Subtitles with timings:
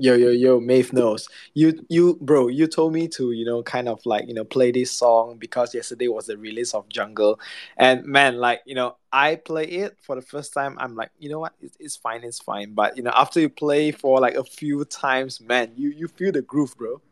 [0.00, 1.28] Yo, yo, yo, Maeve knows.
[1.52, 4.70] You, you, bro, you told me to, you know, kind of like, you know, play
[4.72, 7.38] this song because yesterday was the release of Jungle.
[7.76, 10.78] And man, like, you know, I play it for the first time.
[10.80, 11.52] I'm like, you know what?
[11.60, 12.72] It's, it's fine, it's fine.
[12.72, 16.32] But, you know, after you play for like a few times, man, you, you feel
[16.32, 17.02] the groove, bro.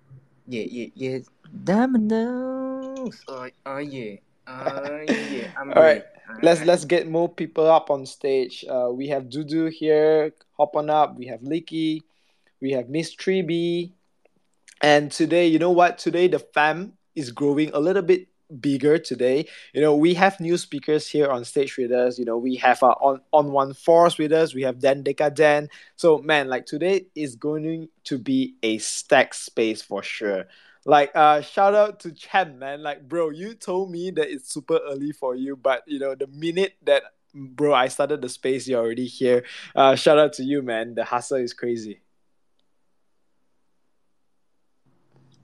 [0.46, 1.18] Yeah, yeah, yeah.
[1.64, 3.22] Dominoes.
[3.28, 4.16] Oh, oh yeah.
[4.46, 5.48] Oh yeah.
[5.60, 6.02] I'm All right.
[6.02, 6.42] ready.
[6.42, 8.64] Let's let's get more people up on stage.
[8.66, 10.32] Uh, we have Dudu here.
[10.56, 11.16] Hop on up.
[11.18, 12.02] We have Licky.
[12.60, 13.94] We have Miss B.
[14.80, 15.98] And today, you know what?
[15.98, 18.28] Today the fam is growing a little bit
[18.60, 19.46] bigger today.
[19.74, 22.18] You know, we have new speakers here on stage with us.
[22.18, 24.54] You know, we have our on on one force with us.
[24.54, 25.68] We have Dan Deka Dan.
[25.96, 30.44] So man, like today is going to be a stack space for sure.
[30.84, 32.82] Like uh shout out to Chen, man.
[32.82, 36.28] Like bro, you told me that it's super early for you, but you know, the
[36.28, 37.02] minute that
[37.34, 39.44] bro I started the space, you're already here.
[39.74, 40.94] Uh shout out to you, man.
[40.94, 42.00] The hustle is crazy.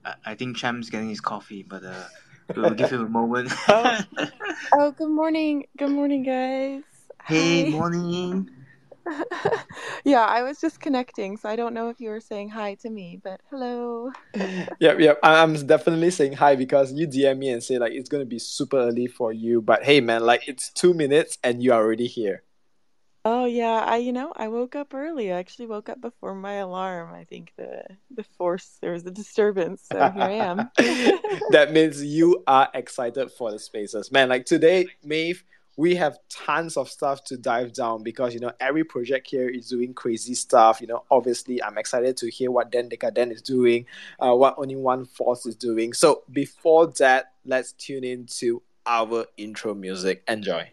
[0.05, 2.05] I, I think Cham's getting his coffee, but uh,
[2.55, 3.51] we'll give him a moment.
[4.77, 5.65] Oh, good morning.
[5.77, 6.83] Good morning, guys.
[7.25, 7.69] hey, Hi.
[7.71, 8.49] morning.
[10.05, 12.89] yeah, I was just connecting, so I don't know if you were saying hi to
[12.89, 14.11] me, but hello.
[14.79, 15.19] Yep, yep.
[15.23, 18.39] I- I'm definitely saying hi because you DM me and say like it's gonna be
[18.39, 19.61] super early for you.
[19.61, 22.43] But hey, man, like it's two minutes and you are already here.
[23.27, 25.33] Oh yeah, I you know, I woke up early.
[25.33, 27.11] I actually woke up before my alarm.
[27.11, 27.81] I think the
[28.11, 30.69] the force there was a disturbance, so here I am.
[31.49, 34.29] that means you are excited for the spaces, man.
[34.29, 35.43] Like today, Maeve,
[35.75, 39.69] we have tons of stuff to dive down because you know every project here is
[39.69, 40.79] doing crazy stuff.
[40.79, 43.87] You know, obviously, I'm excited to hear what Den Den is doing,
[44.19, 45.93] uh, what Only One Force is doing.
[45.93, 50.21] So before that, let's tune into our intro music.
[50.27, 50.69] Enjoy.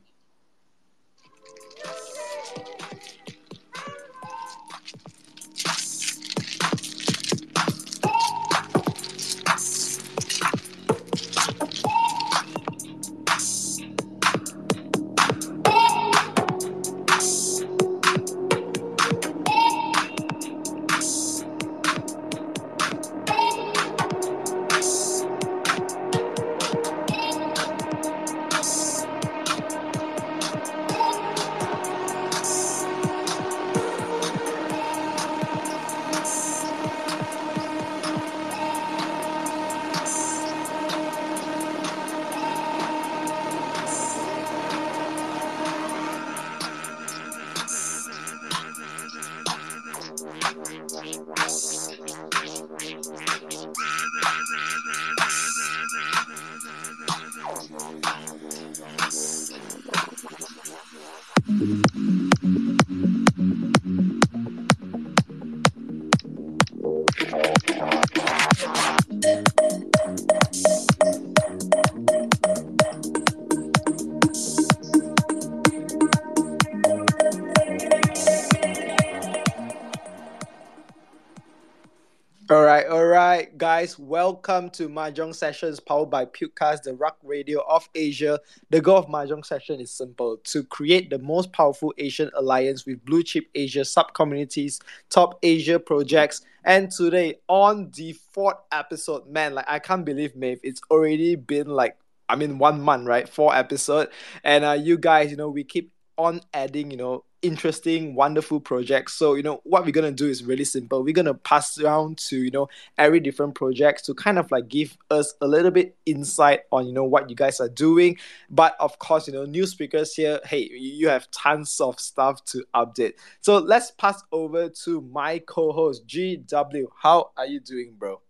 [83.82, 83.98] Guys.
[83.98, 88.38] Welcome to Mahjong Sessions powered by Pukecast, the rock radio of Asia.
[88.70, 93.04] The goal of Mahjong Session is simple to create the most powerful Asian alliance with
[93.04, 94.78] blue chip Asia sub communities,
[95.10, 96.42] top Asia projects.
[96.64, 101.66] And today, on the fourth episode, man, like I can't believe, Maeve, it's already been
[101.66, 101.96] like,
[102.28, 103.28] I mean, one month, right?
[103.28, 104.10] Four episode.
[104.44, 109.14] And uh, you guys, you know, we keep on adding, you know, interesting, wonderful projects.
[109.14, 111.02] So, you know, what we're gonna do is really simple.
[111.02, 114.96] We're gonna pass around to, you know, every different projects to kind of like give
[115.10, 118.16] us a little bit insight on, you know, what you guys are doing.
[118.48, 122.64] But of course, you know, new speakers here, hey, you have tons of stuff to
[122.74, 123.14] update.
[123.40, 126.86] So let's pass over to my co-host GW.
[127.02, 128.20] How are you doing, bro?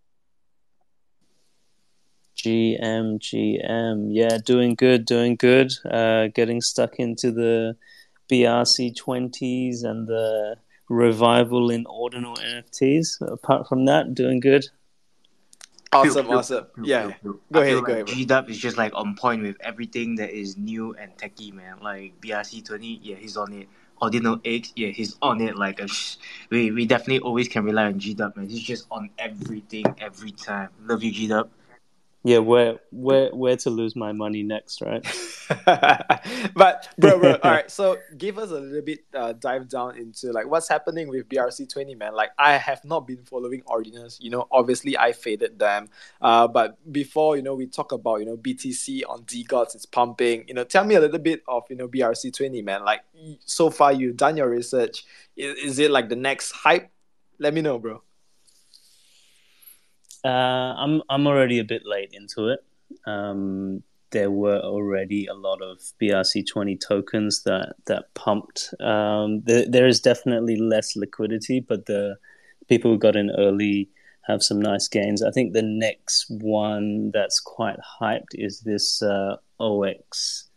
[2.36, 4.08] GM, GM.
[4.10, 5.72] Yeah, doing good, doing good.
[5.88, 7.76] Uh, getting stuck into the
[8.30, 10.56] BRC 20s and the
[10.88, 13.20] revival in ordinal NFTs.
[13.20, 14.64] Apart from that, doing good.
[15.94, 16.66] Awesome, Phew, awesome.
[16.74, 17.06] phew, Yeah.
[17.08, 17.40] phew, phew.
[17.52, 18.16] Go I ahead, feel go like ahead.
[18.16, 21.80] G Dub is just like on point with everything that is new and techy, man.
[21.82, 23.68] Like BRC twenty, yeah, he's on it.
[24.00, 25.56] Ordinal X, yeah, he's on it.
[25.56, 26.16] Like a sh-
[26.50, 28.48] we we definitely always can rely on G Dub, man.
[28.48, 30.70] He's just on everything every time.
[30.86, 31.50] Love you, G Dub.
[32.24, 35.04] Yeah, where where where to lose my money next, right?
[36.54, 37.68] but bro, bro, all right.
[37.68, 41.68] So give us a little bit uh, dive down into like what's happening with BRC
[41.68, 42.14] twenty, man.
[42.14, 44.20] Like I have not been following Ordinals.
[44.20, 45.88] You know, obviously I faded them.
[46.20, 50.44] Uh, but before you know, we talk about you know BTC on DeGods, it's pumping.
[50.46, 52.84] You know, tell me a little bit of you know BRC twenty, man.
[52.84, 53.00] Like
[53.40, 55.04] so far you've done your research.
[55.36, 56.88] Is, is it like the next hype?
[57.40, 58.00] Let me know, bro.
[60.24, 62.64] Uh, I'm I'm already a bit late into it.
[63.06, 63.82] Um,
[64.12, 68.72] there were already a lot of BRC20 tokens that that pumped.
[68.80, 72.16] Um, there, is definitely less liquidity, but the
[72.68, 73.88] people who got in early
[74.22, 75.22] have some nice gains.
[75.22, 80.48] I think the next one that's quite hyped is this uh, OX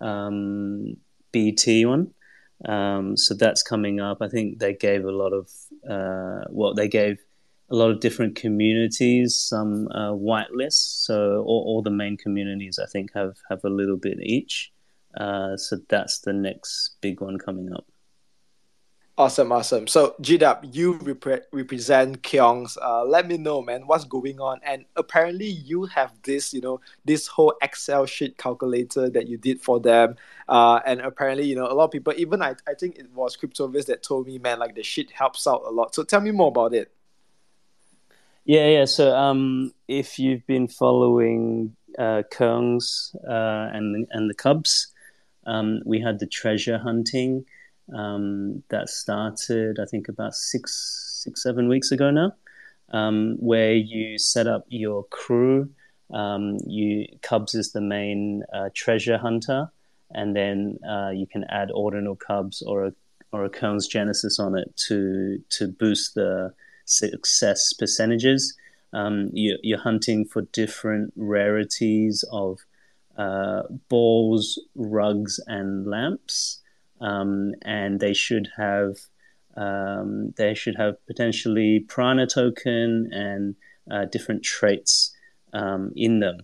[0.00, 0.96] um,
[1.30, 2.12] BT one.
[2.64, 4.18] Um, so that's coming up.
[4.20, 5.50] I think they gave a lot of
[5.88, 7.18] uh, well, they gave
[7.70, 11.04] a lot of different communities, some uh, whitelists.
[11.04, 14.72] So all, all, the main communities, I think, have have a little bit each.
[15.16, 17.86] Uh, so that's the next big one coming up.
[19.16, 19.86] Awesome, awesome.
[19.86, 22.76] So GDAP, you rep- represent Keungz.
[22.82, 24.58] Uh, let me know, man, what's going on.
[24.64, 29.62] And apparently, you have this, you know, this whole Excel sheet calculator that you did
[29.62, 30.16] for them.
[30.48, 33.36] Uh, and apparently, you know, a lot of people, even I, I think it was
[33.36, 35.94] CryptoViz that told me, man, like the sheet helps out a lot.
[35.94, 36.90] So tell me more about it.
[38.44, 38.84] Yeah, yeah.
[38.84, 44.88] So, um, if you've been following uh, uh, and and the Kubz,
[45.46, 47.46] um, we had the treasure hunting
[47.94, 52.32] um, that started, I think, about six, six, seven weeks ago now,
[52.92, 55.70] um, where you set up your crew.
[56.12, 59.70] Um, you Kubz is the main uh, treasure hunter,
[60.10, 62.92] and then uh, you can add ordinal Kubz or a
[63.32, 66.52] or a Keungz Genesis on it to to boost the
[66.84, 68.56] success percentages.
[68.92, 72.60] Um, you, are hunting for different rarities of
[73.16, 76.60] uh, balls, rugs, and lamps,
[77.00, 78.96] um, and they should have
[79.56, 83.54] um, they should have potentially prana token and
[83.90, 85.14] uh, different traits
[85.52, 86.38] um, in them.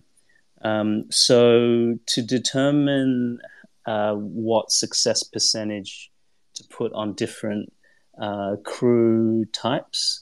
[0.63, 3.39] Um, so to determine
[3.85, 6.11] uh, what success percentage
[6.55, 7.73] to put on different
[8.19, 10.20] uh, crew types,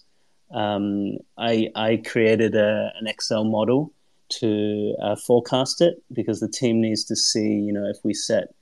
[0.52, 3.92] um, I, I created a, an Excel model
[4.30, 8.54] to uh, forecast it because the team needs to see, you know, if we set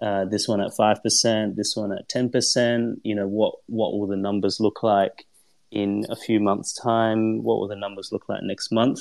[0.00, 3.92] uh, this one at five percent, this one at ten percent, you know, what what
[3.92, 5.26] will the numbers look like
[5.70, 7.42] in a few months' time?
[7.42, 9.00] What will the numbers look like next month?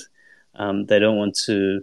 [0.55, 1.81] Um, they don't want to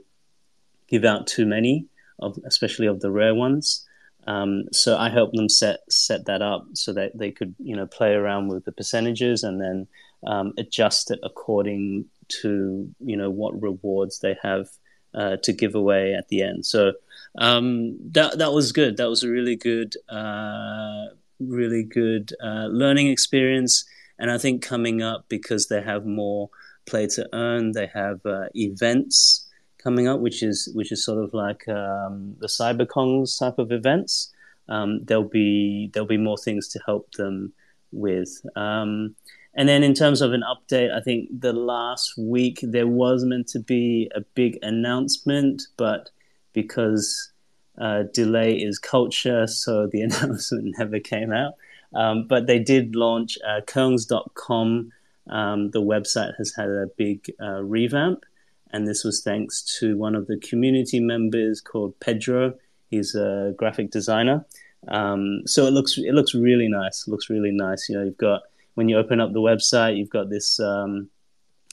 [0.88, 1.86] give out too many
[2.18, 3.86] of, especially of the rare ones.
[4.26, 7.86] Um, so I helped them set set that up so that they could, you know,
[7.86, 9.88] play around with the percentages and then
[10.26, 12.06] um, adjust it according
[12.42, 14.68] to you know what rewards they have
[15.14, 16.66] uh, to give away at the end.
[16.66, 16.92] So
[17.38, 18.96] um, that that was good.
[18.96, 21.06] That was a really good, uh,
[21.38, 23.84] really good uh, learning experience.
[24.18, 26.50] And I think coming up because they have more
[26.86, 29.48] play to earn, they have uh, events
[29.82, 34.32] coming up, which is which is sort of like um, the CyberKongz type of events.
[34.68, 37.52] Um, there'll be there'll be more things to help them
[37.92, 38.28] with.
[38.56, 39.16] Um,
[39.54, 43.48] and then in terms of an update, I think the last week there was meant
[43.48, 46.10] to be a big announcement, but
[46.52, 47.32] because
[47.78, 51.54] uh, delay is culture, so the announcement never came out.
[51.94, 54.92] Um, but they did launch uh, Keungz.com.
[55.28, 58.24] Um, the website has had a big uh, revamp,
[58.72, 62.54] and this was thanks to one of the community members called Pedro.
[62.90, 64.44] He's a graphic designer.
[64.88, 67.06] Um, so it looks it looks really nice.
[67.06, 67.88] It looks really nice.
[67.88, 68.42] You know, you've got
[68.80, 71.10] when you open up the website, you've got this um,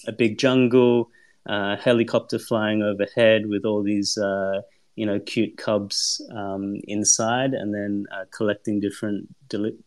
[0.08, 1.10] a big jungle,
[1.46, 4.60] uh, helicopter flying overhead with all these uh,
[4.96, 9.34] you know cute cubs um, inside, and then uh, collecting different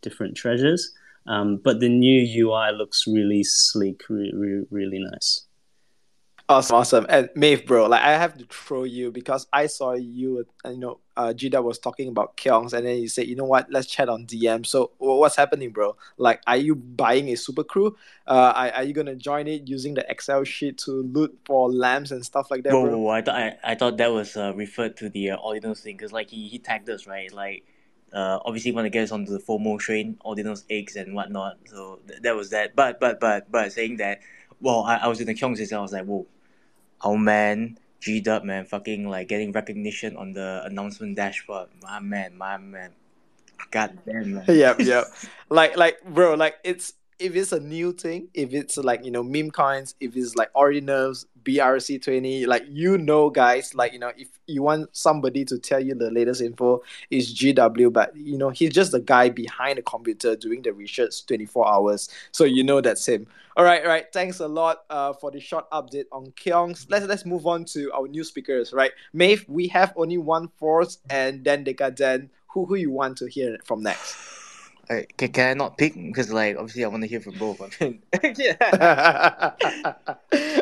[0.01, 0.95] different treasures.
[1.27, 5.45] Um, but the new UI looks really sleek, re- re- really nice.
[6.51, 7.07] Awesome, awesome.
[7.09, 10.99] And Maeve, bro, like I have to throw you because I saw you, you know,
[11.17, 14.09] uh, Gida was talking about Keungz, and then you said, you know what, let's chat
[14.09, 14.67] on DM.
[14.67, 15.97] So what's happening, bro?
[16.17, 17.97] Like, are you buying a super crew?
[18.27, 22.11] Uh, are, are you gonna join it using the Excel sheet to loot for lamps
[22.11, 22.99] and stuff like that, whoa, bro?
[22.99, 25.97] Whoa, I thought I, I thought that was uh, referred to the uh, Ordinals thing
[25.97, 27.65] because like he, he tagged us right, like.
[28.13, 31.59] Uh, obviously want to get us onto the FOMO train, Ordinals eggs and whatnot.
[31.67, 32.75] So th- that was that.
[32.75, 34.19] But but but but saying that,
[34.61, 36.27] well, I, I was in the Keungz I was like, whoa,
[37.03, 41.69] our man G Dub man fucking like getting recognition on the announcement dashboard.
[41.83, 42.91] My man, my man.
[43.71, 44.45] God damn man.
[44.49, 45.05] yep, yep.
[45.51, 49.23] Like like bro, like it's if it's a new thing, if it's like, you know,
[49.23, 50.81] meme coins, if it's like already
[51.45, 52.47] BRC20.
[52.47, 56.11] Like, you know, guys, like, you know, if you want somebody to tell you the
[56.11, 60.63] latest info, is GW, but, you know, he's just the guy behind the computer doing
[60.63, 62.09] the research 24 hours.
[62.33, 63.27] So, you know, that's him.
[63.57, 64.07] All right, all right.
[64.13, 66.87] Thanks a lot uh, for the short update on Keungz.
[66.89, 68.93] Let's let's move on to our new speakers, right?
[69.13, 72.31] Maeve, we have only one force, and then Dekaden.
[72.53, 74.40] Who who you want to hear from next?
[74.91, 75.95] Can, can I not pick?
[75.95, 77.61] Because like obviously I want to hear from both.
[77.61, 78.03] I mean,
[78.37, 79.53] yeah.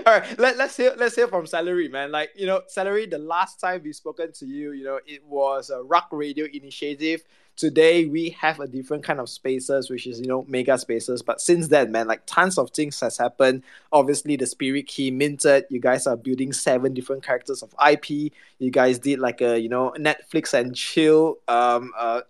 [0.06, 2.12] All right, let, let's hear let's hear from Salary, man.
[2.12, 3.06] Like you know, Salary.
[3.06, 7.22] The last time we spoken to you, you know, it was a Rock Radio initiative.
[7.56, 11.22] Today we have a different kind of spaces, which is you know mega spaces.
[11.22, 13.62] But since then, man, like tons of things has happened.
[13.92, 15.64] Obviously, the Spirit Key minted.
[15.70, 18.30] You guys are building seven different characters of IP.
[18.58, 22.20] You guys did like a you know Netflix and chill um uh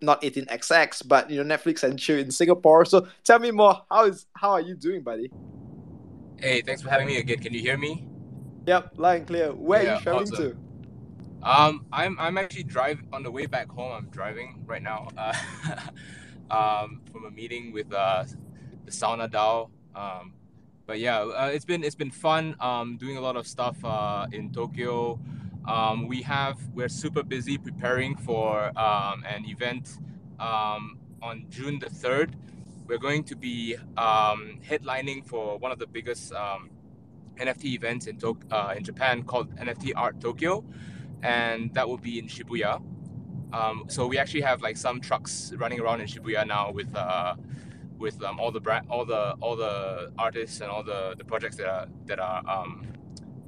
[0.00, 4.04] not 18xx but you know netflix and chill in singapore so tell me more how
[4.04, 5.30] is how are you doing buddy
[6.36, 7.38] Hey, thanks for having me again.
[7.38, 8.06] Can you hear me?
[8.66, 10.58] yep loud and clear where are you traveling awesome.
[11.42, 13.92] Um, I'm I'm actually driving on the way back home.
[13.92, 15.08] I'm driving right now.
[15.16, 15.34] Uh,
[16.50, 18.24] um, from a meeting with uh,
[18.86, 19.68] the Sauna DAO.
[19.94, 20.32] Um,
[20.86, 22.56] but yeah, uh, it's been it's been fun.
[22.60, 25.20] Um, doing a lot of stuff uh, in Tokyo.
[25.66, 29.98] Um, we have we're super busy preparing for um, an event
[30.38, 32.36] um, on June the third.
[32.86, 36.68] We're going to be um, headlining for one of the biggest um,
[37.36, 40.62] NFT events in Tok- uh, in Japan called NFT Art Tokyo,
[41.22, 42.82] and that will be in Shibuya.
[43.54, 47.36] Um, so we actually have like some trucks running around in Shibuya now with uh,
[47.98, 51.68] with all the brand, all the all the artists and all the, the projects that
[51.68, 52.66] are that are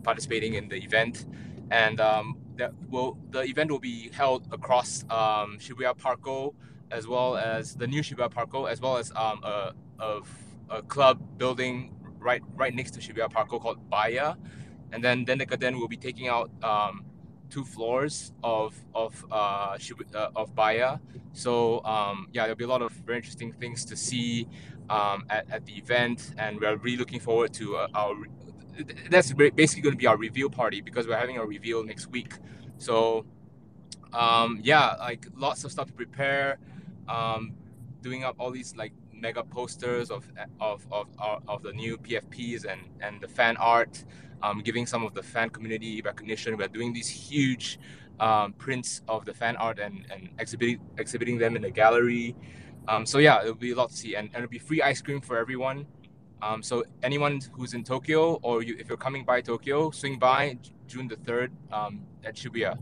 [0.03, 1.27] participating in the event,
[1.71, 6.55] and um, that will the event will be held across um, Shibuya Parco
[6.91, 10.21] as well as the new Shibuya Parco as well as um, a, a
[10.69, 14.35] a club building right right next to Shibuya Parco called Baya,
[14.93, 17.05] and then then Decadent will be taking out um,
[17.51, 19.79] two floors of of uh,
[20.15, 20.99] uh, of Baya.
[21.33, 24.49] So um, yeah, there'll be a lot of very interesting things to see
[24.89, 28.15] um, at, at the event, and we're really looking forward to uh, our.
[29.11, 32.35] That's basically going to be our reveal party because we're having a reveal next week.
[32.78, 33.25] So
[34.12, 36.59] um, yeah, like lots of stuff to prepare.
[37.09, 37.54] Um,
[38.02, 40.30] doing up all these like mega posters of
[40.61, 41.06] of of
[41.49, 44.04] of, the new PFPs and and the fan art.
[44.42, 46.56] Um, giving some of the fan community recognition.
[46.56, 47.78] We're doing these huge
[48.21, 52.37] um, prints of the fan art and, and exhibiting exhibiting them in the gallery.
[52.88, 55.00] Um, so yeah, it'll be a lot to see, and, and it'll be free ice
[55.00, 55.87] cream for everyone.
[56.43, 60.59] Um, so anyone who's in Tokyo, or you, if you're coming by Tokyo, swing by
[60.87, 62.78] June the third um, at Shibuya.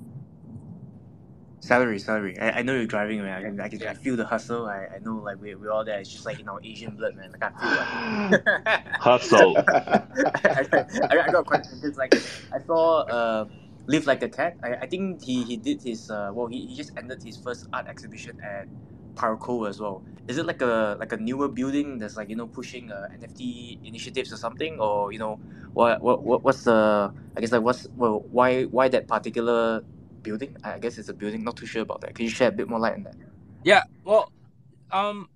[1.60, 2.38] salary, salary.
[2.38, 3.38] I, I know you're driving, man.
[3.38, 4.66] I, can- I, can, I feel the hustle.
[4.66, 5.98] I, I know like we're, we're all there.
[5.98, 7.32] It's just like in our Asian blood, man.
[7.32, 8.42] Like I feel like.
[9.00, 9.56] Hustle.
[9.68, 12.14] I, I, I got a question because like
[12.52, 13.46] I saw uh
[13.86, 14.56] live like a cat.
[14.62, 17.66] I, I think he, he did his uh well he, he just ended his first
[17.72, 18.68] art exhibition at
[19.14, 20.02] Parco as well.
[20.28, 23.78] Is it like a like a newer building that's like you know pushing uh, NFT
[23.84, 25.38] initiatives or something or you know
[25.74, 29.82] what what, what what's the I guess like what's well why why that particular
[30.22, 30.56] building?
[30.64, 31.44] I guess it's a building.
[31.44, 32.14] Not too sure about that.
[32.14, 33.16] Can you share a bit more light on that?
[33.62, 34.32] Yeah, well,
[34.90, 35.28] um,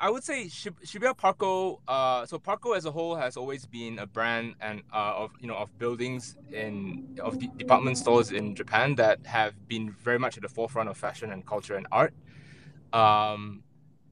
[0.00, 1.78] I would say Shib- Shibuya Parco.
[1.86, 5.46] Uh, so Parco as a whole has always been a brand and uh, of you
[5.46, 10.36] know of buildings in of de- department stores in Japan that have been very much
[10.38, 12.14] at the forefront of fashion and culture and art.
[12.92, 13.62] Um,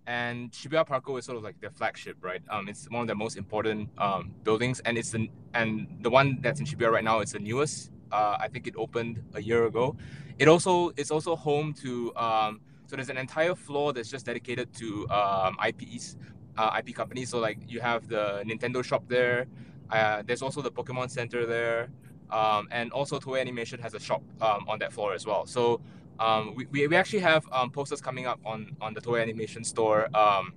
[0.07, 2.41] and Shibuya Parco is sort of like their flagship, right?
[2.49, 6.39] Um, it's one of their most important um, buildings, and it's the and the one
[6.41, 7.91] that's in Shibuya right now is the newest.
[8.11, 9.97] Uh, I think it opened a year ago.
[10.39, 14.73] It also it's also home to um, so there's an entire floor that's just dedicated
[14.77, 16.17] to um, IPs,
[16.57, 17.29] uh, IP companies.
[17.29, 19.47] So like you have the Nintendo shop there.
[19.91, 21.91] Uh, there's also the Pokemon Center there,
[22.31, 25.45] um, and also Toei Animation has a shop um, on that floor as well.
[25.45, 25.83] So
[26.19, 30.09] um, we, we, actually have um, posters coming up on on the Toei Animation store
[30.17, 30.53] um,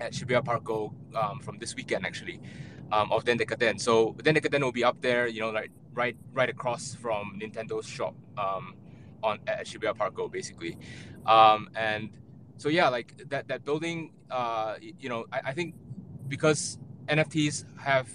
[0.00, 2.40] at Shibuya Parco um, from this weekend actually
[2.92, 3.80] um, of Den Decadent.
[3.80, 7.86] So Den Decadent will be up there, you know, like right right across from Nintendo's
[7.86, 8.74] shop um,
[9.22, 10.76] on at Shibuya Parco basically,
[11.26, 12.10] um, and
[12.56, 15.74] so yeah, like that that building, uh, you know, I, I think
[16.28, 18.08] because NFTs have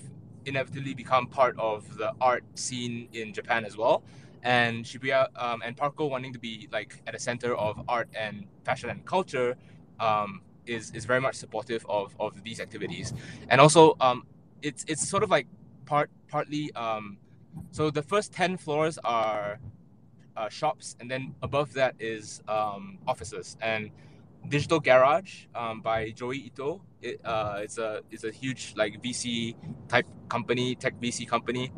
[0.46, 4.04] inevitably become part of the art scene in Japan as well,
[4.44, 8.46] and Shibuya um, and Parco wanting to be like at the center of art and
[8.64, 9.56] fashion and culture.
[10.00, 13.12] Um, is, is very much supportive of, of these activities,
[13.50, 14.28] and also um,
[14.62, 15.48] it's it's sort of like
[15.88, 17.18] part partly um,
[17.72, 19.60] so the first 10 floors are
[20.38, 23.92] uh, shops and then above that is um, offices and
[24.48, 26.82] Digital Garage um, by Joi Ito.
[27.02, 29.56] It, uh, it's a it's a huge like VC
[29.90, 31.72] type company, tech VC company.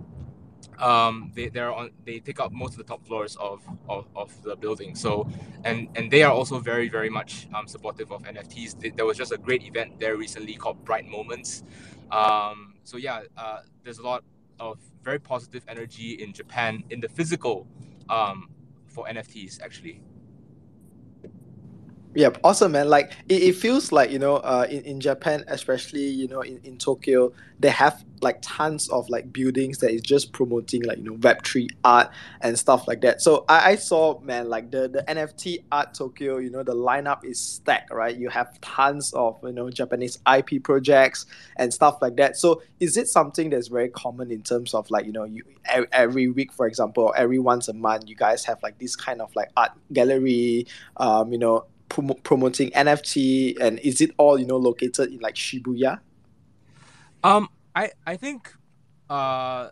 [0.79, 4.43] Um, they they're on they take up most of the top floors of, of, of
[4.43, 4.95] the building.
[4.95, 5.29] So
[5.63, 8.95] and and they are also very very much um, supportive of NFTs.
[8.95, 11.63] There was just a great event there recently called Bright Moments.
[12.11, 14.23] Um, so yeah, uh, there's a lot
[14.59, 17.67] of very positive energy in Japan in the physical
[18.09, 18.49] um,
[18.87, 20.01] for NFTs actually.
[22.13, 22.89] Yeah, awesome, man.
[22.89, 26.59] Like it, it feels like you know, uh, in, in Japan, especially you know, in,
[26.65, 31.05] in Tokyo, they have like tons of like buildings that is just promoting like you
[31.05, 32.09] know Web three art
[32.41, 33.21] and stuff like that.
[33.21, 37.23] So I, I saw, man, like the the NFT art Tokyo, you know, the lineup
[37.23, 38.15] is stacked, right?
[38.15, 42.35] You have tons of you know Japanese IP projects and stuff like that.
[42.35, 45.43] So is it something that's very common in terms of like you know you
[45.93, 49.21] every week, for example, or every once a month, you guys have like this kind
[49.21, 54.47] of like art gallery, um, you know prom- promoting NFT, and is it all you
[54.47, 55.99] know located in like Shibuya?
[57.23, 58.51] Um, I I think,
[59.09, 59.69] uh,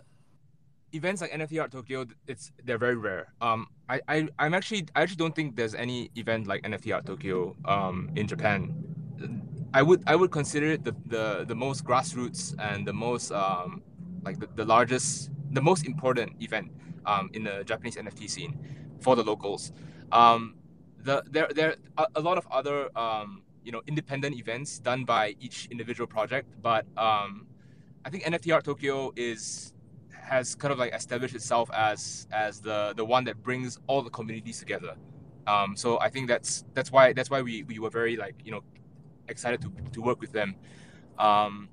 [0.91, 3.33] events like NFT Art Tokyo, it's they're very rare.
[3.41, 7.05] Um, I I I'm actually I actually don't think there's any event like NFT Art
[7.05, 8.75] Tokyo um in Japan.
[9.73, 13.81] I would I would consider it the the, the most grassroots and the most um
[14.23, 16.69] like the, the largest the most important event
[17.05, 18.59] um in the Japanese NFT scene
[18.99, 19.71] for the locals.
[20.11, 20.58] Um,
[21.03, 25.35] the there there are a lot of other um, you know independent events done by
[25.39, 27.47] each individual project, but um,
[28.05, 29.73] I think NFT Art Tokyo is
[30.11, 34.09] has kind of like established itself as as the the one that brings all the
[34.09, 34.95] communities together.
[35.47, 38.51] Um, so I think that's that's why that's why we, we were very like you
[38.51, 38.61] know
[39.27, 40.55] excited to, to work with them.
[41.17, 41.69] Um,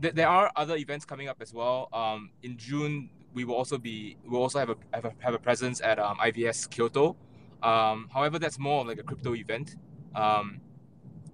[0.00, 1.88] th- there are other events coming up as well.
[1.92, 5.38] Um, in June, we will also be we'll also have a have a, have a
[5.38, 7.16] presence at um, IVS Kyoto,
[7.62, 9.76] um, however, that's more like a crypto event.
[10.14, 10.60] Um,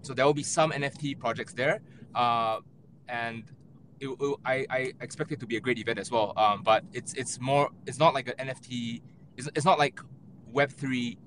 [0.03, 1.81] so there will be some NFT projects there,
[2.15, 2.59] uh,
[3.09, 3.45] and
[4.01, 6.33] it, it, I, I expect it to be a great event as well.
[6.37, 9.01] Um, but it's it's more it's not like an NFT.
[9.37, 10.01] It's, it's not like
[10.51, 11.19] Web three,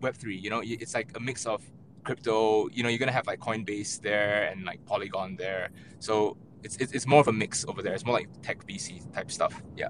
[0.00, 0.36] Web three.
[0.36, 1.62] You know, it's like a mix of
[2.04, 2.68] crypto.
[2.68, 5.70] You know, you're gonna have like Coinbase there and like Polygon there.
[5.98, 7.94] So it's it's, it's more of a mix over there.
[7.94, 9.60] It's more like tech VC type stuff.
[9.76, 9.88] Yeah.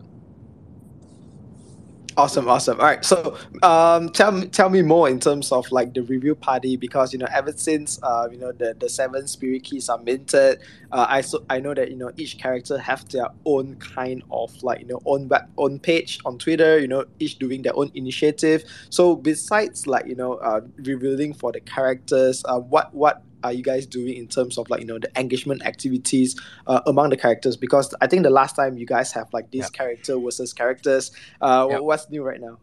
[2.15, 2.79] Awesome, awesome.
[2.79, 6.35] All right, so um, tell me, tell me more in terms of like the review
[6.35, 9.97] party because you know ever since uh, you know the the seven spirit keys are
[9.97, 14.23] minted, uh, I so I know that you know each character have their own kind
[14.31, 16.79] of like you know own web own page on Twitter.
[16.79, 18.65] You know each doing their own initiative.
[18.91, 23.63] So besides like you know uh, revealing for the characters, uh, what what are you
[23.63, 27.57] guys doing in terms of like you know the engagement activities uh, among the characters?
[27.57, 29.73] Because I think the last time you guys have like this yep.
[29.73, 31.11] character versus characters.
[31.41, 31.81] Uh, yep.
[31.81, 32.59] What's new right now?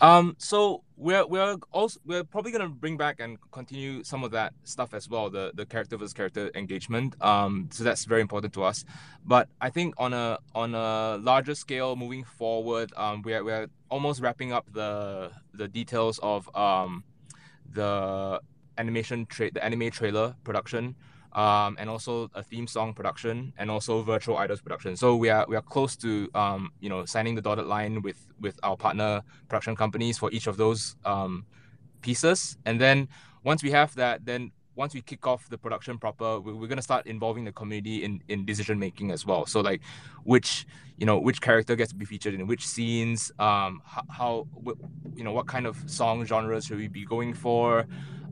[0.00, 4.52] Um, so we're we're also we're probably gonna bring back and continue some of that
[4.64, 7.20] stuff as well, the the character versus character engagement.
[7.22, 8.84] Um, so that's very important to us.
[9.24, 14.20] But I think on a on a larger scale, moving forward, um, we're we're almost
[14.20, 17.04] wrapping up the the details of um
[17.72, 18.40] the
[18.78, 20.94] animation tra- the anime trailer production,
[21.32, 24.96] um, and also a theme song production, and also virtual idols production.
[24.96, 28.26] So we are we are close to um, you know signing the dotted line with
[28.40, 31.46] with our partner production companies for each of those um,
[32.02, 33.08] pieces, and then
[33.42, 36.82] once we have that, then once we kick off the production proper, we're, we're gonna
[36.82, 39.46] start involving the community in, in decision making as well.
[39.46, 39.80] So like,
[40.24, 44.46] which you know which character gets to be featured in which scenes, um, how, how
[45.14, 47.86] you know what kind of song genres should we be going for,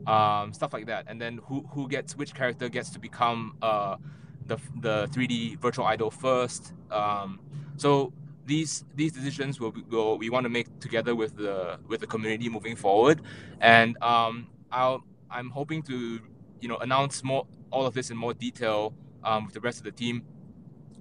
[0.07, 1.05] um, stuff like that.
[1.07, 3.97] And then who who gets which character gets to become uh,
[4.45, 6.73] the the 3D virtual idol first.
[6.91, 7.39] Um,
[7.77, 8.13] so
[8.45, 12.49] these these decisions will, will we want to make together with the with the community
[12.49, 13.21] moving forward,
[13.61, 16.19] and um, I'll I'm hoping to
[16.61, 19.83] you know announce more all of this in more detail um, with the rest of
[19.85, 20.23] the team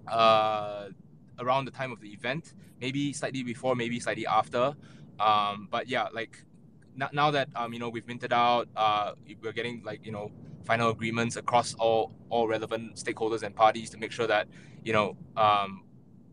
[0.09, 0.89] uh,
[1.39, 4.75] around the time of the event, maybe slightly before, maybe slightly after.
[5.21, 6.45] Um, but yeah, like
[7.13, 10.31] now that um you know we've minted out, uh, we're getting like you know
[10.65, 14.49] final agreements across all all relevant stakeholders and parties to make sure that
[14.85, 15.85] you know um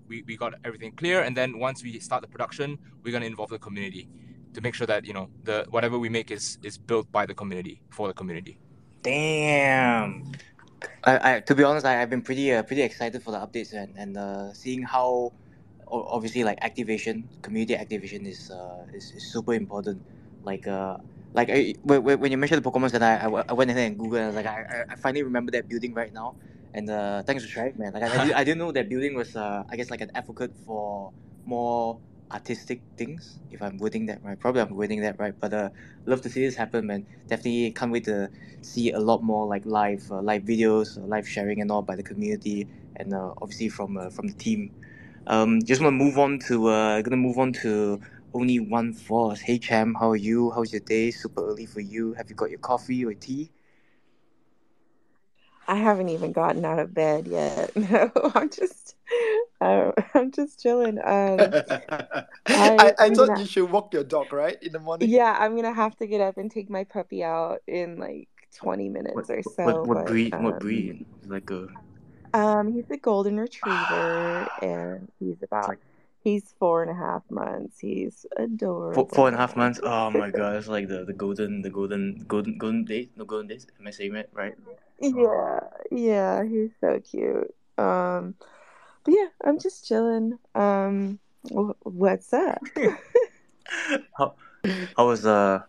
[0.07, 1.21] we, we got everything clear.
[1.21, 4.09] And then once we start the production we're going to involve the community
[4.53, 7.33] to make sure that you know the whatever we make is is built by the
[7.33, 8.59] community for the community.
[9.03, 10.31] Damn.
[11.03, 13.73] I, I to be honest I, i've been pretty uh, pretty excited for the updates
[13.73, 15.33] and and uh, seeing how
[15.87, 20.01] obviously like activation community activation is uh is, is super important
[20.51, 20.97] like uh
[21.33, 24.17] like I, when, when you mentioned the Pokemon Center, I, I went ahead and Googled
[24.17, 26.35] and I was like, I, I finally remember that building right now.
[26.73, 27.93] And uh, thanks to Shrek, man.
[27.93, 30.12] Like I, I, did, I didn't know that building was, uh, I guess, like an
[30.15, 31.13] advocate for
[31.45, 31.99] more
[32.31, 33.39] artistic things.
[33.51, 35.35] If I'm wording that right, probably I'm wording that right.
[35.39, 35.69] But uh,
[36.05, 37.07] love to see this happen, man.
[37.27, 38.29] Definitely can't wait to
[38.62, 41.95] see a lot more like live uh, live videos, uh, live sharing and all by
[41.95, 44.71] the community, and uh, obviously from uh, from the team.
[45.27, 48.01] Um, just want to move on to uh, gonna move on to
[48.33, 49.41] only one force.
[49.41, 50.51] Hey Cham, how are you?
[50.51, 51.11] How's your day?
[51.11, 52.13] Super early for you.
[52.13, 53.51] Have you got your coffee or tea?
[55.67, 57.71] I haven't even gotten out of bed yet.
[57.75, 58.95] No, I'm just,
[59.61, 60.99] uh, I'm just chilling.
[61.03, 61.55] Um,
[62.53, 64.61] I, I, I thought gonna, you should walk your dog, right?
[64.61, 65.11] In the morning?
[65.11, 68.89] yeah, I'm gonna have to get up and take my puppy out in like 20
[69.13, 69.87] What minutes or so.
[69.87, 70.35] what But breed?
[70.39, 71.05] What um, breed?
[71.27, 71.67] Like a
[72.33, 75.77] um, he's a golden retriever, and he's about,
[76.23, 77.79] he's four and a half months.
[77.79, 78.25] He's
[78.93, 79.79] four four and a half months.
[79.84, 83.10] Oh my god, it's like the the golden the golden golden golden days.
[83.15, 83.67] No golden days.
[83.79, 84.55] Am I saying it right?
[84.99, 85.60] Yeah,
[85.91, 87.53] yeah, he's so cute.
[87.77, 88.36] Um,
[89.03, 90.38] but yeah, I'm just chilling.
[90.55, 92.62] Um, wh- what's up?
[94.17, 94.36] how
[94.97, 95.63] how was uh?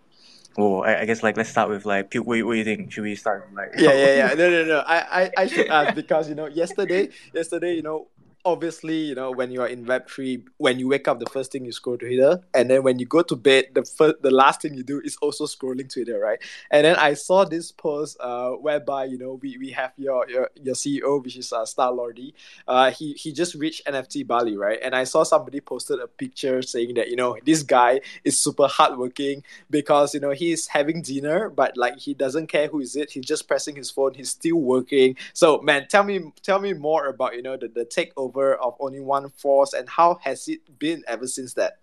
[0.56, 2.90] Well, I, I guess like let's start with like Puke, what, what do you think?
[2.90, 4.34] Should we start with, like Yeah, yeah, yeah.
[4.34, 4.78] No, no, no.
[4.80, 8.08] I, I, I should ask because you know, yesterday, yesterday, you know,
[8.44, 11.52] obviously, you know, when you are in Web three, when you wake up, the first
[11.52, 14.30] thing you scroll to Twitter, and then when you go to bed, the first, the
[14.30, 16.38] last thing you do is also scrolling Twitter, right?
[16.70, 20.50] And then I saw this post, uh, whereby you know we, we have your your
[20.62, 22.34] your CEO, which is uh, Star Lordy.
[22.66, 24.78] Uh, he he just reached NFT Bali, right?
[24.82, 28.66] And I saw somebody posted a picture saying that you know this guy is super
[28.66, 33.10] hardworking because you know he's having dinner, but like he doesn't care who is it.
[33.10, 34.14] He's just pressing his phone.
[34.14, 35.16] He's still working.
[35.34, 39.00] So man, tell me tell me more about you know the, the takeover of only
[39.00, 41.78] one force and how has it been ever since that?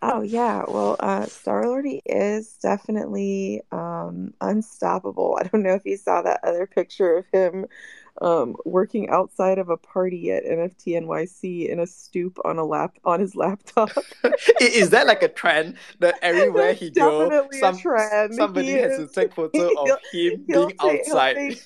[0.00, 5.36] Oh yeah, well, uh, Star-Lord is definitely um, unstoppable.
[5.40, 7.66] I don't know if you saw that other picture of him
[8.20, 12.96] um, working outside of a party at NFT NYC in a stoop on a lap
[13.04, 13.90] on his laptop.
[14.60, 17.78] is that like a trend that everywhere That's he goes, some
[18.32, 21.36] somebody He has to take photo of him being outside?
[21.36, 21.62] take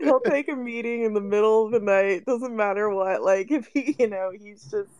[0.00, 2.24] he'll take a meeting in the middle of the night.
[2.26, 3.22] Doesn't matter what.
[3.22, 4.90] Like if he, you know, he's just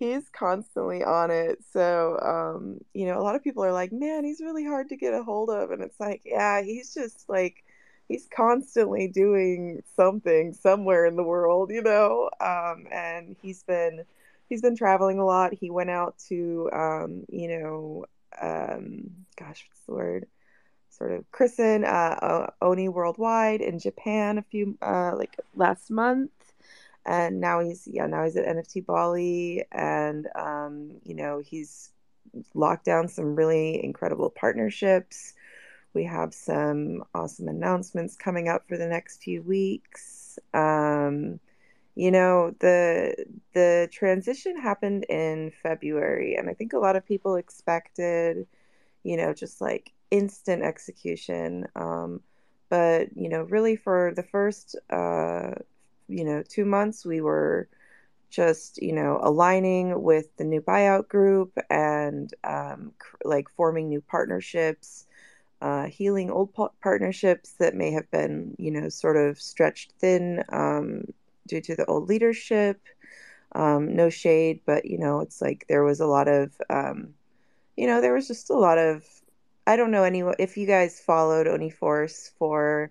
[0.00, 1.62] he's constantly on it.
[1.72, 4.96] So, um, you know, a lot of people are like, man, he's really hard to
[4.96, 5.70] get a hold of.
[5.70, 7.62] And it's like, yeah, he's just like,
[8.08, 12.30] he's constantly doing something somewhere in the world, you know?
[12.40, 14.04] Um, and he's been,
[14.48, 15.52] he's been traveling a lot.
[15.52, 18.06] He went out to, um, you know,
[18.40, 20.26] um, gosh, what's the word?
[21.00, 26.30] Sort of christen uh, Oni Worldwide in Japan a few, uh, like last month.
[27.06, 31.90] And now he's yeah now he's at NFT Bali and um you know he's
[32.52, 35.32] locked down some really incredible partnerships.
[35.94, 40.38] We have some awesome announcements coming up for the next few weeks.
[40.52, 41.40] Um
[41.94, 47.36] you know the the transition happened in February and I think a lot of people
[47.36, 48.46] expected
[49.02, 52.20] you know just like instant execution um
[52.68, 55.50] but you know really for the first uh
[56.08, 57.68] you know, two months, we were
[58.30, 64.00] just, you know, aligning with the new buyout group and um, cr- like forming new
[64.00, 65.06] partnerships,
[65.62, 70.44] uh, healing old pa- partnerships that may have been, you know, sort of stretched thin
[70.50, 71.04] um,
[71.46, 72.80] due to the old leadership.
[73.54, 77.14] Um, no shade, but, you know, it's like there was a lot of, um,
[77.76, 79.04] you know, there was just a lot of,
[79.70, 82.90] I don't know any if you guys followed Uniforce for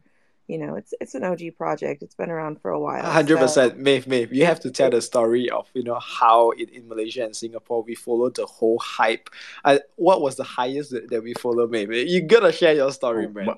[0.50, 2.02] you know, it's it's an OG project.
[2.02, 3.04] It's been around for a while.
[3.04, 4.34] Hundred So percent, Maeve, Maeve.
[4.34, 7.84] You have to tell the story of you know how in, in Malaysia and Singapore
[7.84, 9.30] we followed the whole hype.
[9.64, 11.92] Uh, what was the highest that, that we followed, Maeve?
[12.10, 13.46] You gotta share your story, Oh, man.
[13.46, 13.54] my,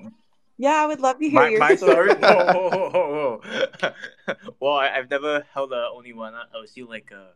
[0.58, 2.10] yeah, I would love to hear my, your my story.
[2.10, 2.14] story.
[2.20, 3.40] Whoa, whoa, whoa, whoa,
[3.80, 3.92] whoa.
[4.60, 6.34] well, I, I've never held a only one.
[6.34, 7.28] I, I was still like a,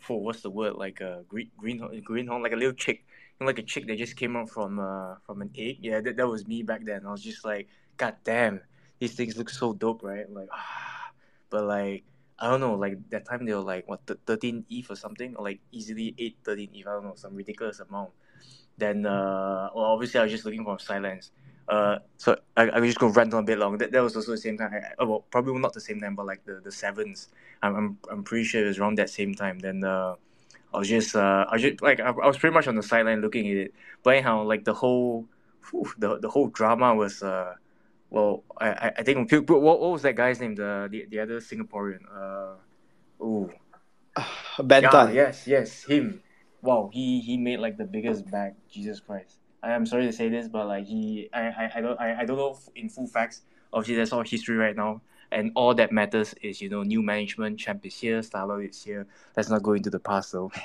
[0.00, 0.74] for what's the word?
[0.74, 3.04] Like a green green greenhorn, like a little chick, you know,
[3.46, 5.78] like a chick that just came out from uh from an egg.
[5.80, 7.06] Yeah, that, that was me back then.
[7.06, 8.60] I was just like, God damn,
[8.98, 10.30] these things look so dope, right?
[10.30, 11.10] Like, ah,
[11.50, 12.04] but like.
[12.36, 15.36] I don't know, like that time they were like what th- 13 ETH or something,
[15.36, 18.10] or like easily 8, 13 ETH, I don't know, some ridiculous amount.
[18.76, 21.30] Then, uh, well, obviously, I was just looking for silence.
[21.68, 23.78] Uh, so I, I was just gonna rant on a bit long.
[23.78, 24.72] That, that was also the same time.
[24.74, 27.28] I, I- well, probably not the same time, but like the, the sevens.
[27.62, 29.60] I'm, I'm I'm pretty sure it was around that same time.
[29.60, 30.16] Then uh,
[30.74, 32.82] I was just uh, I was just like I, I was pretty much on the
[32.82, 33.74] sideline looking at it.
[34.02, 35.26] But anyhow, like the whole,
[35.70, 37.54] whew, the the whole drama was uh,
[38.10, 40.54] well, I I, think what, what was that guy's name?
[40.54, 42.00] The the, the other Singaporean.
[42.10, 43.50] Uh, ooh.
[44.62, 45.14] Ben Yeah, Tan.
[45.14, 46.22] yes, yes, him.
[46.62, 48.54] Wow, he he made like the biggest bag.
[48.70, 49.38] Jesus Christ.
[49.62, 52.24] I am sorry to say this, but like he, I, I, I don't, I, I
[52.24, 53.42] don't know in full facts.
[53.72, 55.00] Obviously, that's all history right now.
[55.34, 59.06] And all that matters is you know new management, champ is here, Starlord is here.
[59.36, 60.50] Let's not go into the past though.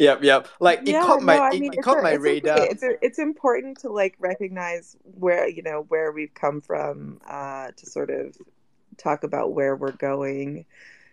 [0.00, 0.48] yep, yep.
[0.60, 2.58] Like it yeah, caught my no, I it, mean, it caught a- my it's radar.
[2.58, 2.68] okay.
[2.70, 7.72] It's a, it's important to like recognize where you know where we've come from, uh,
[7.76, 8.36] to sort of
[8.98, 10.66] talk about where we're going.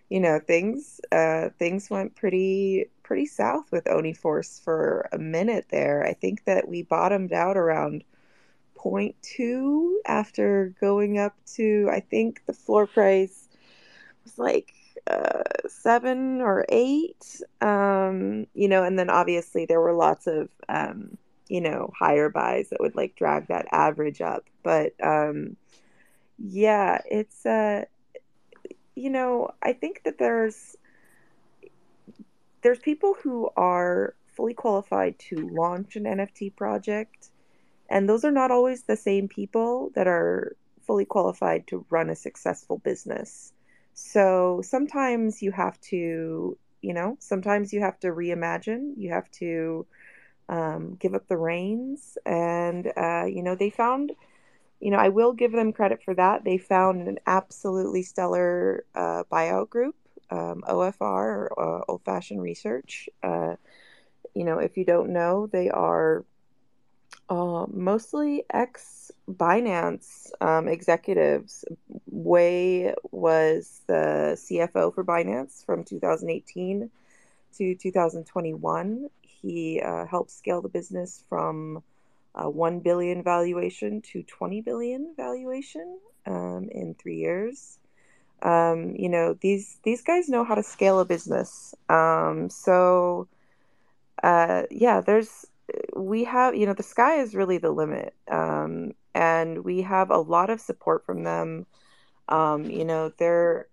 [0.10, 5.68] You know, things uh things went pretty pretty south with Oni Force for a minute
[5.70, 6.06] there.
[6.06, 8.04] I think that we bottomed out around
[8.78, 13.48] point two after going up to I think the floor price
[14.24, 14.74] was like
[15.08, 17.42] uh, seven or eight.
[17.62, 22.70] Um, you know, and then obviously there were lots of um, you know higher buys
[22.70, 24.46] that would like drag that average up.
[24.64, 25.56] But um,
[26.38, 27.86] yeah, it's uh,
[28.96, 30.76] you know, I think that there's
[32.64, 37.30] there's people who are fully qualified to launch an NFT project,
[37.90, 42.16] and those are not always the same people that are fully qualified to run a
[42.16, 43.54] successful business.
[43.94, 49.86] So sometimes you have to, you know, sometimes you have to reimagine, you have to
[50.50, 54.14] um, give up the reins, and uh, you know, they found.
[54.80, 56.44] You know, I will give them credit for that.
[56.44, 59.96] They found an absolutely stellar uh, buyout group
[60.30, 63.10] um, OFR, or uh, Old Fashioned Research.
[63.24, 63.56] Uh,
[64.34, 66.26] you know, if you don't know, they are
[67.30, 71.66] uh, mostly ex Binance um, executives.
[72.10, 76.90] Wei was the CFO for Binance from 2018
[77.58, 79.10] to 2021.
[79.22, 81.84] He uh, helped scale the business from
[82.36, 87.80] uh, 1 billion valuation to 20 billion valuation um, in three years
[88.42, 93.28] um, you know these these guys know how to scale a business um, so
[94.24, 95.46] uh, yeah there's
[95.96, 100.18] we have you know the sky is really the limit um, and we have a
[100.18, 101.66] lot of support from them.
[102.30, 103.68] Um, you know they're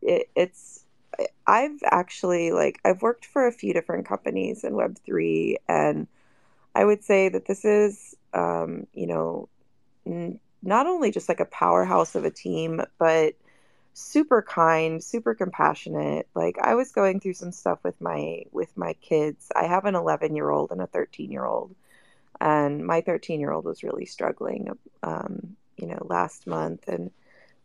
[0.00, 0.84] it, it's
[1.46, 6.06] i've actually like i've worked for a few different companies in web3 and
[6.74, 9.48] i would say that this is um, you know
[10.06, 13.34] n- not only just like a powerhouse of a team but
[13.94, 16.28] super kind, super compassionate.
[16.34, 19.50] Like I was going through some stuff with my with my kids.
[19.54, 21.74] I have an 11-year-old and a 13-year-old.
[22.40, 24.68] And my 13-year-old was really struggling
[25.02, 27.10] um, you know, last month and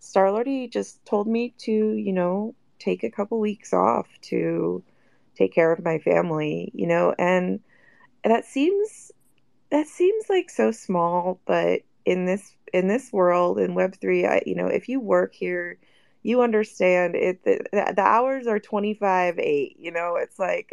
[0.01, 4.83] Starlordy just told me to, you know, take a couple weeks off to
[5.35, 7.59] take care of my family, you know, and
[8.23, 9.11] that seems
[9.69, 14.55] that seems like so small, but in this in this world in web3, I you
[14.55, 15.77] know, if you work here
[16.27, 20.69] you understand it the, the hours are 25 8 you know it's like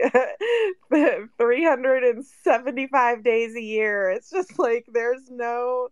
[1.38, 4.10] 375 days a year.
[4.10, 5.90] It's just like there's no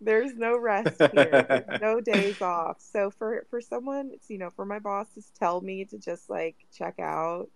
[0.00, 1.66] there's no rest here.
[1.80, 2.76] No days off.
[2.80, 6.30] So for for someone it's you know for my boss to tell me to just
[6.30, 7.48] like check out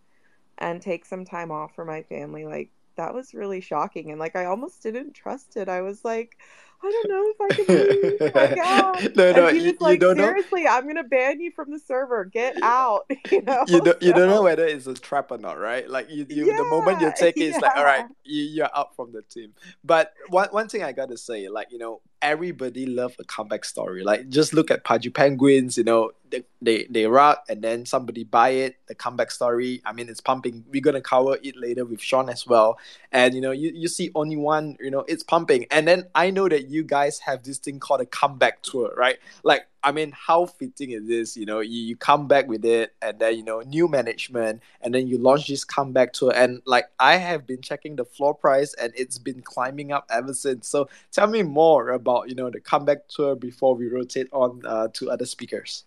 [0.58, 4.10] and take some time off for my family like that was really shocking.
[4.10, 5.68] And like i almost didn't trust it.
[5.68, 6.36] I was like
[6.82, 8.34] I don't know if I can leave.
[8.34, 10.24] Oh no, no, and he you, was you like, don't know.
[10.24, 12.24] "Seriously, I'm gonna ban you from the server.
[12.24, 13.64] Get out!" You know.
[13.66, 15.88] You don't, you don't know whether it's a trap or not, right?
[15.88, 18.94] Like you, you the moment you take it, it's like, all right, you, you're out
[18.94, 19.54] from the team.
[19.82, 24.02] But one one thing I gotta say, like you know, everybody love a comeback story.
[24.02, 28.24] Like just look at Pudgy Penguins, you know, they they they rock and then somebody
[28.24, 28.76] buy it.
[28.88, 29.82] The comeback story.
[29.84, 30.64] I mean, it's pumping.
[30.70, 32.78] We're gonna cover it later with Sean as well.
[33.12, 35.66] And you know, you, you see only one, you know, it's pumping.
[35.70, 39.18] And then I know that you guys have this thing called a comeback tour, right?
[39.42, 41.36] Like, I mean, how fitting is this?
[41.36, 44.94] You know, you, you come back with it and then, you know, new management and
[44.94, 46.32] then you launch this comeback tour.
[46.34, 50.32] And like, I have been checking the floor price and it's been climbing up ever
[50.32, 50.68] since.
[50.68, 54.88] So tell me more about, you know, the comeback tour before we rotate on uh,
[54.94, 55.84] to other speakers.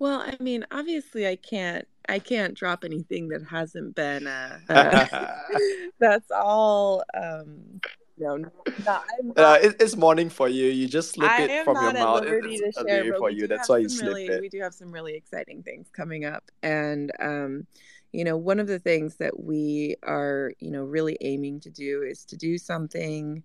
[0.00, 1.86] Well, I mean, obviously, I can't.
[2.10, 4.26] I can't drop anything that hasn't been.
[4.26, 5.36] Uh, uh,
[5.98, 7.04] that's all.
[7.14, 7.80] Um,
[8.18, 8.50] no, no,
[8.86, 10.66] not, I'm Uh, it, it's morning for you.
[10.66, 12.22] You just slip I it from your not at mouth.
[12.24, 13.46] It- liberty it's to early share, but for we you.
[13.46, 14.40] do That's have why you some slip really it.
[14.40, 17.66] we do have some really exciting things coming up, and um,
[18.12, 22.02] you know, one of the things that we are you know really aiming to do
[22.02, 23.42] is to do something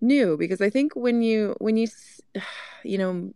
[0.00, 1.88] new because I think when you when you
[2.84, 3.32] you know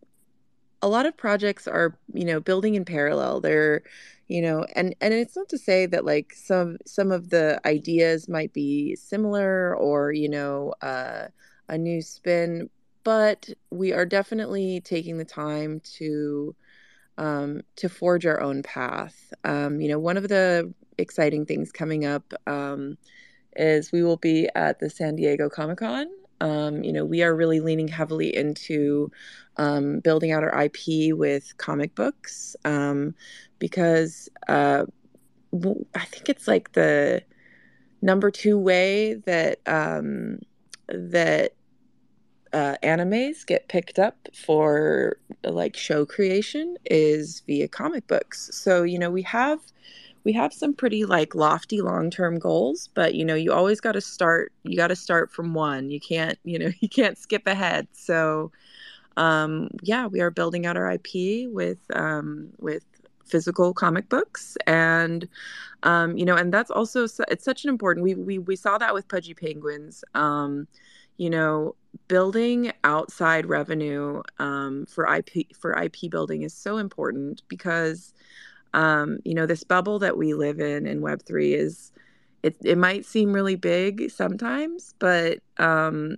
[0.82, 3.82] a lot of projects are you know building in parallel they're
[4.30, 8.28] you know and and it's not to say that like some some of the ideas
[8.28, 11.26] might be similar or you know uh,
[11.68, 12.70] a new spin
[13.02, 16.54] but we are definitely taking the time to
[17.18, 19.32] um, to forge our own path.
[19.42, 22.96] Um, you know one of the exciting things coming up um,
[23.56, 26.06] is we will be at the san diego comic-con
[26.40, 29.10] Um, you know, we are really leaning heavily into
[29.56, 33.14] um, building out our IP with comic books um,
[33.58, 34.84] because uh,
[35.94, 37.22] I think it's like the
[38.02, 40.38] number two way that um,
[40.88, 41.54] that
[42.52, 48.50] uh, animes get picked up for like show creation is via comic books.
[48.52, 49.60] So you know we have
[50.24, 54.00] we have some pretty like lofty long-term goals but you know you always got to
[54.00, 55.90] start you got to start from one.
[55.90, 57.88] You can't you know you can't skip ahead.
[57.92, 58.50] So
[59.16, 61.08] um yeah we are building out our ip
[61.52, 62.84] with um with
[63.26, 65.28] physical comic books and
[65.82, 68.94] um you know and that's also it's such an important we we, we saw that
[68.94, 70.66] with pudgy penguins um
[71.16, 71.74] you know
[72.08, 78.14] building outside revenue um, for ip for ip building is so important because
[78.74, 81.92] um, you know, this bubble that we live in in Web3 is,
[82.42, 86.16] it, it might seem really big sometimes, but, um,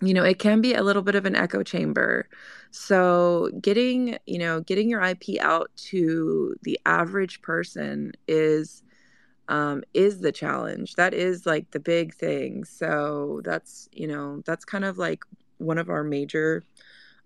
[0.00, 2.28] you know, it can be a little bit of an echo chamber.
[2.70, 8.82] So getting, you know, getting your IP out to the average person is,
[9.48, 10.94] um, is the challenge.
[10.96, 12.64] That is like the big thing.
[12.64, 15.24] So that's, you know, that's kind of like
[15.56, 16.62] one of our major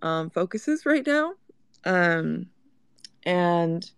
[0.00, 1.34] um, focuses right now.
[1.84, 2.46] Um,
[3.24, 3.90] and,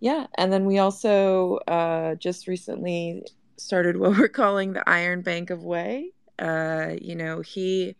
[0.00, 3.24] yeah, and then we also uh, just recently
[3.56, 6.12] started what we're calling the Iron Bank of Way.
[6.38, 7.96] Uh, you know, he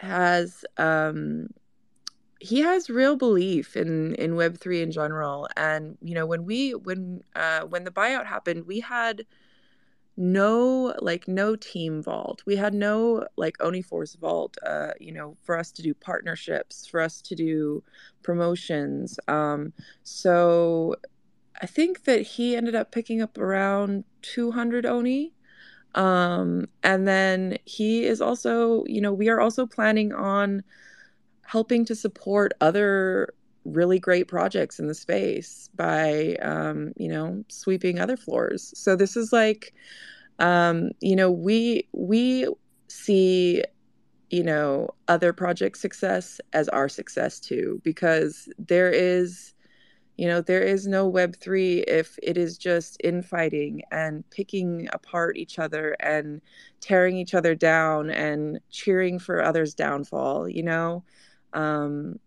[0.00, 1.48] has um,
[2.40, 6.74] he has real belief in in Web three in general, and you know, when we
[6.74, 9.24] when uh, when the buyout happened, we had
[10.16, 12.42] no like no team vault.
[12.46, 17.00] We had no like OniForce vault uh you know for us to do partnerships for
[17.00, 17.82] us to do
[18.22, 19.18] promotions.
[19.28, 20.96] Um so
[21.62, 25.32] I think that he ended up picking up around 200 Oni.
[25.94, 30.64] Um, and then he is also, you know, we are also planning on
[31.42, 38.00] helping to support other really great projects in the space by, um, you know, sweeping
[38.00, 38.72] other floors.
[38.76, 39.74] So this is like,
[40.40, 42.48] um, you know, we we
[42.88, 43.64] see
[44.30, 49.51] you know other project success as our success too because there is
[50.22, 55.58] you know, there is no Web3 if it is just infighting and picking apart each
[55.58, 56.40] other and
[56.80, 61.02] tearing each other down and cheering for others' downfall, you know?
[61.54, 62.20] Um,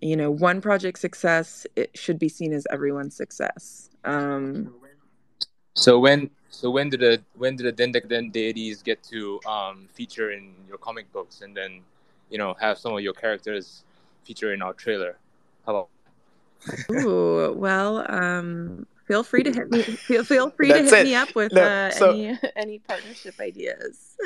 [0.00, 3.90] you know, one project success it should be seen as everyone's success.
[4.04, 4.72] Um,
[5.74, 10.30] so when so when do the when do the Dendek deities get to um, feature
[10.30, 11.82] in your comic books and then
[12.30, 13.84] you know have some of your characters
[14.24, 15.18] feature in our trailer?
[15.66, 15.88] How about
[16.92, 19.82] Ooh, well, um, feel free to hit me.
[19.82, 21.04] Feel feel free to hit it.
[21.04, 22.10] me up with no, uh, so...
[22.10, 24.16] any any partnership ideas.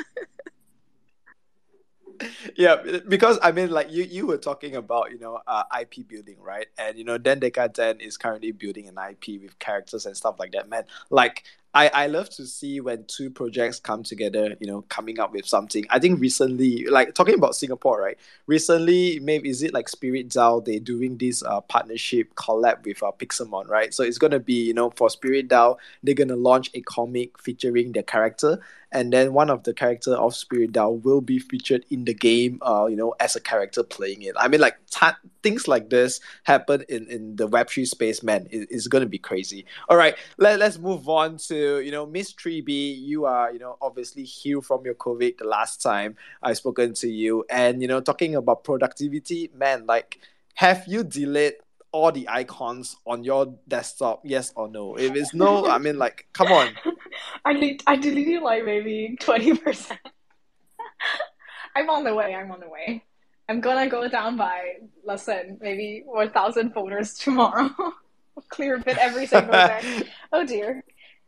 [2.55, 6.37] yeah, because I mean, like you you were talking about you know uh, IP building,
[6.41, 6.67] right?
[6.77, 10.51] And you know, Dendeka Den is currently building an IP with characters and stuff like
[10.51, 10.69] that.
[10.69, 11.43] Man, like
[11.75, 15.47] I, I love to see when two projects come together, you know, coming up with
[15.47, 15.85] something.
[15.89, 18.17] I think recently, like talking about Singapore, right?
[18.45, 20.63] Recently, maybe is it like Spirit DAO?
[20.63, 23.91] they're doing this uh, partnership collab with uh, Pixelmon, right?
[23.91, 27.91] So it's gonna be, you know, for Spirit DAO, they're gonna launch a comic featuring
[27.91, 28.59] their character,
[28.93, 32.59] and then one of the character of Spirit DAO will be featured in the game,
[32.61, 34.35] uh, you know, as a character playing it.
[34.39, 35.07] I mean, like t-
[35.41, 38.47] things like this happen in in the Web three space, man.
[38.51, 39.65] It, it's gonna be crazy.
[39.89, 43.77] All right, let let's move on to you know, Miss Treeby, you are, you know,
[43.81, 47.45] obviously healed from your COVID the last time I spoken to you.
[47.49, 50.19] And, you know, talking about productivity, man, like,
[50.55, 51.53] have you delayed
[51.93, 54.21] all the icons on your desktop?
[54.25, 54.95] Yes or no?
[54.97, 56.73] If it's no, I mean, like, come on.
[57.45, 59.97] I need, I deleted like maybe 20%.
[61.75, 62.35] I'm on the way.
[62.35, 63.03] I'm on the way.
[63.47, 64.73] I'm gonna go down by,
[65.05, 67.69] listen, maybe 1,000 folders tomorrow.
[68.49, 70.03] Clear a bit every single day.
[70.31, 70.83] oh dear.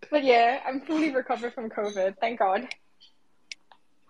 [0.10, 2.16] But yeah, I'm fully recovered from COVID.
[2.20, 2.68] Thank God.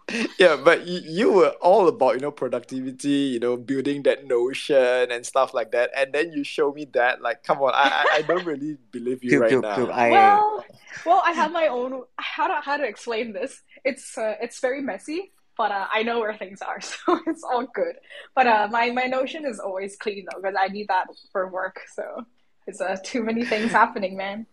[0.39, 5.11] Yeah, but you, you were all about you know productivity, you know building that notion
[5.11, 7.21] and stuff like that, and then you show me that.
[7.21, 9.89] Like, come on, I I, I don't really believe you right now.
[9.89, 10.09] I...
[10.11, 10.65] Well,
[11.05, 12.03] well, I have my own.
[12.17, 13.61] How to how to explain this?
[13.83, 17.65] It's uh, it's very messy, but uh, I know where things are, so it's all
[17.73, 17.95] good.
[18.35, 21.81] But uh, my my notion is always clean though, because I need that for work.
[21.95, 22.25] So
[22.67, 24.45] it's uh, too many things happening, man.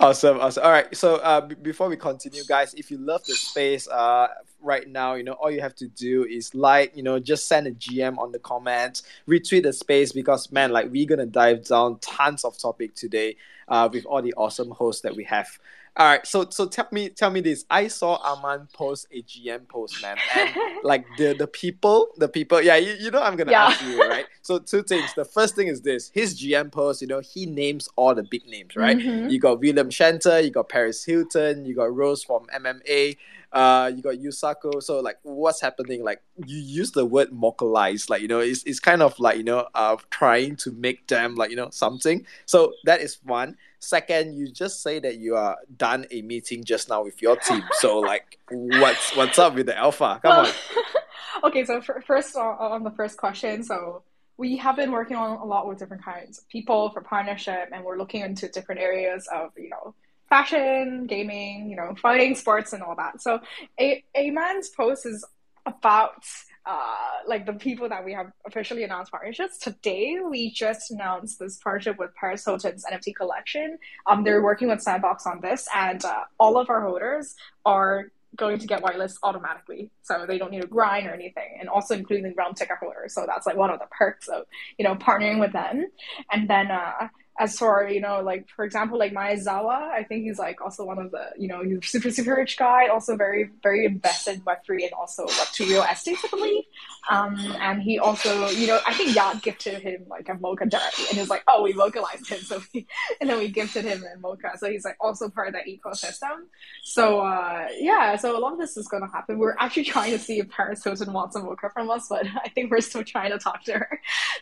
[0.00, 0.62] Awesome, awesome.
[0.62, 0.94] All right.
[0.96, 4.28] So uh, b- before we continue, guys, if you love the space, uh,
[4.60, 7.66] right now, you know, all you have to do is like, you know, just send
[7.66, 11.98] a GM on the comments, retweet the space because man, like we're gonna dive down
[11.98, 13.36] tons of topic today,
[13.66, 15.58] uh, with all the awesome hosts that we have.
[15.98, 17.64] All right, so so tell me tell me this.
[17.68, 22.60] I saw Arman post a GM post, man, and like the the people, the people,
[22.62, 23.64] yeah, you, you know I'm gonna Yeah.
[23.66, 24.26] ask you, right?
[24.42, 25.14] So two things.
[25.14, 28.46] The first thing is this: his GM post, you know, he names all the big
[28.46, 28.96] names, right?
[28.96, 29.28] Mhm.
[29.28, 33.16] You got William Shatner, you got Paris Hilton, you got Rose from MMA,
[33.52, 34.80] uh, you got Yusaku.
[34.80, 36.04] So like, what's happening?
[36.04, 39.42] Like, you use the word mockalize, like you know, it's it's kind of like you
[39.44, 42.24] know, uh, trying to make them like you know something.
[42.46, 43.56] So that is one.
[43.80, 47.62] Second, you just say that you are done a meeting just now with your team.
[47.72, 50.20] So like, what's what's up with the alpha?
[50.22, 51.44] Come Well, on.
[51.44, 54.02] okay, so for, first on, on the first question, so
[54.36, 57.84] we have been working on a lot with different kinds of people for partnership, and
[57.84, 59.94] we're looking into different areas of you know
[60.28, 63.22] fashion, gaming, you know, fighting, sports, and all that.
[63.22, 63.40] So
[63.80, 65.24] a a man's post is
[65.66, 66.24] about
[66.66, 66.96] uh,
[67.26, 69.58] like the people that we have officially announced partnerships.
[69.58, 73.78] Today, we just announced this partnership with Paris Hilton's NFT collection.
[74.06, 77.34] Um, they're working with Sandbox on this, and uh, all of our holders
[77.64, 81.68] are going to get whitelist automatically, so they don't need to grind or anything, and
[81.68, 83.14] also including the realm ticket holders.
[83.14, 84.44] So that's like one of the perks of
[84.78, 85.86] you know partnering with them.
[86.30, 90.38] And then uh, as for you know like for example like Maezawa, I think he's
[90.38, 93.86] like also one of the you know he's super super rich guy, also very very
[93.86, 96.64] invested in Web three and also Web two real estate, I believe.
[97.10, 101.04] Um, and he also you know I think Yacht gifted him like a mocha directly,
[101.10, 102.86] and he's like oh we localized him, so we
[103.20, 106.46] and then we gifted him a mocha, so he's like also part of that ecosystem.
[106.82, 109.38] So uh, yeah, so a lot of this is going to happen.
[109.38, 112.48] We're actually trying to see if Paris Hilton wants a mocha from us, but I
[112.48, 114.00] think we're still trying to talk to her.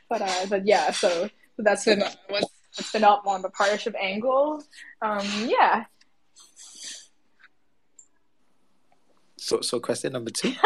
[0.09, 1.29] But uh, but yeah, so
[1.59, 2.47] that's been what's,
[3.05, 4.63] up on the partnership angle.
[5.03, 5.85] Um, yeah.
[9.37, 10.53] So so question number two.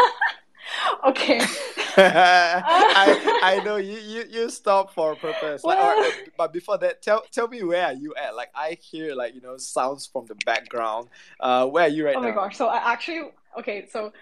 [1.05, 1.39] Okay.
[1.97, 5.63] I I know you you you stop for a purpose.
[5.63, 8.35] Like, Well- alright, but before that, tell tell me where are you at?
[8.35, 11.07] Like I hear like you know sounds from the background.
[11.39, 12.29] Uh, where are you right Oh now?
[12.29, 12.55] my gosh.
[12.57, 14.13] So I actually okay, so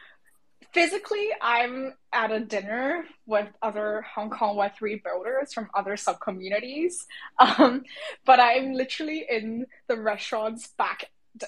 [0.74, 7.05] physically I'm at a dinner with other Hong Kong Web3 builders from other sub communities.
[7.39, 7.84] Um,
[8.26, 11.05] but I'm literally in the restaurant's back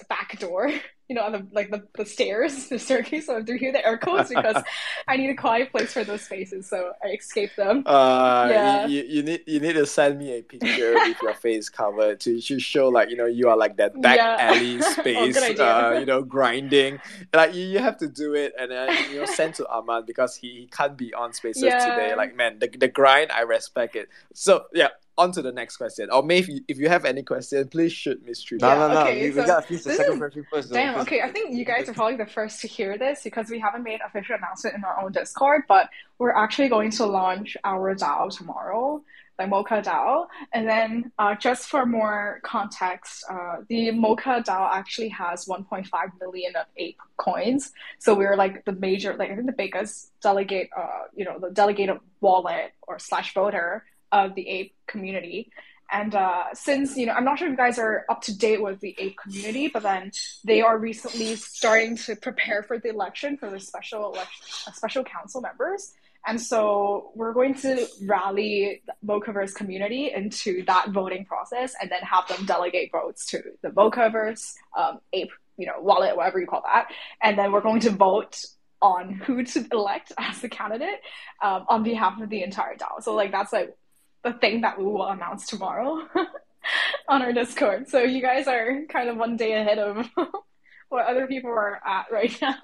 [0.08, 0.72] back door.
[1.12, 3.26] You know, on the, like the, the stairs, the staircase.
[3.26, 4.56] So I do hear the air quotes because
[5.08, 6.66] I need a quiet place for those spaces.
[6.70, 7.82] So I escape them.
[7.84, 8.86] Uh, Yeah.
[8.86, 12.40] you, you need you need to send me a picture with your face covered to,
[12.40, 14.36] to show like you know you are like that back Yeah.
[14.38, 15.64] alley Oh, space, idea.
[15.66, 17.00] uh, you know grinding.
[17.34, 20.36] Like you, you have to do it and then you know send to Ahmad because
[20.36, 21.78] he, he can't be on spaces Yeah.
[21.78, 22.14] today.
[22.14, 24.08] Like man, the the grind I respect it.
[24.32, 24.88] So yeah,
[25.18, 26.08] on to the next question.
[26.10, 28.62] Or maybe if you have any question, please shoot Miss Trudy.
[28.62, 29.00] No, no, no.
[29.02, 30.72] okay, we, we gotta finish the second is- first.
[30.72, 31.20] Damn, because- okay.
[31.20, 34.00] I think you guys are probably the first to hear this because we haven't made
[34.06, 39.02] official announcement in our own Discord, but we're actually going to launch our DAO tomorrow,
[39.38, 40.26] like Mocha DAO.
[40.52, 45.86] And then uh, just for more context, uh, the Mocha DAO actually has 1.5
[46.20, 47.72] million of ape coins.
[47.98, 51.50] So we're like the major, like I think the biggest delegate, uh, you know, the
[51.50, 55.50] delegated wallet or slash voter of the ape community.
[55.90, 58.62] And uh, since, you know, I'm not sure if you guys are up to date
[58.62, 63.36] with the ape community, but then they are recently starting to prepare for the election
[63.36, 65.92] for the special election, uh, special council members.
[66.26, 72.00] And so we're going to rally the Mochaverse community into that voting process and then
[72.02, 76.62] have them delegate votes to the Mochaverse, um, ape, you know, wallet, whatever you call
[76.64, 76.86] that.
[77.22, 78.38] And then we're going to vote
[78.80, 81.00] on who to elect as the candidate
[81.42, 83.02] um, on behalf of the entire DAO.
[83.02, 83.76] So like that's like
[84.22, 86.06] the thing that we will announce tomorrow
[87.08, 87.88] on our Discord.
[87.88, 90.08] So you guys are kind of one day ahead of
[90.88, 92.56] what other people are at right now.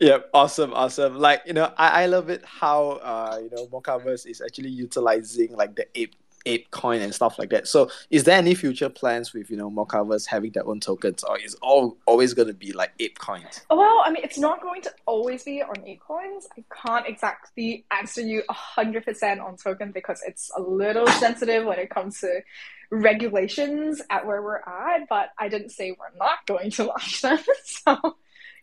[0.00, 1.16] Yep, awesome, awesome.
[1.18, 5.54] Like you know, I, I love it how uh you know Mochaverse is actually utilizing
[5.56, 6.14] like the ape
[6.46, 7.68] ape coin and stuff like that.
[7.68, 11.38] So, is there any future plans with you know Mochaverse having their own tokens, or
[11.38, 13.62] is all always going to be like ape coins?
[13.70, 16.46] Well, I mean, it's not going to always be on ape coins.
[16.58, 21.90] I can't exactly answer you 100% on token because it's a little sensitive when it
[21.90, 22.42] comes to
[22.90, 27.38] regulations at where we're at, but I didn't say we're not going to launch them.
[27.64, 28.16] So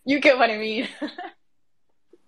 [0.06, 0.88] you get what I mean.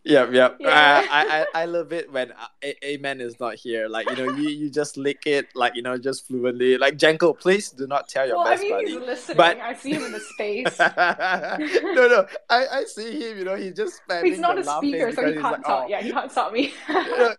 [0.05, 0.57] Yep, yep.
[0.59, 0.67] Yeah.
[0.67, 3.87] Uh, I, I I love it when uh, a- Amen is not here.
[3.87, 6.77] Like you know, you, you just lick it like you know just fluently.
[6.77, 9.05] Like Janko, please do not tell your well, I best mean, he's buddy.
[9.05, 9.37] listening.
[9.37, 10.77] But- I see him in the space.
[10.79, 13.37] no, no, I, I see him.
[13.37, 15.81] You know, he's just spamming He's not the a speaker, so he can't he's stop.
[15.81, 16.73] like, Yeah, he can't stop me.
[16.89, 17.35] oh.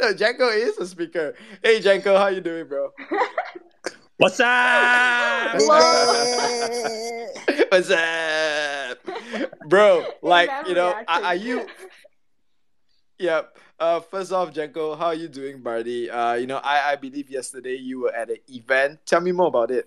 [0.00, 1.34] no, Janko is a speaker.
[1.62, 2.90] Hey, Janko, how you doing, bro?
[4.16, 5.54] What's up?
[7.70, 8.98] What's up?
[9.68, 10.04] bro.
[10.22, 11.66] Like you know, are, are you?
[13.20, 13.58] Yep.
[13.78, 16.10] Uh, first off, Jenko, how are you doing, buddy?
[16.10, 19.00] Uh, you know, I I believe yesterday you were at an event.
[19.04, 19.84] Tell me more about it.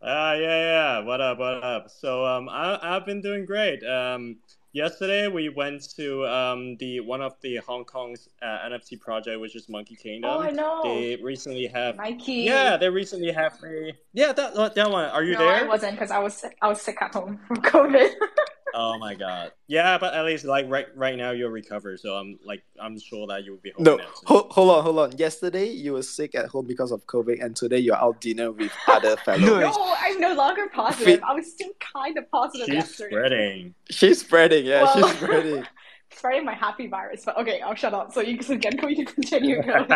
[0.00, 0.98] Ah, yeah, yeah.
[1.04, 1.38] What up?
[1.38, 1.90] What up?
[1.90, 3.84] So, um, I I've been doing great.
[3.84, 4.38] Um,
[4.72, 9.54] yesterday we went to um the one of the Hong Kong's uh, NFT project, which
[9.54, 10.30] is Monkey Kingdom.
[10.30, 10.80] Oh, I know.
[10.82, 11.96] They recently have.
[11.96, 12.48] Nike.
[12.48, 13.92] Yeah, they recently have a.
[14.14, 15.04] Yeah, that that one.
[15.10, 15.60] Are you there?
[15.60, 16.56] no, I wasn't because I was sick.
[16.62, 18.12] I was sick at home from COVID.
[18.74, 19.52] Oh my god.
[19.66, 23.26] Yeah, but at least like right right now you're recovered, so I'm like I'm sure
[23.28, 24.12] that you will be home No, now soon.
[24.26, 25.16] hold, hold on, hold on.
[25.18, 28.72] Yesterday you were sick at home because of COVID, and today you're out dinner with
[28.88, 29.42] other fellows.
[29.42, 31.20] No, no, I'm no longer positive.
[31.26, 33.10] I was still kind of positive She's yesterday.
[33.10, 33.74] spreading.
[33.90, 35.66] She's spreading, yeah, Well- she's spreading.
[36.12, 38.12] Spreading my happy virus, but okay, I'll shut up.
[38.12, 39.86] So you can again, you can continue going.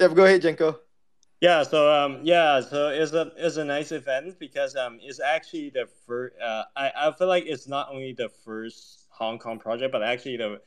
[0.00, 0.78] Yep, go ahead, Jenko.
[1.40, 5.70] Yeah, so um, yeah, so it's a it's a nice event because um, it's actually
[5.70, 6.34] the first.
[6.38, 10.36] Uh, I I feel like it's not only the first Hong Kong project, but actually
[10.36, 10.60] the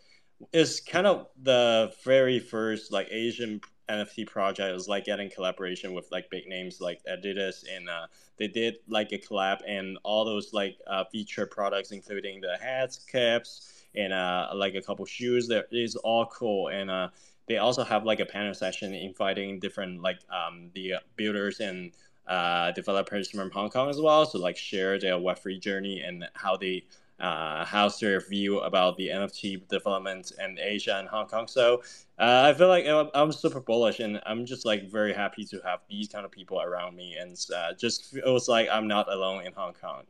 [0.52, 4.76] it's kind of the very first like Asian NFT project.
[4.76, 8.08] It's like getting collaboration with like big names like Adidas, and uh,
[8.38, 12.98] they did like a collab and all those like uh, feature products, including the hats,
[12.98, 15.48] caps, and uh, like a couple shoes.
[15.50, 17.10] That is all cool and uh
[17.48, 21.92] they also have like a panel session inviting different like um, the builders and
[22.28, 24.26] uh, developers from Hong Kong as well.
[24.26, 26.86] So like share their Web3 journey and how they
[27.20, 31.48] uh, how's their view about the NFT development in Asia and Hong Kong.
[31.48, 31.82] So
[32.20, 35.62] uh, I feel like I'm, I'm super bullish and I'm just like very happy to
[35.64, 39.46] have these kind of people around me and uh, just feels like I'm not alone
[39.46, 40.04] in Hong Kong.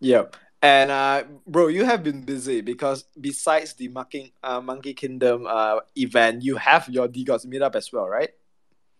[0.00, 0.36] Yep.
[0.64, 5.80] And uh, bro, you have been busy because besides the Monkey, uh, Monkey Kingdom uh,
[5.94, 8.30] event, you have your DeGods meetup as well, right?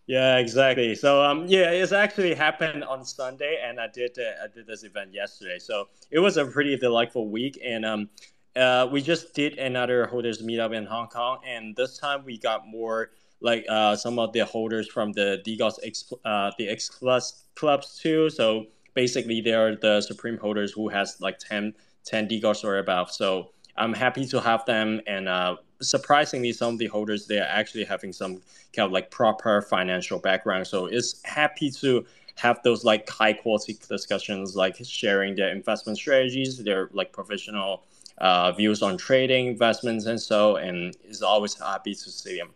[0.06, 0.94] Yeah, exactly.
[0.94, 4.84] So um, yeah, it's actually happened on Sunday, and I did uh, I did this
[4.84, 5.58] event yesterday.
[5.58, 8.10] So it was a pretty delightful week, and um,
[8.54, 12.68] uh, we just did another holders meetup in Hong Kong, and this time we got
[12.68, 17.44] more like uh, some of the holders from the DeGods X uh, the X Plus
[17.54, 18.28] clubs too.
[18.28, 21.74] So basically, they are the supreme holders who has like 10,
[22.04, 23.10] 10 DeGods or above.
[23.10, 27.48] So I'm happy to have them, and uh, surprisingly, some of the holders they are
[27.48, 28.40] actually having some
[28.72, 30.66] kind of like proper financial background.
[30.66, 32.04] So it's happy to
[32.36, 37.84] have those like high quality discussions, like sharing their investment strategies, their like professional
[38.18, 40.56] uh, views on trading, investments, and so.
[40.56, 42.50] And it's always happy to see them.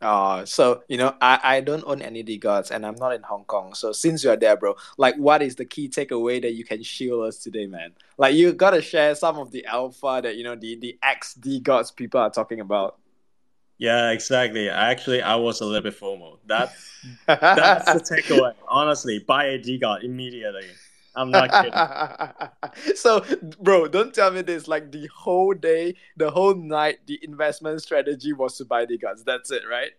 [0.00, 3.44] Uh, so you know, I, I don't own any DeGods and I'm not in Hong
[3.44, 3.74] Kong.
[3.74, 7.26] So since you're there, bro, like what is the key takeaway that you can shield
[7.26, 7.92] us today, man?
[8.16, 11.94] Like you gotta share some of the alpha that you know the the ex DeGods
[11.94, 12.98] people are talking about.
[13.78, 14.68] Yeah, exactly.
[14.68, 16.40] Actually, I was a little bit formal.
[16.46, 16.72] That
[17.26, 18.54] that's the takeaway.
[18.68, 20.66] Honestly, buy a DeGod immediately.
[21.14, 22.94] I'm not kidding.
[22.96, 23.24] so,
[23.60, 24.68] bro, don't tell me this.
[24.68, 29.24] Like the whole day, the whole night, the investment strategy was to buy the guns.
[29.24, 29.92] That's it, right?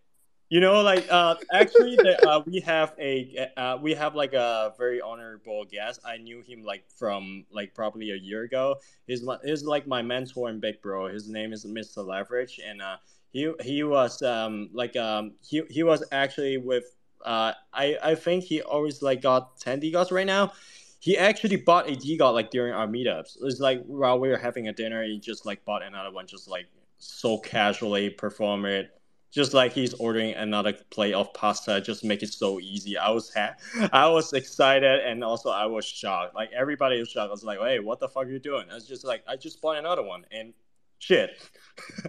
[0.50, 4.74] You know, like uh, actually, the, uh, we have a uh, we have like a
[4.80, 6.00] very honorable guest.
[6.04, 8.78] I knew him like from like probably a year ago.
[9.06, 11.08] He's my, he's like my mentor and big bro.
[11.08, 12.04] His name is Mr.
[12.04, 12.98] Leverage, and uh,
[13.32, 18.44] he he was um like um he he was actually with uh I I think
[18.44, 20.54] he always like got ten DeGods right now.
[21.00, 23.38] He actually bought a DeGod like during our meetups.
[23.42, 26.48] It's like while we were having a dinner, he just like bought another one, just
[26.50, 28.92] like so casually perform it.
[29.32, 32.98] Just like he's ordering another plate of pasta just make it so easy.
[32.98, 33.56] I was ha-
[33.94, 36.36] i was excited and also i was shocked.
[36.36, 37.30] Like everybody was shocked.
[37.30, 38.66] I was like hey what the fuck are you doing?
[38.72, 40.54] I was just like i just bought another one and
[41.00, 41.40] shit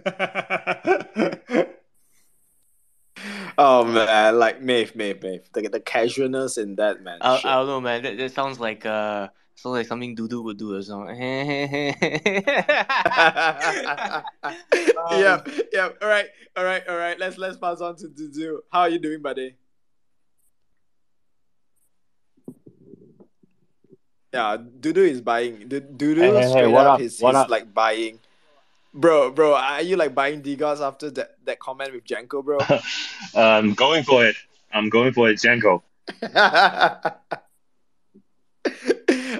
[3.57, 5.49] Oh man, like Maeve, Maeve, Maeve.
[5.53, 7.17] The, the casualness in that man.
[7.21, 8.01] I, I don't know, man.
[8.03, 11.15] That, that sounds like uh, sounds like something Dudu would do or something.
[11.21, 11.93] yeah,
[15.73, 15.89] yeah.
[16.01, 17.19] All right, all right, all right.
[17.19, 18.59] Let's let's pass on to Dudu.
[18.71, 19.55] How are you doing, buddy?
[24.33, 25.67] Yeah, Dudu is buying.
[25.67, 26.99] Du- Dudu Hey, hey, hey, straight what up, up?
[27.01, 27.49] He's, What he's up?
[27.49, 28.19] like buying.
[28.93, 32.57] Bro, bro, are you like buying DeGods after that, that comment with Janko, bro?
[33.33, 34.35] I'm going for it.
[34.73, 35.83] I'm going for it, Janko.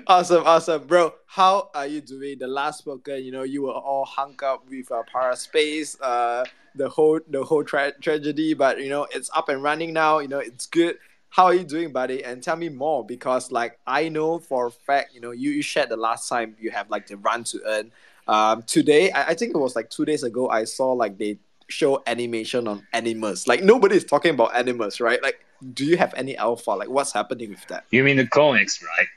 [0.08, 1.14] awesome, awesome, bro.
[1.26, 2.40] How are you doing?
[2.40, 6.46] The last spoken, you know, you were all hung up with uh, Paraspace, uh,
[6.76, 10.20] the whole the whole tra- tragedy, but you know, it's up and running now.
[10.20, 10.98] You know, it's good.
[11.30, 12.24] How are you doing, buddy?
[12.24, 15.62] And tell me more because, like, I know for a fact, you know, you, you
[15.62, 17.92] shared the last time you have like the run to earn.
[18.32, 21.38] Um, today, I, I think it was like two days ago, I saw like they
[21.68, 23.46] show animation on Animus.
[23.46, 25.22] Like nobody is talking about Animus, right?
[25.22, 26.72] Like do you have any alpha?
[26.72, 27.86] Like, what's happening with that?
[27.92, 29.08] You mean the comics, right?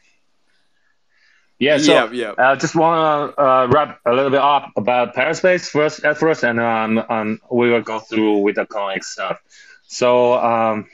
[1.58, 2.32] Yeah, so yeah, yeah.
[2.36, 6.18] I uh, just want to uh, wrap a little bit up about Paraspace first at
[6.18, 9.38] first, and um, um, we will go through with the CloneX stuff.
[9.86, 10.88] So, um,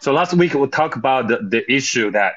[0.00, 2.34] so last week we talked about the, the issue that,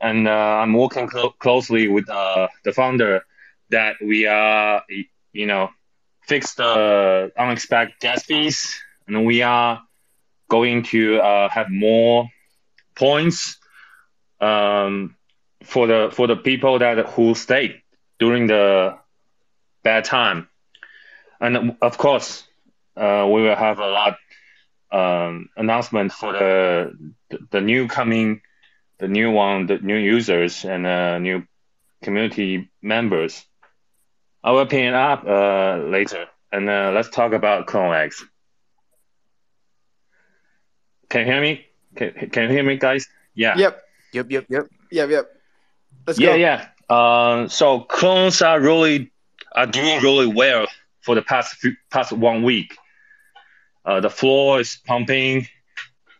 [0.00, 3.24] and uh, I'm working clo- closely with uh, the founder
[3.72, 4.82] that we are,
[5.32, 5.70] you know,
[6.22, 9.82] fix the unexpected gas fees, and we are
[10.48, 12.28] going to uh, have more
[12.94, 13.58] points.
[14.40, 15.16] Um,
[15.64, 17.82] for the for the people that who stayed
[18.18, 18.98] during the
[19.82, 20.48] bad time,
[21.40, 22.44] and of course,
[22.96, 24.16] uh, we will have a lot
[24.92, 27.14] um, announcement for the,
[27.50, 28.42] the new coming,
[28.98, 31.44] the new one, the new users and uh, new
[32.02, 33.44] community members.
[34.44, 38.22] I will pin it up uh, later, and uh, let's talk about CloneX.
[41.08, 41.66] Can you hear me?
[41.94, 43.06] Can, can you hear me, guys?
[43.34, 43.56] Yeah.
[43.56, 43.82] Yep.
[44.12, 44.66] Yep, yep, yep.
[44.90, 45.30] Yep, yep.
[46.06, 46.34] Let's yeah, go.
[46.34, 46.68] yeah.
[46.88, 49.12] Uh, so clones are really
[49.54, 50.66] are doing really well
[51.00, 52.76] for the past few, past one week.
[53.84, 55.46] Uh, the floor is pumping,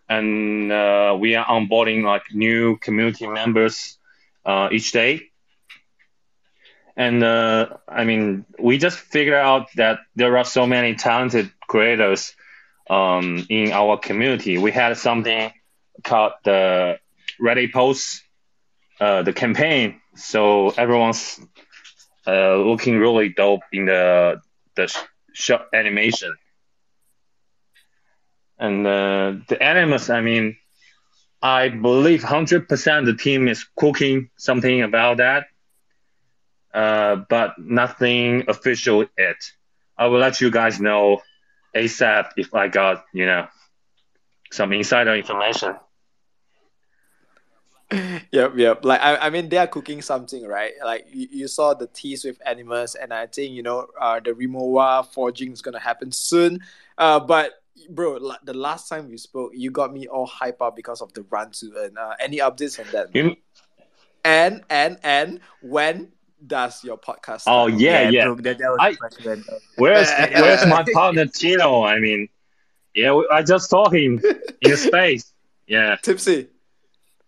[0.09, 3.99] and uh, we are onboarding like new community members
[4.45, 5.32] uh, each day.
[6.97, 12.35] And uh, I mean, we just figured out that there are so many talented creators
[12.91, 14.59] um, in our community.
[14.59, 15.53] We had something
[16.05, 16.99] called the
[17.41, 18.23] Ready Post
[19.03, 20.01] uh, the campaign.
[20.15, 21.41] So everyone's
[22.27, 24.41] uh, looking really dope in the
[24.77, 24.87] the
[25.33, 26.37] short animation.
[28.59, 30.57] And uh, the animus, I mean,
[31.43, 35.47] I believe hundred percent the team is cooking something about that,
[36.75, 39.37] uh, but nothing official yet.
[39.97, 41.21] I will let you guys know
[41.75, 43.47] ASAP if I got you know
[44.53, 45.75] some insider information.
[48.33, 48.85] yep, yep.
[48.85, 50.73] Like I, I mean, they are cooking something, right?
[50.85, 54.33] Like you, you saw the tease with Animus, and I think you know, uh, the
[54.33, 56.61] Rimowa forging is gonna happen soon.
[56.97, 57.53] Uh, but
[57.91, 61.13] bro, like, the last time we spoke, you got me all hype up because of
[61.15, 61.97] the run to earn.
[61.99, 63.09] Uh, any updates on that?
[63.15, 63.37] You-
[64.25, 66.13] And and and when
[66.47, 67.45] does your podcast?
[67.47, 67.81] Oh start?
[67.81, 68.25] yeah, yeah.
[68.25, 68.97] bro, that, that was I-
[69.77, 71.83] Where's Where's my partner Tino?
[71.85, 72.29] I mean,
[72.95, 74.21] yeah, I just saw him
[74.61, 75.33] in space.
[75.67, 76.49] Yeah, tipsy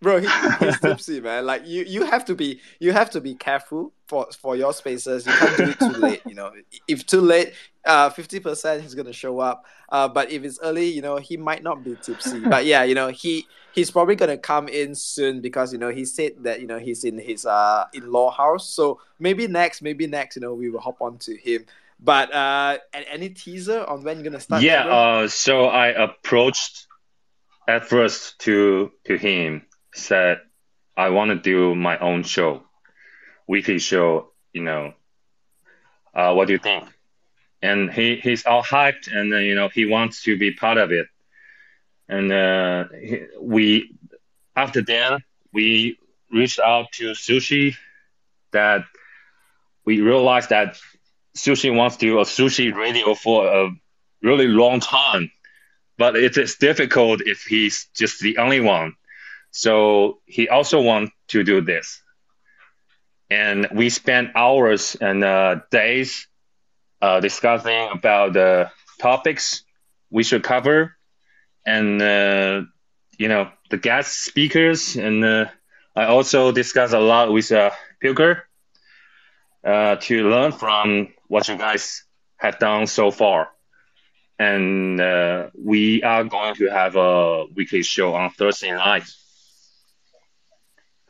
[0.00, 0.28] bro he,
[0.60, 1.46] he's tipsy man.
[1.46, 5.26] Like you you have to be you have to be careful for for your spaces.
[5.26, 6.52] You can't do it too late you know.
[6.86, 9.64] If too late uh 50% he's gonna show up.
[9.88, 12.40] Uh but if it's early you know he might not be tipsy.
[12.40, 16.04] But yeah you know he he's probably gonna come in soon because you know he
[16.04, 18.68] said that you know he's in his uh in-law house.
[18.68, 21.66] So maybe next maybe next you know we will hop on to him.
[22.00, 24.86] But uh any teaser on when you're gonna start yeah.
[24.86, 26.86] Uh, so I approached
[27.66, 30.40] at first to to him, said
[30.96, 32.62] I want to do my own show,
[33.46, 34.30] weekly show.
[34.52, 34.94] You know,
[36.14, 36.84] uh, what do you think?
[37.62, 40.92] And he he's all hyped, and uh, you know he wants to be part of
[40.92, 41.06] it.
[42.08, 43.94] And uh, he, we
[44.54, 45.98] after then we
[46.30, 47.76] reached out to Sushi,
[48.52, 48.84] that
[49.84, 50.78] we realized that
[51.36, 53.70] Sushi wants to do a sushi radio for a
[54.22, 55.30] really long time,
[55.98, 58.94] but it is difficult if he's just the only one.
[59.54, 62.02] So he also wants to do this.
[63.30, 66.26] And we spent hours and uh, days
[67.00, 68.68] uh, discussing about the
[69.00, 69.62] topics
[70.10, 70.96] we should cover
[71.64, 72.62] and, uh,
[73.16, 74.96] you know, the guest speakers.
[74.96, 75.46] And uh,
[75.94, 77.70] I also discussed a lot with uh,
[78.02, 78.42] Pilker
[79.64, 82.02] uh, to learn from what you guys
[82.38, 83.50] have done so far.
[84.36, 89.04] And uh, we are going to have a weekly show on Thursday night.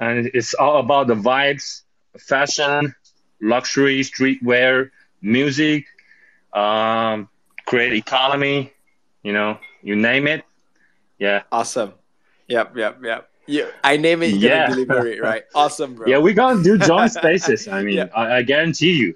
[0.05, 1.83] And it's all about the vibes,
[2.19, 2.95] fashion,
[3.41, 4.91] luxury, streetwear,
[5.23, 5.87] music,
[6.53, 7.29] um,
[7.65, 8.73] create economy,
[9.23, 10.45] you know, you name it.
[11.19, 11.43] Yeah.
[11.51, 11.95] Awesome.
[12.49, 13.31] Yep, yep, yep.
[13.47, 14.69] You, I name it, Yeah.
[14.69, 15.45] deliver it, right?
[15.55, 16.07] Awesome, bro.
[16.09, 17.67] Yeah, we're to do joint spaces.
[17.69, 18.09] I mean, Yeah.
[18.15, 19.15] I, I guarantee you.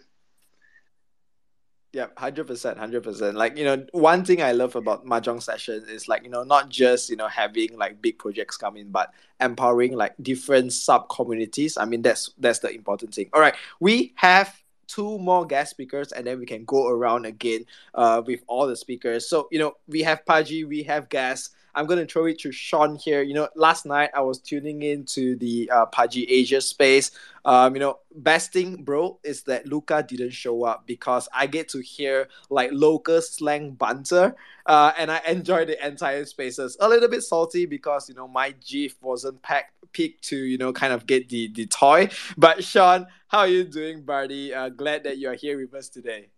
[1.94, 3.34] Yep, hundred percent, hundred percent.
[3.36, 6.68] Like you know, one thing I love about mahjong sessions is like you know not
[6.68, 9.10] just you know having like big projects come in, but
[9.40, 11.78] empowering like different sub communities.
[11.78, 13.30] I mean that's that's the important thing.
[13.32, 14.54] All right, we have
[14.86, 17.64] two more guest speakers, and then we can go around again
[17.94, 19.26] uh with all the speakers.
[19.26, 21.50] So you know we have Paji, we have Gas.
[21.74, 23.22] I'm to throw it to Sean here.
[23.22, 27.10] You know, last night I was tuning into the uh, Pudgy Asia space.
[27.44, 31.68] Um, you know, best thing, bro, is that Luca didn't show up because I get
[31.70, 34.34] to hear like local slang banter,
[34.66, 36.76] uh, and I enjoy the entire spaces.
[36.80, 40.72] A little bit salty because you know my GIF wasn't packed picked to you know
[40.72, 42.08] kind of get the the toy.
[42.36, 44.52] But Sean, how are you doing, buddy?
[44.54, 46.28] Uh, glad that you are here with us today.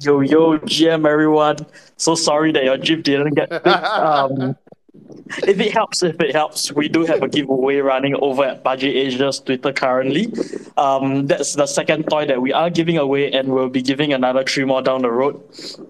[0.00, 1.56] Yo, yo, GM, everyone.
[1.96, 3.66] So sorry that your GIF didn't get picked.
[3.66, 4.56] Um,
[5.38, 8.94] if it helps, if it helps, we do have a giveaway running over at Pudgy
[8.96, 10.32] Asia's Twitter currently.
[10.76, 14.44] Um, that's the second toy that we are giving away, and we'll be giving another
[14.44, 15.40] three more down the road.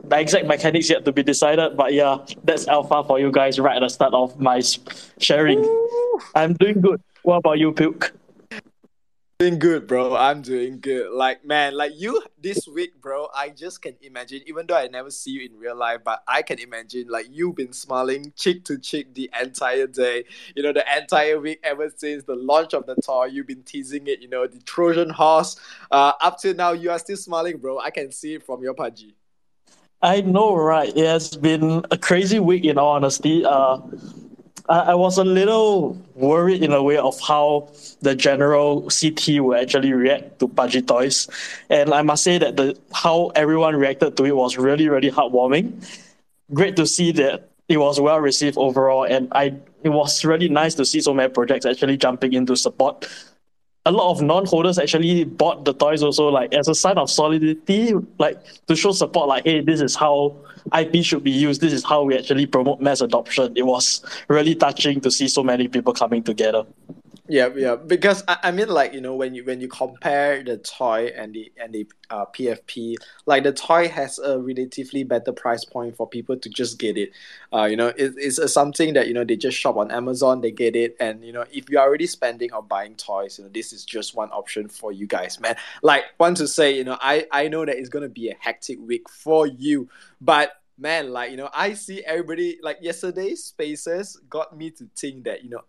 [0.05, 3.77] The exact mechanics yet to be decided, but yeah, that's alpha for you guys right
[3.77, 4.63] at the start of my
[5.19, 5.61] sharing.
[6.35, 7.03] I'm doing good.
[7.23, 8.13] What about you, Puke?
[9.39, 10.17] Doing good, bro.
[10.17, 11.13] I'm doing good.
[11.13, 13.29] Like, man, like you this week, bro.
[13.37, 16.41] I just can imagine, even though I never see you in real life, but I
[16.41, 20.25] can imagine, like, you've been smiling cheek to cheek the entire day.
[20.55, 23.27] You know, the entire week ever since the launch of the toy.
[23.27, 25.57] You've been teasing it, you know, the Trojan horse.
[25.91, 27.79] Uh, up to now, you are still smiling, bro.
[27.79, 29.17] I can see it from your pudgy.
[30.01, 30.89] I know, right?
[30.89, 33.45] It has been a crazy week, in all honesty.
[33.45, 33.81] Uh,
[34.69, 37.69] I, I was a little worried in a way of how
[38.01, 41.29] the general CT will actually react to Pudgy Toys.
[41.71, 45.85] And I must say that the how everyone reacted to it was really, really heartwarming.
[46.53, 50.75] Great to see that it was well received overall, and I it was really nice
[50.75, 53.09] to see so many projects actually jumping into support
[53.87, 57.95] a lot of non-holders actually bought the toys also like as a sign of solidarity
[58.19, 60.37] like to show support like hey this is how
[60.75, 61.61] ip should be used.
[61.61, 63.53] This is how we actually promote mass adoption.
[63.57, 66.65] It was really touching to see so many people coming together
[67.29, 67.77] yeah, yeah.
[67.77, 71.35] Because I, I mean, like you know, when you when you compare the toy and
[71.35, 72.97] the and the uh, PFP,
[73.27, 77.11] like the toy has a relatively better price point for people to just get it.
[77.53, 80.41] Uh, you know, it, it's a, something that you know they just shop on Amazon,
[80.41, 83.45] they get it, and you know, if you are already spending or buying toys, you
[83.45, 85.57] know, this is just one option for you guys, man.
[85.83, 88.79] Like, want to say, you know, I I know that it's gonna be a hectic
[88.81, 89.89] week for you,
[90.21, 95.25] but man, like you know, I see everybody like yesterday's spaces got me to think
[95.25, 95.63] that you know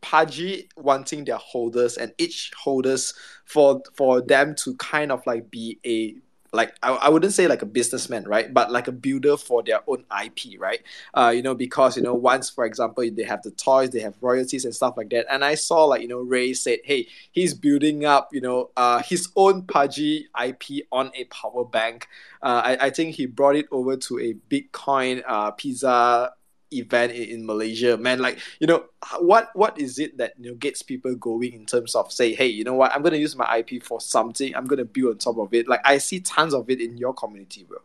[0.00, 5.78] Pudgy wanting their holders and each holders for for them to kind of like be
[5.84, 6.14] a
[6.52, 8.52] like I, I wouldn't say like a businessman right?
[8.52, 10.80] But like a builder for their own ip right?
[11.14, 14.14] Uh you know because you know once for example they have the toys they have
[14.20, 15.26] royalties and stuff like that.
[15.30, 19.02] And i saw like you know ray said hey he's building up you know uh
[19.02, 22.08] his own pudgy ip on a power bank.
[22.42, 26.32] Uh i, I think he brought it over to a bitcoin uh pizza
[26.72, 28.18] event in, in Malaysia, man.
[28.20, 28.84] Like, you know,
[29.20, 32.46] what what is it that you know gets people going in terms of say, hey,
[32.46, 35.38] you know what, I'm gonna use my IP for something, I'm gonna build on top
[35.38, 35.68] of it.
[35.68, 37.78] Like I see tons of it in your community, bro.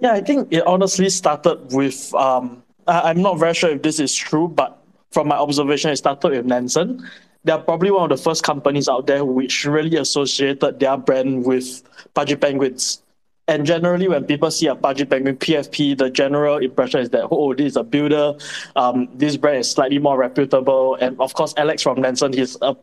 [0.00, 4.00] Yeah, I think it honestly started with um I, I'm not very sure if this
[4.00, 7.08] is true, but from my observation, it started with Nansen.
[7.44, 11.82] They're probably one of the first companies out there which really associated their brand with
[12.14, 13.02] Pudgy Penguins.
[13.46, 17.52] And generally, when people see a Pudgy Penguin PFP, the general impression is that, oh,
[17.52, 18.34] this is a builder.
[18.74, 20.94] Um, this brand is slightly more reputable.
[20.94, 22.74] And of course, Alex from Nansen, he's a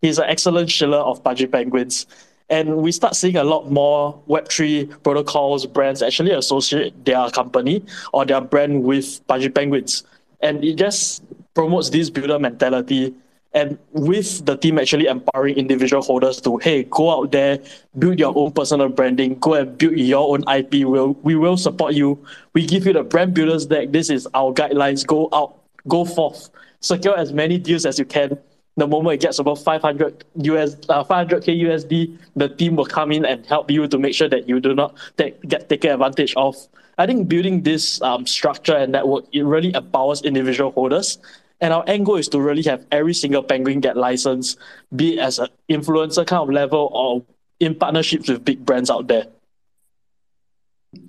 [0.00, 2.06] he's an excellent shiller of Pudgy Penguins.
[2.48, 8.24] And we start seeing a lot more Web3 protocols, brands actually associate their company or
[8.24, 10.04] their brand with Pudgy Penguins.
[10.40, 13.14] And it just promotes this builder mentality
[13.56, 17.58] and with the team actually empowering individual holders to hey go out there
[17.98, 21.94] build your own personal branding go and build your own ip we'll, we will support
[21.94, 22.22] you.
[22.52, 23.92] We give you the brand builders deck.
[23.92, 25.06] This is our guidelines.
[25.06, 26.50] Go out go forth.
[26.80, 28.38] Secure as many deals as you can.
[28.76, 33.24] The moment it gets above 500 us uh, 500k usd the team will come in
[33.24, 36.54] and help you to make sure that you do not take, get taken advantage of.
[36.98, 41.18] I think building this um, structure and network it really empowers individual holders
[41.60, 44.58] and our end goal is to really have every single penguin get licensed,
[44.94, 47.24] be it as an influencer kind of level or
[47.60, 49.26] in partnerships with big brands out there.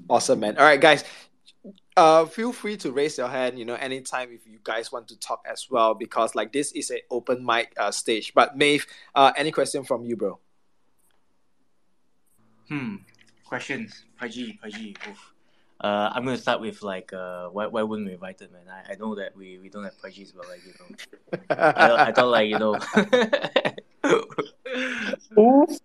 [0.09, 0.57] Awesome, man.
[0.57, 1.03] All right, guys.
[1.97, 5.19] Uh, feel free to raise your hand, you know, anytime if you guys want to
[5.19, 8.33] talk as well, because like this is an open mic uh, stage.
[8.35, 8.85] But Maeve,
[9.15, 10.39] uh, any question from you, bro?
[12.69, 12.97] Hmm.
[13.45, 14.03] Questions.
[14.19, 14.95] Pudgy, Pudgy.
[15.09, 15.33] Oof.
[15.79, 18.63] Uh, I'm gonna start with like uh, why why wouldn't we invite it, man?
[18.67, 20.87] I, I know that we, we don't have pudgies, but like you know,
[21.51, 22.79] I, I thought like you know.
[25.39, 25.79] Oof.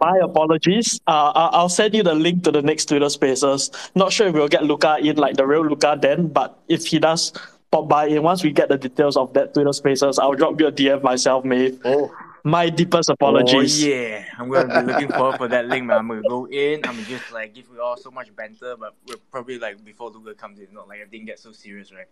[0.00, 1.00] My apologies.
[1.06, 3.70] Uh, I'll send you the link to the next Twitter Spaces.
[3.94, 6.98] Not sure if we'll get Luca in like the real Luca then, but if he
[6.98, 7.32] does
[7.70, 10.66] pop by in once we get the details of that Twitter Spaces, I'll drop you
[10.66, 11.80] a DM myself, Maeve.
[11.84, 12.10] Oh,
[12.42, 13.84] My deepest Oh apologies.
[13.84, 15.98] yeah, I'm gonna be looking forward for that link, man.
[15.98, 16.80] I'm gonna go in.
[16.84, 20.10] I'm gonna just like give you all so much banter, but we're probably like before
[20.10, 22.06] Luca comes in, not like everything gets so serious, right?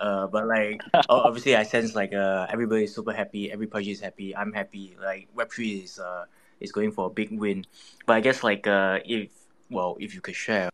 [0.00, 3.50] Uh, but like obviously, I sense like uh everybody's super happy.
[3.52, 4.34] Everybody is happy.
[4.36, 4.96] I'm happy.
[5.02, 6.24] Like Web three is uh
[6.60, 7.64] is going for a big win.
[8.06, 9.30] But I guess like uh if
[9.68, 10.70] well if you could share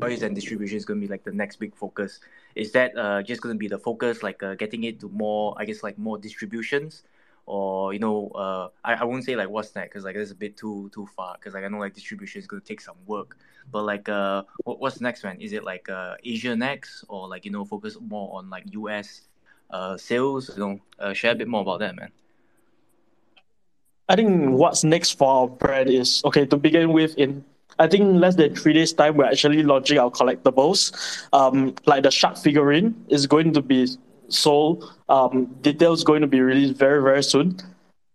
[0.00, 2.20] toys and distribution is going to be like the next big focus.
[2.54, 5.54] Is that uh, just going to be the focus, like uh, getting it to more,
[5.58, 7.02] I guess, like more distributions,
[7.46, 10.34] or you know, uh, I, I won't say like what's next because like that's a
[10.34, 12.96] bit too too far because like I know like distribution is going to take some
[13.06, 13.36] work.
[13.70, 15.40] But like, uh, what, what's next, man?
[15.40, 19.22] Is it like uh, Asia next, or like you know, focus more on like US
[19.70, 20.50] uh sales?
[20.56, 22.10] You know, uh, share a bit more about that, man.
[24.08, 27.16] I think what's next for our brand is okay to begin with.
[27.18, 27.44] In
[27.78, 30.92] I think less than three days time, we're actually launching our collectibles.
[31.32, 33.88] Um, like the shark figurine is going to be
[34.28, 34.92] sold.
[35.08, 37.58] Um, details going to be released very very soon.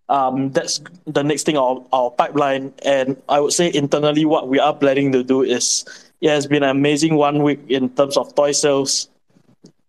[0.09, 4.59] Um, that's the next thing our our pipeline, and I would say internally what we
[4.59, 5.85] are planning to do is
[6.21, 9.09] it has been an amazing one week in terms of toy sales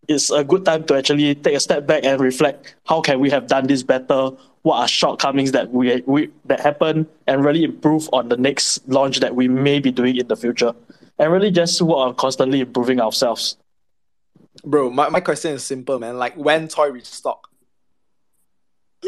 [0.08, 3.30] it's a good time to actually take a step back and reflect how can we
[3.30, 4.30] have done this better
[4.64, 9.20] what are shortcomings that we, we that happen and really improve on the next launch
[9.20, 10.74] that we may be doing in the future
[11.20, 13.58] and really just work on constantly improving ourselves
[14.64, 16.18] Bro, my, my question is simple, man.
[16.18, 17.48] Like when toy restock?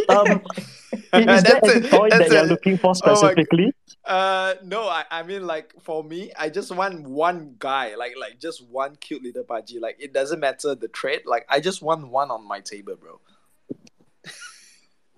[0.09, 0.43] um
[1.17, 1.91] is there That's any it.
[1.91, 3.73] toy that That's you're looking for Oh specifically
[4.05, 8.41] Uh, no, I, I mean like for me, I just want one guy, like like
[8.41, 9.81] just one cute little budgie.
[9.81, 11.23] Like it doesn't matter the trade.
[11.27, 13.21] Like I just want one on my table, bro.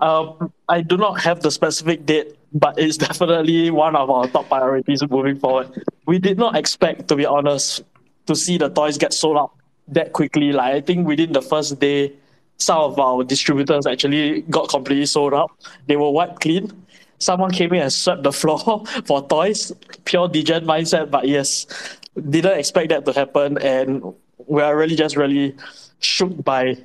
[0.00, 4.48] Um, I do not have the specific date, but it's definitely one of our top
[4.48, 5.84] priorities moving forward.
[6.06, 7.82] We did not expect, to be honest,
[8.26, 9.52] to see the toys get sold out
[9.88, 10.52] that quickly.
[10.52, 12.12] Like I think within the first day,
[12.58, 15.50] some of our distributors actually got completely sold out.
[15.86, 16.70] They were wiped clean.
[17.18, 19.72] Someone came in and swept the floor for toys.
[20.04, 21.66] Pure degen mindset, but yes,
[22.30, 24.02] didn't expect that to happen, and
[24.46, 25.56] we are really just really
[26.00, 26.76] shook by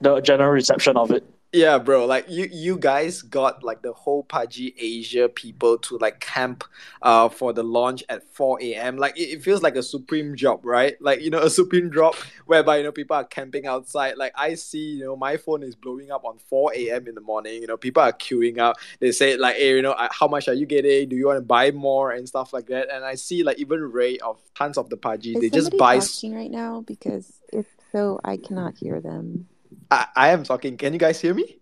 [0.00, 1.24] the general reception of it.
[1.52, 2.06] Yeah, bro.
[2.06, 6.62] Like you, you guys got like the whole Pudgy Asia people to like camp,
[7.02, 8.96] uh, for the launch at four a.m.
[8.98, 10.96] Like it, it feels like a supreme job, right?
[11.00, 12.14] Like you know, a supreme job
[12.46, 14.16] whereby you know people are camping outside.
[14.16, 17.08] Like I see, you know, my phone is blowing up on four a.m.
[17.08, 17.60] in the morning.
[17.60, 18.76] You know, people are queuing up.
[19.00, 21.08] They say like, hey, you know, how much are you getting?
[21.08, 22.90] Do you want to buy more and stuff like that?
[22.92, 25.98] And I see like even Ray of tons of the Pudgy, Is they just buy.
[25.98, 26.82] talking right now?
[26.86, 29.48] Because if so, I cannot hear them.
[29.90, 30.76] I, I am talking.
[30.76, 31.60] Can you guys hear me?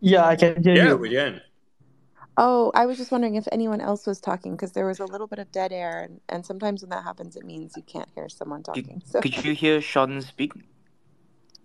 [0.00, 0.98] Yeah, I can hear Yeah, you.
[0.98, 1.40] we can.
[2.36, 5.28] Oh, I was just wondering if anyone else was talking because there was a little
[5.28, 8.28] bit of dead air, and, and sometimes when that happens, it means you can't hear
[8.28, 9.02] someone talking.
[9.04, 10.52] So, Could you hear Sean speak?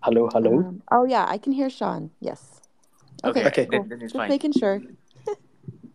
[0.03, 0.65] Hello, hello.
[0.67, 2.11] um, oh yeah, I can hear Sean.
[2.19, 2.61] Yes.
[3.23, 3.65] Okay, Okay.
[3.69, 3.83] cool.
[3.83, 4.29] Then, then Just fine.
[4.29, 4.81] making sure.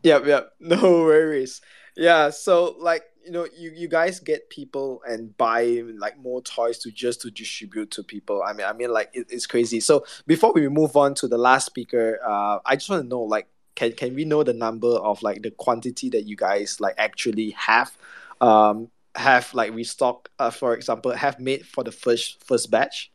[0.02, 0.50] Yep, yep.
[0.60, 1.60] No worries.
[1.96, 6.78] Yeah, so like you know, you, you guys get people and buy like more toys
[6.78, 8.42] to just to distribute to people.
[8.42, 9.80] I mean, I mean, like it, it's crazy.
[9.80, 13.22] So before we move on to the last speaker, uh, I just want to know
[13.22, 16.94] like, can can we know the number of like the quantity that you guys like
[16.98, 17.96] actually have,
[18.40, 23.10] um, have like restock, uh, for example, have made for the first first batch?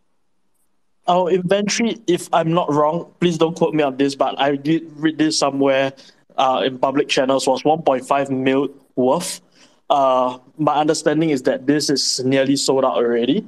[1.07, 4.83] Our inventory, if I'm not wrong, please don't quote me on this, but I did
[4.95, 5.93] read this somewhere
[6.37, 9.41] uh, in public channels was 1.5 mil worth.
[9.89, 13.47] Uh, my understanding is that this is nearly sold out already.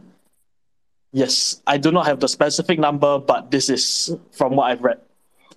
[1.14, 5.00] Yes, I do not have the specific number, but this is from what I've read.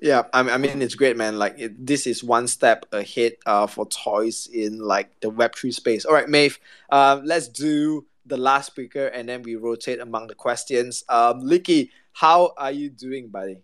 [0.00, 1.38] Yeah, I mean, I mean it's great, man.
[1.38, 5.72] Like it, this is one step ahead uh, for toys in like the Web three
[5.72, 6.04] space.
[6.04, 6.58] All right, Maeve,
[6.90, 11.04] um, let's do the last speaker, and then we rotate among the questions.
[11.08, 13.58] Um, Licky, how are you doing, buddy?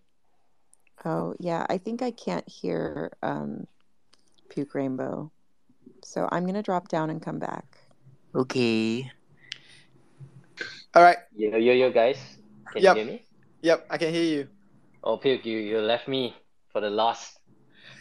[1.04, 3.66] Oh yeah, I think I can't hear um,
[4.48, 5.30] Puke Rainbow,
[6.10, 7.78] so I'm gonna drop down and come back.
[8.34, 9.10] Okay.
[10.94, 11.18] All right.
[11.36, 12.18] Yo, yo, yo, guys.
[12.72, 12.96] Can Yep.
[12.96, 13.26] you hear me?
[13.62, 14.48] Yep, I can hear you,
[15.04, 16.36] Oh, Pig, you, you left me
[16.72, 17.39] for the last.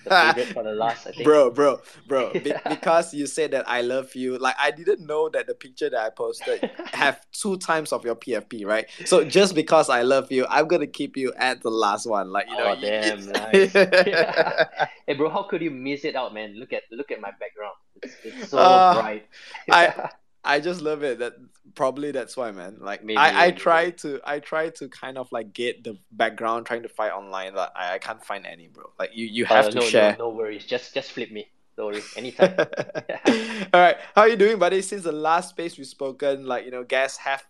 [0.09, 1.23] Favorite for the last, I think.
[1.23, 2.33] bro, bro, bro.
[2.33, 4.37] Be- because you said that I love you.
[4.37, 8.15] Like I didn't know that the picture that I posted have two times of your
[8.15, 8.85] PFP, right?
[9.05, 12.31] So just because I love you, I'm gonna keep you at the last one.
[12.31, 12.65] Like you know.
[12.65, 13.73] Oh, you- damn, nice.
[15.07, 16.55] Hey, bro, how could you miss it out, man?
[16.59, 17.73] Look at look at my background.
[18.03, 19.27] It's, it's so Uh, bright.
[19.71, 20.09] I
[20.43, 21.19] I just love it.
[21.19, 21.33] That
[21.75, 22.77] probably that's why, man.
[22.79, 23.59] Like Maybe, I I maybe.
[23.59, 27.53] try to I try to kind of like get the background trying to find online,
[27.53, 28.85] but I, I can't find any, bro.
[28.97, 30.15] Like you you have Uh, to no, share.
[30.17, 30.65] no, no worries.
[30.65, 31.51] Just just flip me.
[31.77, 32.09] No worries.
[32.15, 32.53] Anytime.
[33.73, 34.81] All right, how are you doing, buddy?
[34.81, 37.43] Since the last space we've spoken, like you know, guests have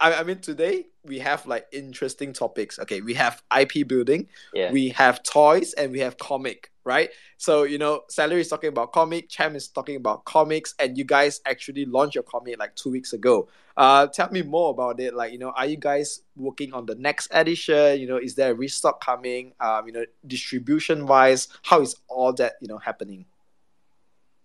[0.00, 2.78] I, I mean today we have like interesting topics.
[2.78, 4.72] Okay, we have IP building, Yeah.
[4.72, 7.10] we have toys, and we have comic, right?
[7.36, 11.04] So you know, Celery is talking about comic, Cham is talking about comics, and you
[11.04, 13.48] guys actually launched your comic like two weeks ago.
[13.76, 15.14] Uh, tell me more about it.
[15.14, 17.98] Like, you know, are you guys working on the next edition?
[18.00, 19.52] You know, is there a restock coming?
[19.58, 23.26] Um, you know, distribution wise, how is all that you know happening?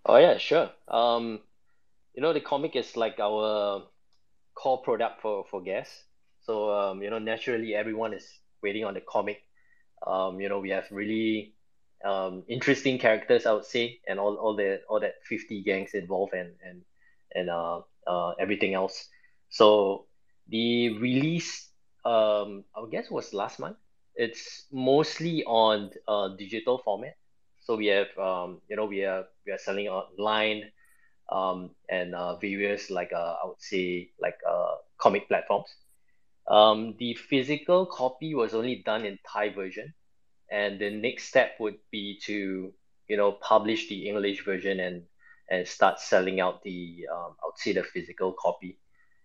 [0.05, 0.69] Oh yeah, sure.
[0.87, 1.39] Um,
[2.15, 3.83] you know, the comic is like our
[4.59, 6.05] core product for for guests.
[6.41, 8.25] So um, you know, naturally everyone is
[8.63, 9.39] waiting on the comic.
[10.05, 11.55] Um, you know, we have really
[12.05, 16.33] um interesting characters, I would say, and all, all the all that 50 gangs involved
[16.33, 16.81] and and
[17.35, 19.07] and uh uh everything else.
[19.49, 20.05] So
[20.47, 21.69] the release
[22.05, 23.77] um I guess was last month.
[24.15, 27.15] It's mostly on uh digital format.
[27.61, 30.71] So we have um you know we are we are selling online
[31.31, 35.69] um and uh various like uh I would say like uh comic platforms.
[36.47, 39.93] Um the physical copy was only done in Thai version
[40.51, 42.73] and the next step would be to
[43.07, 45.03] you know publish the English version and
[45.49, 48.79] and start selling out the um I would say the physical copy.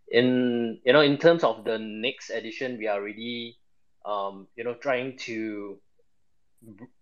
[0.09, 3.59] In you know in terms of the next edition we are already
[4.05, 5.81] um you know trying to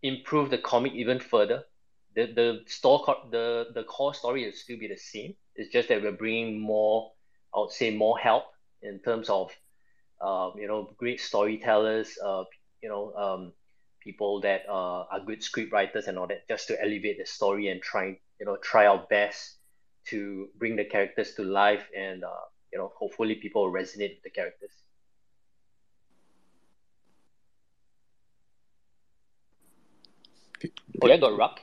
[0.02, 1.64] improve the comic even further.
[2.14, 5.34] The the store co- the the core story will still be the same.
[5.56, 7.12] It's just that we're bringing more,
[7.54, 8.44] I would say, more help
[8.82, 9.50] in terms of,
[10.20, 12.44] um, you know, great storytellers, uh,
[12.82, 13.52] you know, um,
[14.00, 17.68] people that uh, are good script writers and all that, just to elevate the story
[17.68, 19.56] and try, you know, try our best
[20.06, 24.22] to bring the characters to life and uh, you know, hopefully people will resonate with
[24.24, 24.72] the characters.
[31.02, 31.60] Oh yeah, got Rock.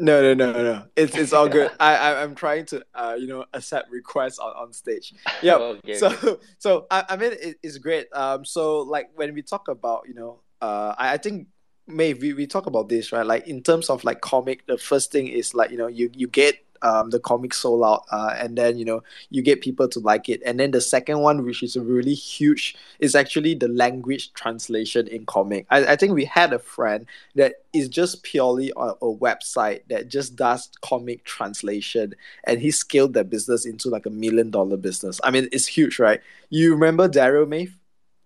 [0.00, 0.84] No, no, no, no.
[0.96, 1.70] It's it's all good.
[1.80, 5.14] I, I I'm trying to uh you know accept requests on, on stage.
[5.42, 5.56] Yeah.
[5.56, 8.08] Okay, so so I, I mean it, it's great.
[8.12, 8.44] Um.
[8.44, 11.48] So like when we talk about you know uh I, I think
[11.86, 15.10] May we, we talk about this right like in terms of like comic the first
[15.10, 18.56] thing is like you know you you get um the comic sold out uh and
[18.56, 21.62] then you know you get people to like it and then the second one which
[21.62, 26.52] is really huge is actually the language translation in comic I, I think we had
[26.52, 32.14] a friend that is just purely on a website that just does comic translation
[32.44, 35.98] and he scaled that business into like a million dollar business i mean it's huge
[35.98, 37.76] right you remember daryl Maeve?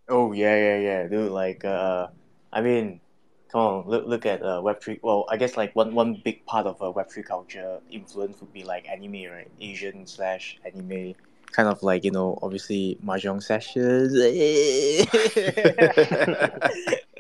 [0.08, 1.32] Oh yeah, yeah, yeah, dude.
[1.32, 2.08] Like, uh,
[2.52, 3.00] I mean,
[3.54, 4.98] come on, look look at uh, Web three.
[5.00, 8.52] Well, I guess like one one big part of uh, Web three culture influence would
[8.52, 9.48] be like anime, right?
[9.60, 11.14] Asian slash anime,
[11.52, 14.12] kind of like you know, obviously mahjong sessions.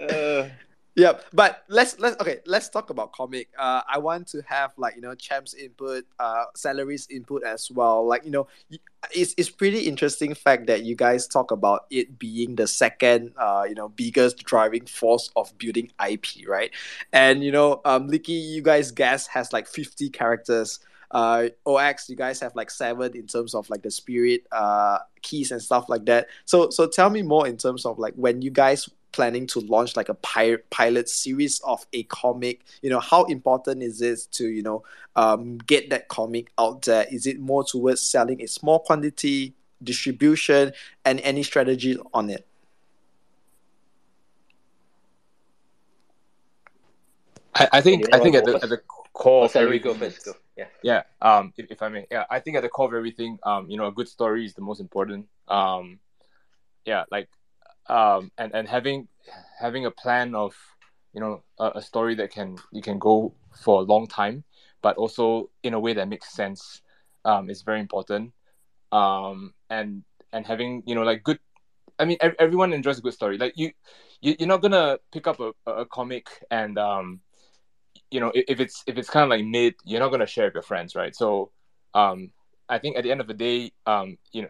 [0.10, 0.48] uh,
[0.96, 2.38] Yep, but let's let's okay.
[2.46, 3.48] Let's talk about comic.
[3.58, 8.06] Uh, I want to have like you know Champ's input, uh, Celery's input as well.
[8.06, 8.46] Like you know,
[9.12, 13.64] it's it's pretty interesting fact that you guys talk about it being the second, uh,
[13.68, 16.70] you know, biggest driving force of building IP, right?
[17.12, 20.78] And you know, um, Licky, you guys guess has like fifty characters.
[21.10, 25.50] Uh, OX, you guys have like seven in terms of like the spirit, uh, keys
[25.50, 26.28] and stuff like that.
[26.44, 29.96] So so tell me more in terms of like when you guys planning to launch
[29.96, 34.48] like a pi- pilot series of a comic you know how important is it to
[34.48, 34.82] you know
[35.16, 40.72] um, get that comic out there is it more towards selling a small quantity distribution
[41.04, 42.46] and any strategy on it
[47.54, 48.78] I, I think I think at the at the
[49.12, 50.28] core Oh, of everything, first.
[50.56, 50.66] Yeah.
[50.82, 53.70] yeah um if, if i may yeah i think at the core of everything um
[53.70, 55.98] you know a good story is the most important um
[56.84, 57.28] yeah like
[57.88, 59.08] um and and having
[59.60, 60.54] having a plan of
[61.12, 64.44] you know a, a story that can you can go for a long time
[64.82, 66.82] but also in a way that makes sense
[67.24, 68.32] um is very important.
[68.92, 71.38] Um and and having you know like good
[71.98, 73.38] i mean ev- everyone enjoys a good story.
[73.38, 73.72] Like you,
[74.20, 77.20] you you're not gonna pick up a, a comic and um
[78.10, 80.46] you know if, if it's if it's kind of like mid you're not to share
[80.46, 81.14] with your friends right?
[81.14, 81.50] So
[81.94, 82.30] um
[82.68, 84.48] i think at the end of the day um you know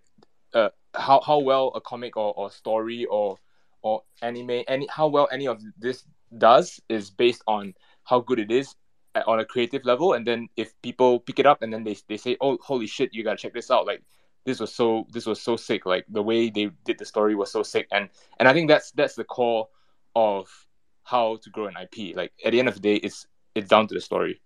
[0.54, 3.38] uh, how how well a comic or, or story or
[3.82, 6.04] or anime any how well any of this
[6.38, 7.74] does is based on
[8.04, 8.74] how good it is
[9.14, 10.14] at, on a creative level.
[10.14, 13.12] And then if people pick it up and then they, they say oh holy shit
[13.12, 13.86] you gotta check this out.
[13.86, 14.02] Like
[14.44, 15.86] this was so this was so sick.
[15.86, 17.86] Like the way they did the story was so sick.
[17.92, 19.68] And and i think that's that's the core
[20.14, 20.48] of
[21.04, 23.86] how to grow an ip like at the end of the day it's it's down
[23.86, 24.40] to the story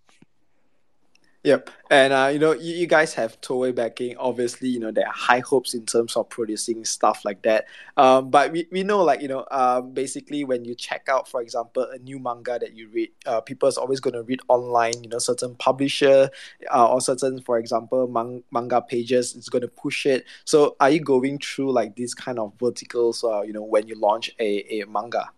[1.48, 4.14] Yep, and uh, you know, you, you guys have Toei backing.
[4.18, 7.64] Obviously, you know there are high hopes in terms of producing stuff like that.
[7.96, 11.40] Um, but we, we know, like you know, um, basically when you check out, for
[11.40, 14.92] example, a new manga that you read, uh, people's always going to read online.
[15.02, 16.28] You know, certain publisher
[16.70, 20.26] uh, or certain, for example, man- manga pages is going to push it.
[20.44, 23.24] So, are you going through like these kind of verticals?
[23.24, 25.30] Uh, you know, when you launch a, a manga.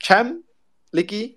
[0.00, 0.42] Cham,
[0.94, 1.36] Licky?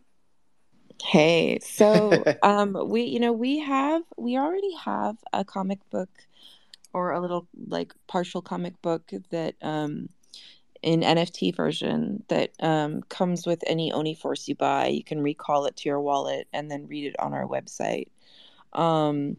[1.02, 6.10] Hey, so um we you know we have we already have a comic book
[6.94, 10.10] or a little like partial comic book that um
[10.82, 14.88] in NFT version that um comes with any Oni-Force you buy.
[14.88, 18.08] You can recall it to your wallet and then read it on our website.
[18.74, 19.38] Um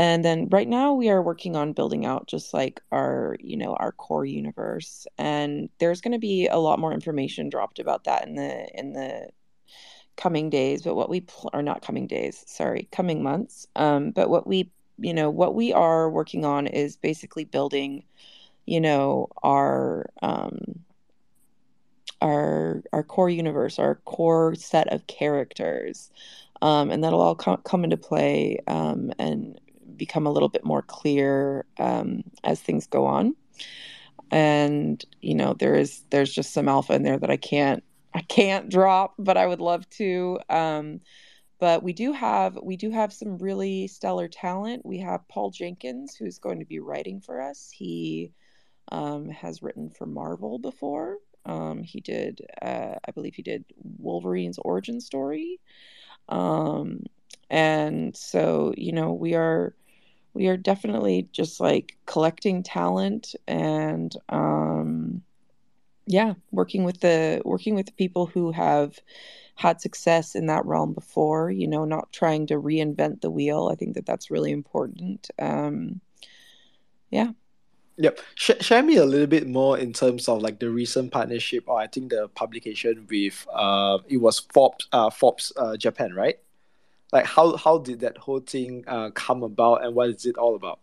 [0.00, 3.74] and then right now we are working on building out just like our you know
[3.74, 8.26] our core universe and there's going to be a lot more information dropped about that
[8.26, 9.28] in the in the
[10.16, 13.66] coming days but what we pl- are not coming days sorry coming months.
[13.76, 18.02] Um but what we you know what we are working on is basically building
[18.64, 20.58] you know our um
[22.22, 26.10] our our core universe our core set of characters.
[26.62, 29.60] Um and that'll all com- come into play um and
[30.00, 33.36] become a little bit more clear um as things go on
[34.32, 37.84] and you know there is there's just some alpha in there that I can't
[38.14, 40.38] I can't drop, but I would love to.
[40.48, 41.00] Um,
[41.58, 44.84] but we do have we do have some really stellar talent.
[44.84, 47.70] We have Paul Jenkins, who's going to be writing for us.
[47.70, 48.32] He
[48.90, 51.18] um, has written for Marvel before.
[51.46, 53.64] Um, he did, uh, I believe, he did
[53.98, 55.60] Wolverine's origin story.
[56.28, 57.04] Um,
[57.48, 59.74] and so, you know, we are
[60.34, 65.22] we are definitely just like collecting talent and um
[66.06, 68.98] yeah working with the working with the people who have
[69.54, 73.74] had success in that realm before you know not trying to reinvent the wheel i
[73.74, 76.00] think that that's really important um
[77.10, 77.30] yeah
[78.00, 78.18] Yep.
[78.34, 81.78] Sh- share me a little bit more in terms of like the recent partnership, or
[81.78, 86.38] I think the publication with uh, it was Forbes, uh, Forbes, uh, Japan, right?
[87.12, 90.54] Like how how did that whole thing uh come about, and what is it all
[90.54, 90.80] about?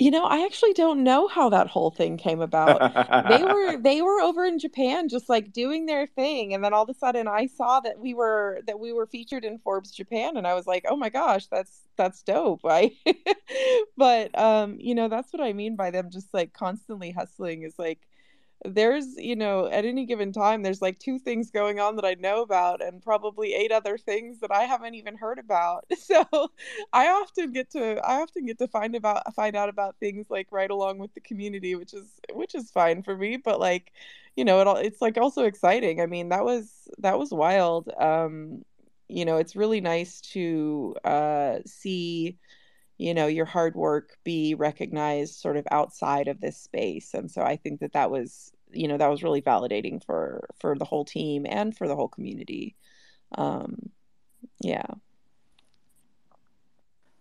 [0.00, 2.80] you know i actually don't know how that whole thing came about
[3.28, 6.82] they were they were over in japan just like doing their thing and then all
[6.82, 10.36] of a sudden i saw that we were that we were featured in forbes japan
[10.36, 12.90] and i was like oh my gosh that's that's dope i
[13.96, 17.78] but um you know that's what i mean by them just like constantly hustling is
[17.78, 18.00] like
[18.64, 22.14] there's you know at any given time there's like two things going on that i
[22.14, 25.84] know about and probably eight other things that i haven't even heard about.
[25.96, 26.24] So
[26.92, 30.48] i often get to i often get to find about find out about things like
[30.50, 33.92] right along with the community which is which is fine for me but like
[34.36, 36.00] you know it all it's like also exciting.
[36.00, 37.90] I mean that was that was wild.
[37.98, 38.64] Um
[39.08, 42.38] you know it's really nice to uh see
[43.00, 47.14] you know your hard work be recognized sort of outside of this space.
[47.14, 50.76] And so i think that that was you know that was really validating for for
[50.76, 52.76] the whole team and for the whole community.
[53.36, 53.90] Um
[54.60, 54.86] yeah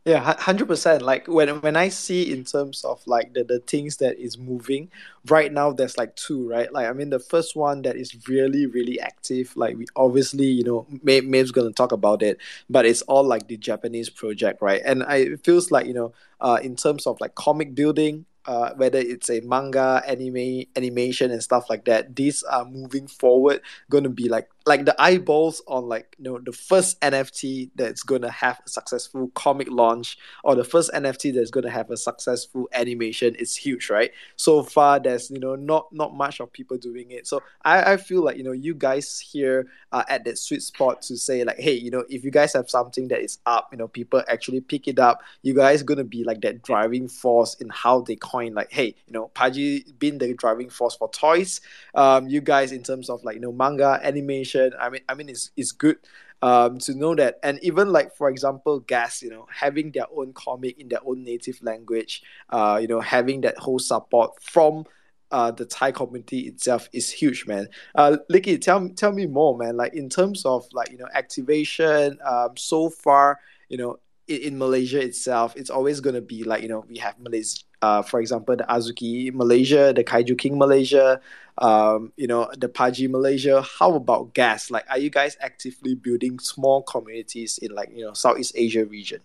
[0.10, 1.04] Yeah, hundred percent.
[1.04, 4.90] Like when when I see in terms of like the, the things that is moving
[5.28, 6.72] right now, there's like two, right?
[6.74, 9.56] Like I mean, the first one that is really really active.
[9.56, 12.38] Like we obviously, you know, May Maeve's gonna talk about it,
[12.70, 14.82] but it's all like the Japanese project, right?
[14.84, 18.26] And I it feels like you know, uh, in terms of like comic building.
[18.46, 23.62] Uh, whether it's a manga, anime, animation, and stuff like that, these are moving forward.
[23.92, 28.04] Going to be like like the eyeballs on like you know the first NFT that's
[28.04, 31.90] going to have a successful comic launch or the first NFT that's going to have
[31.90, 34.12] a successful animation is huge, right?
[34.36, 37.26] So far, there's you know not not much of people doing it.
[37.26, 41.02] So I, I feel like you know you guys here are at that sweet spot
[41.04, 43.78] to say like, hey, you know, if you guys have something that is up, you
[43.78, 45.22] know, people actually pick it up.
[45.42, 49.14] You guys gonna be like that driving force in how they coin like, hey, you
[49.14, 51.62] know, Pudgy been the driving force for toys.
[51.96, 54.49] Um, you guys in terms of like you know manga animation.
[54.56, 55.98] I mean, I mean, it's it's good
[56.42, 60.32] um, to know that and even like for example gas you know having their own
[60.34, 64.86] comic in their own native language uh, you know having that whole support from
[65.32, 67.68] uh, the Thai community itself is huge, man.
[67.94, 69.78] Uh, Licky, tell tell me more, man.
[69.78, 75.00] Like in terms of like you know activation, um, so far, you know, in, Malaysia
[75.00, 78.64] itself, it's always gonna be like you know we have Malaysia, uh, for example, the
[78.64, 81.22] Azuki Malaysia, the Kaiju King Malaysia,
[81.58, 83.62] um, you know, the Pudgy Malaysia.
[83.62, 84.70] How about gas?
[84.70, 89.22] Like, are you guys actively building small communities in like you know Southeast Asia region?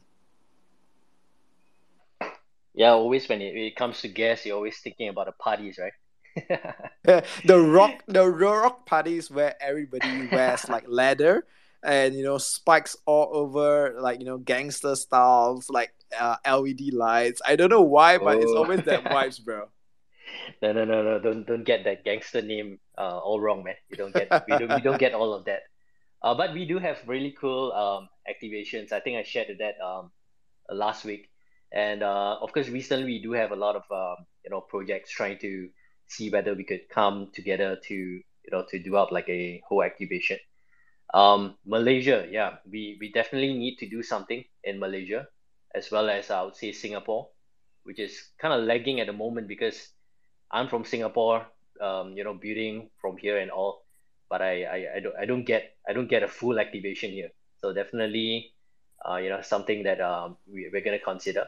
[2.74, 5.78] Yeah, always when it, when it comes to gas, you're always thinking about the parties,
[5.78, 5.93] right?
[7.44, 11.47] the rock the rock parties where everybody wears like leather
[11.85, 17.43] and you know spikes all over like you know gangster styles like uh, LED lights.
[17.47, 18.56] I don't know why, but it's Oh.
[18.56, 19.69] always that vibes, bro.
[20.62, 21.19] No, no, no, no!
[21.20, 23.77] Don't don't get that gangster name uh, all wrong, man.
[23.89, 25.62] You don't get we don't we don't get all of that.
[26.23, 28.93] Uh, but we do have really cool um activations.
[28.93, 30.11] I think I shared that um
[30.70, 31.31] last week,
[31.73, 35.11] and uh, of course recently we do have a lot of um you know projects
[35.11, 35.69] trying to
[36.09, 39.82] see whether we could come together to you know to do up like a whole
[39.82, 40.39] activation.
[41.15, 45.28] Um, Malaysia, yeah, we we definitely need to do something in Malaysia,
[45.74, 47.31] as well as I would say Singapore,
[47.85, 49.78] which is kind of lagging at the moment because
[50.51, 51.47] I'm from Singapore,
[51.81, 53.85] um, you know, building from here and all,
[54.31, 57.31] but I, I, I don't I don't get I don't get a full activation here.
[57.62, 58.53] So definitely,
[59.07, 61.47] uh, you know, something that um we, we're gonna consider.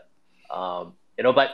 [0.51, 1.51] Um, you know, but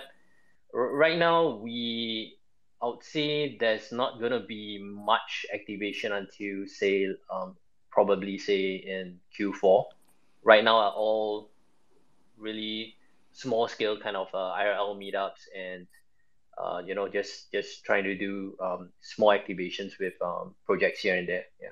[0.74, 2.36] r- right now we
[2.82, 7.56] I would say there's not gonna be much activation until say um
[7.92, 9.84] probably say in Q4.
[10.42, 11.50] Right now are all
[12.38, 12.96] really
[13.32, 15.86] small scale kind of uh, IRL meetups and
[16.58, 21.16] uh, you know just just trying to do um, small activations with um, projects here
[21.16, 21.44] and there.
[21.60, 21.68] Yeah.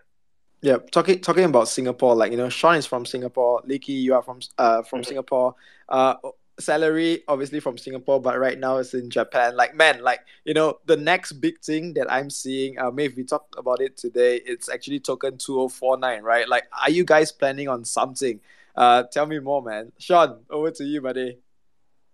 [0.62, 3.62] Yeah, talking talking about Singapore, like you know, Sean is from Singapore.
[3.62, 5.06] Licky, you are from uh from Mhm.
[5.06, 5.54] Singapore.
[5.88, 6.14] Uh,
[6.60, 9.56] Celery obviously from Singapore, but right now it's in Japan.
[9.56, 12.78] Like man, like you know, the next big thing that I'm seeing.
[12.78, 14.40] Uh, maybe we talked about it today.
[14.44, 16.48] It's actually token two zero four nine, right?
[16.48, 18.40] Like, are you guys planning on something?
[18.76, 19.92] Uh, tell me more, man.
[19.98, 21.38] Sean, over to you, buddy.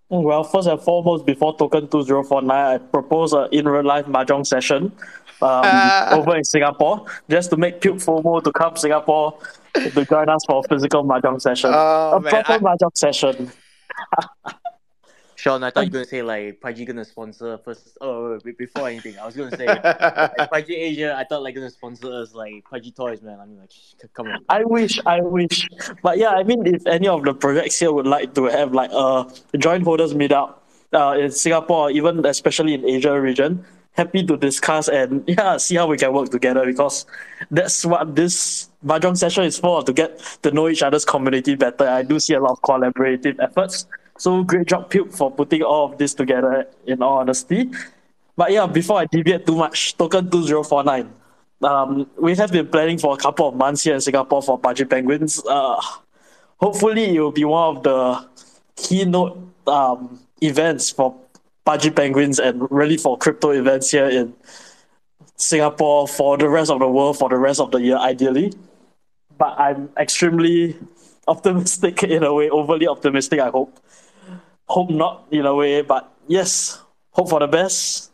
[0.08, 4.92] Well, first and foremost, before Token 2049, I propose a in real life mahjong session
[5.42, 9.36] um, over in Singapore just to make Puke FOMO to come Singapore
[9.74, 11.70] to join us for a physical mahjong session.
[11.74, 13.50] Oh a man, proper I, mahjong session.
[15.36, 17.98] Sean, I thought you were gonna say like Pudgy gonna sponsor first.
[18.00, 19.66] Oh, before anything, I was gonna say
[20.38, 21.14] like, Pudgy Asia.
[21.16, 23.38] I thought like gonna sponsor us like Pudgy Toys, man.
[23.38, 23.70] I mean, like,
[24.14, 24.44] come on.
[24.48, 25.68] I wish, I wish.
[26.02, 28.90] But yeah, I mean, if any of the projects here would like to have like
[28.92, 29.26] a
[29.58, 30.54] joint holders meetup
[30.92, 33.64] uh, in Singapore, even especially in Asia region,
[33.96, 37.06] happy to discuss and yeah, see how we can work together because
[37.50, 41.88] that's what this mahjong session is for to get to know each other's community better.
[41.88, 43.86] I do see a lot of collaborative efforts.
[44.18, 46.66] So great job, Puke, for putting all of this together.
[46.86, 47.70] In all honesty,
[48.36, 51.12] but yeah, before I deviate too much, token 2049.
[51.62, 54.84] Um, we have been planning for a couple of months here in Singapore for Pudgy
[54.84, 55.42] Penguins.
[55.46, 55.80] Uh,
[56.58, 58.28] hopefully, it will be one of the
[58.76, 61.14] keynote um, events for
[61.66, 64.32] Pudgy Penguins and really for crypto events here in
[65.36, 68.52] Singapore for the rest of the world for the rest of the year, ideally.
[69.36, 70.76] But I'm extremely
[71.28, 73.78] optimistic in a way, overly optimistic, I hope.
[74.68, 76.80] Hope not in a way, but yes,
[77.10, 78.12] hope for the best.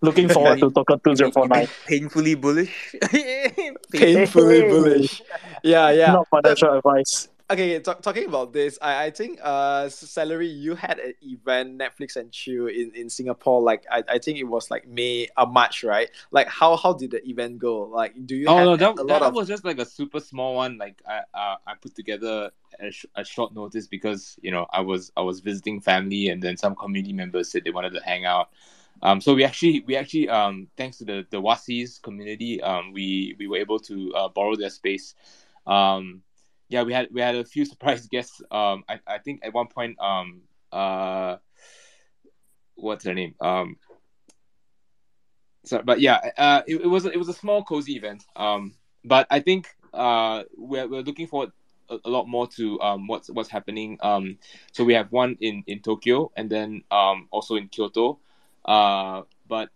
[0.00, 1.58] Looking forward to Token You you 2049.
[1.58, 2.94] mean painfully bullish?
[3.92, 5.22] painfully bullish.
[5.62, 6.12] Yeah, yeah.
[6.12, 7.28] Not financial advice.
[7.48, 12.16] Okay, talk, talking about this, I, I think uh Celery, you had an event Netflix
[12.16, 13.62] and Chill in, in Singapore.
[13.62, 16.10] Like I, I think it was like May uh March, right?
[16.32, 17.82] Like how how did the event go?
[17.82, 19.84] Like do you Oh have no, that, a lot that of was just like a
[19.84, 20.78] super small one.
[20.78, 24.82] Like I uh, I put together a, sh- a short notice because you know I
[24.82, 28.24] was I was visiting family and then some community members said they wanted to hang
[28.24, 28.50] out.
[29.02, 33.34] Um, so we actually we actually um thanks to the the Wassies community um we
[33.38, 35.14] we were able to uh, borrow their space.
[35.66, 36.22] Um,
[36.68, 38.40] yeah, we had we had a few surprise guests.
[38.50, 41.36] Um, I I think at one point um uh
[42.76, 43.34] what's her name?
[43.40, 43.76] Um
[45.64, 48.24] so but yeah uh it, it was it was a small cozy event.
[48.36, 48.74] Um
[49.04, 51.52] but i think uh we're, we're looking forward
[51.88, 53.98] a, a lot more to um what's what's happening.
[54.02, 54.38] Um
[54.72, 58.18] so we have one in in tokyo and then um also in kyoto.
[58.64, 59.70] Uh but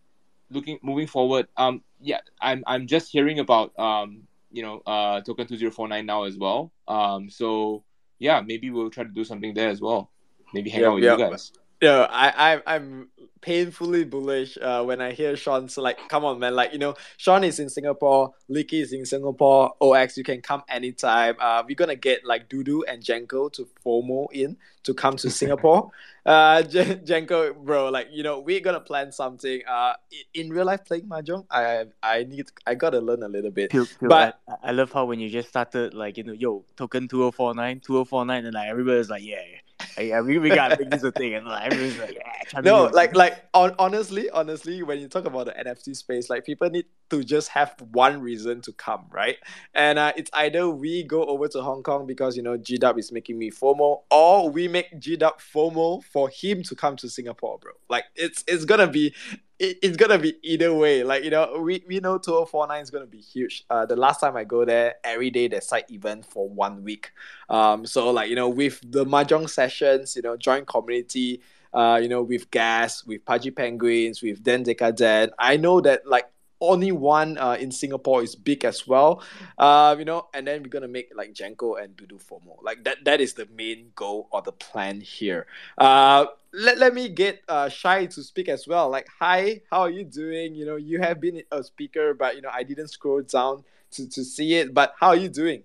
[0.50, 5.46] looking moving forward um yeah i'm i'm just hearing about um you know uh token
[5.46, 6.72] 2049 now as well.
[6.88, 7.84] Um so
[8.18, 10.10] yeah maybe we'll try to do something there as well.
[10.52, 11.18] Maybe hang Yep, out with yep.
[11.18, 13.08] you guys Yeah, I, I I'm
[13.40, 15.68] painfully bullish uh, when I hear Sean.
[15.68, 16.54] So like, come on, man.
[16.54, 19.72] Like you know, Sean is in Singapore, Licky is in Singapore.
[19.80, 21.36] OX, you can come anytime.
[21.38, 25.90] Uh, we're gonna get like Dudu and Jenko to FOMO in to come to Singapore.
[26.26, 29.62] uh, J- Jenko, bro, like you know, we're gonna plan something.
[29.66, 29.94] Uh,
[30.34, 33.72] in real life playing mahjong, I I need I gotta learn a little bit.
[34.02, 37.80] But I, I love how when you just started like you know yo token 2049
[37.80, 39.58] 2049 and like everybody's like yeah yeah,
[39.98, 43.14] yeah we, we gotta make this a thing and like everyone's like yeah no like
[43.14, 47.24] like on, honestly honestly when you talk about the nft space like people need to
[47.24, 49.36] just have one reason to come, right?
[49.74, 52.98] And uh, it's either we go over to Hong Kong because you know G Dub
[52.98, 57.10] is making me FOMO, or we make G Dub FOMO for him to come to
[57.10, 57.72] Singapore, bro.
[57.88, 59.14] Like it's it's gonna be
[59.60, 61.04] it, it's gonna be either way.
[61.04, 63.64] Like you know, we, we know 2049 is gonna be huge.
[63.68, 67.12] Uh, the last time I go there, every day there's side event for one week.
[67.48, 71.42] Um, so like you know, with the mahjong sessions, you know, join community.
[71.72, 75.30] Uh, you know, with Gas, with Pudgy Penguins, with Den Den.
[75.38, 76.26] I know that like
[76.60, 79.22] only one uh, in Singapore is big as well.
[79.58, 82.62] Uh, you know, and then we're gonna make like Janko and Dudu FOMO.
[82.62, 85.46] Like that that is the main goal or the plan here.
[85.78, 88.88] Uh let, let me get uh Shy to speak as well.
[88.88, 90.54] Like, hi, how are you doing?
[90.54, 94.08] You know, you have been a speaker, but you know, I didn't scroll down to,
[94.08, 94.74] to see it.
[94.74, 95.62] But how are you doing?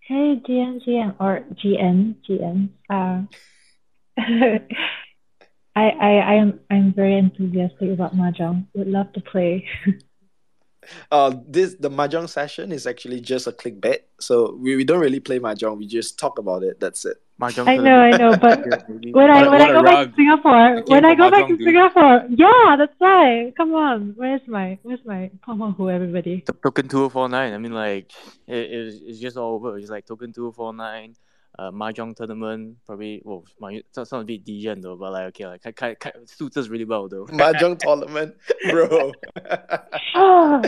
[0.00, 2.68] Hey GM GM or GM GM.
[2.90, 3.22] Uh
[5.76, 8.66] I, I, I am I'm very enthusiastic about mahjong.
[8.74, 9.66] Would love to play.
[11.10, 14.06] uh, this the mahjong session is actually just a clickbait.
[14.20, 15.78] So we, we don't really play mahjong.
[15.78, 16.78] We just talk about it.
[16.78, 17.16] That's it.
[17.40, 21.04] Mahjong I know, I know, but when I when I go back to Singapore, when
[21.04, 23.52] I go back to Singapore, yeah, that's right.
[23.56, 26.44] Come on, where's my where's my come on, who everybody?
[26.62, 27.52] Token two four nine.
[27.52, 28.12] I mean, like
[28.46, 29.76] it, it's it's just all over.
[29.76, 31.16] It's like token two four nine
[31.58, 35.62] uh, mahjong tournament probably well my sounds a bit degen though but like okay like
[35.76, 37.26] kind, kind, suits us really well though.
[37.26, 38.34] Mahjong tournament
[38.70, 39.12] bro.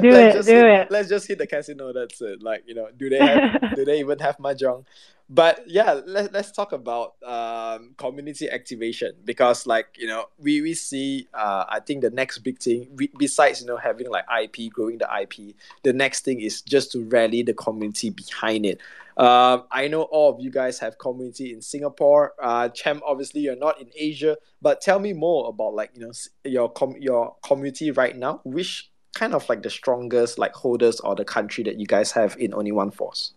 [0.00, 0.90] Do let's it do hit, it.
[0.90, 2.42] let's just hit the casino that's it.
[2.42, 4.84] Like you know do they have do they even have mahjong?
[5.28, 10.74] But yeah let, let's talk about um, community activation because like you know we we
[10.74, 14.72] see uh, i think the next big thing we, besides you know having like ip
[14.72, 15.54] growing the ip
[15.84, 18.80] the next thing is just to rally the community behind it
[19.20, 22.32] um, I know all of you guys have community in Singapore.
[22.42, 26.12] Uh, Chem, obviously you're not in Asia, but tell me more about like you know
[26.42, 28.40] your com- your community right now.
[28.44, 32.34] Which kind of like the strongest like holders or the country that you guys have
[32.38, 33.34] in Oni Force?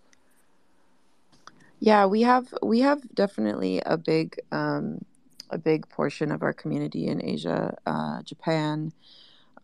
[1.81, 5.03] Yeah, we have we have definitely a big um,
[5.49, 8.93] a big portion of our community in Asia, uh, Japan,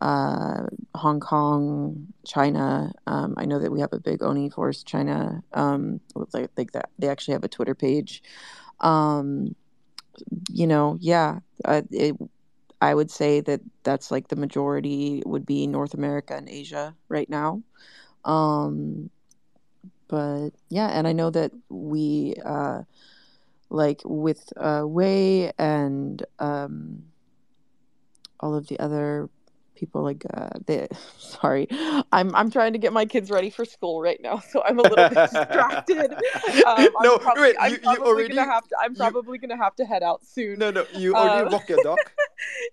[0.00, 2.92] uh, Hong Kong, China.
[3.06, 5.42] Um, I know that we have a big Oni Force China.
[5.52, 6.00] Um,
[6.34, 8.22] I think that they actually have a Twitter page.
[8.80, 9.54] Um,
[10.50, 12.16] you know, yeah, uh, it,
[12.80, 17.28] I would say that that's like the majority would be North America and Asia right
[17.28, 17.62] now.
[18.24, 19.10] Um,
[20.08, 22.82] but yeah, and I know that we uh,
[23.68, 27.02] like with uh, Wei and um,
[28.40, 29.28] all of the other
[29.80, 30.86] people like uh, they
[31.18, 31.66] sorry
[32.12, 34.82] i'm i'm trying to get my kids ready for school right now so i'm a
[34.82, 36.12] little distracted
[36.66, 38.98] um, no I'm probably, wait I'm you, you probably already gonna have to i'm you-
[38.98, 41.98] probably gonna have to head out soon no no you already Um, walk your dog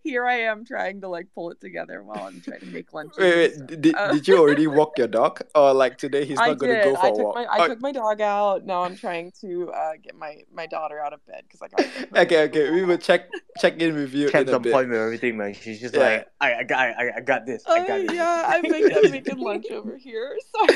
[0.04, 3.14] here i am trying to like pull it together while i'm trying to make lunch
[3.18, 6.50] wait wait did, Uh, did you already walk your dog or like today he's I
[6.50, 6.84] not gonna did.
[6.84, 8.66] go for I a walk my I Oh, took my dog out.
[8.66, 11.82] Now I'm trying to uh, get my my daughter out of bed because I got.
[12.24, 13.22] okay okay we will check
[13.58, 15.96] check in with you Chem's in a on bit point with everything man she's just
[15.96, 16.02] Yeah.
[16.02, 18.98] like I, I got I, I got this I Uh, got this yeah, I'm making
[18.98, 20.38] I'm making lunch over here.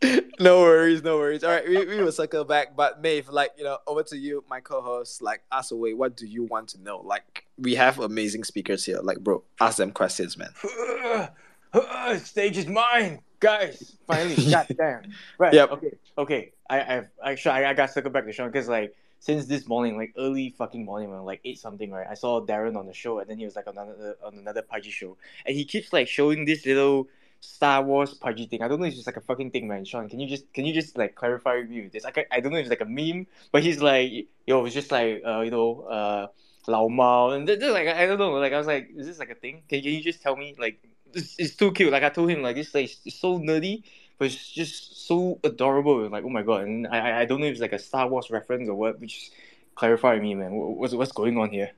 [0.00, 0.22] Sorry.
[0.40, 1.42] no worries, no worries.
[1.42, 2.76] All right, we, we will circle back.
[2.76, 5.22] But Maeve, like, you know, over to you, my co-host.
[5.22, 5.94] Like, ask away.
[5.94, 6.98] What do you want to know?
[6.98, 9.00] Like, we have amazing speakers here.
[9.02, 10.50] Like, bro, ask them questions, man.
[12.18, 13.96] stage is mine, guys.
[14.06, 15.12] Finally, goddamn.
[15.38, 15.54] Right.
[15.54, 15.72] Yep.
[15.72, 15.90] Okay.
[16.16, 16.52] Okay.
[16.70, 19.66] I I've actually I, I got to circle back to Sean because like since this
[19.66, 22.06] morning, like early fucking morning, when like eight something, right?
[22.08, 24.62] I saw Darren on the show, and then he was like on another on another
[24.62, 25.16] Pudgy show,
[25.46, 27.08] and he keeps like showing this little
[27.40, 28.62] Star Wars Pudgy thing.
[28.62, 29.84] I don't know if it's just like a fucking thing, man.
[29.84, 32.04] Sean, can you just can you just like clarify with me with this?
[32.04, 34.90] I, I don't know if it's like a meme, but he's like, yo, it's just
[34.90, 36.26] like uh you know uh.
[36.66, 39.30] Lao Mao and then like I don't know like I was like is this like
[39.30, 40.78] a thing can, can you just tell me like
[41.14, 43.84] it's, it's too cute like I told him like this like it's so nerdy
[44.18, 47.52] but it's just so adorable like oh my god and I I- don't know if
[47.52, 49.30] it's like a Star Wars reference or what which
[49.74, 51.70] clarify me man what's what's going on here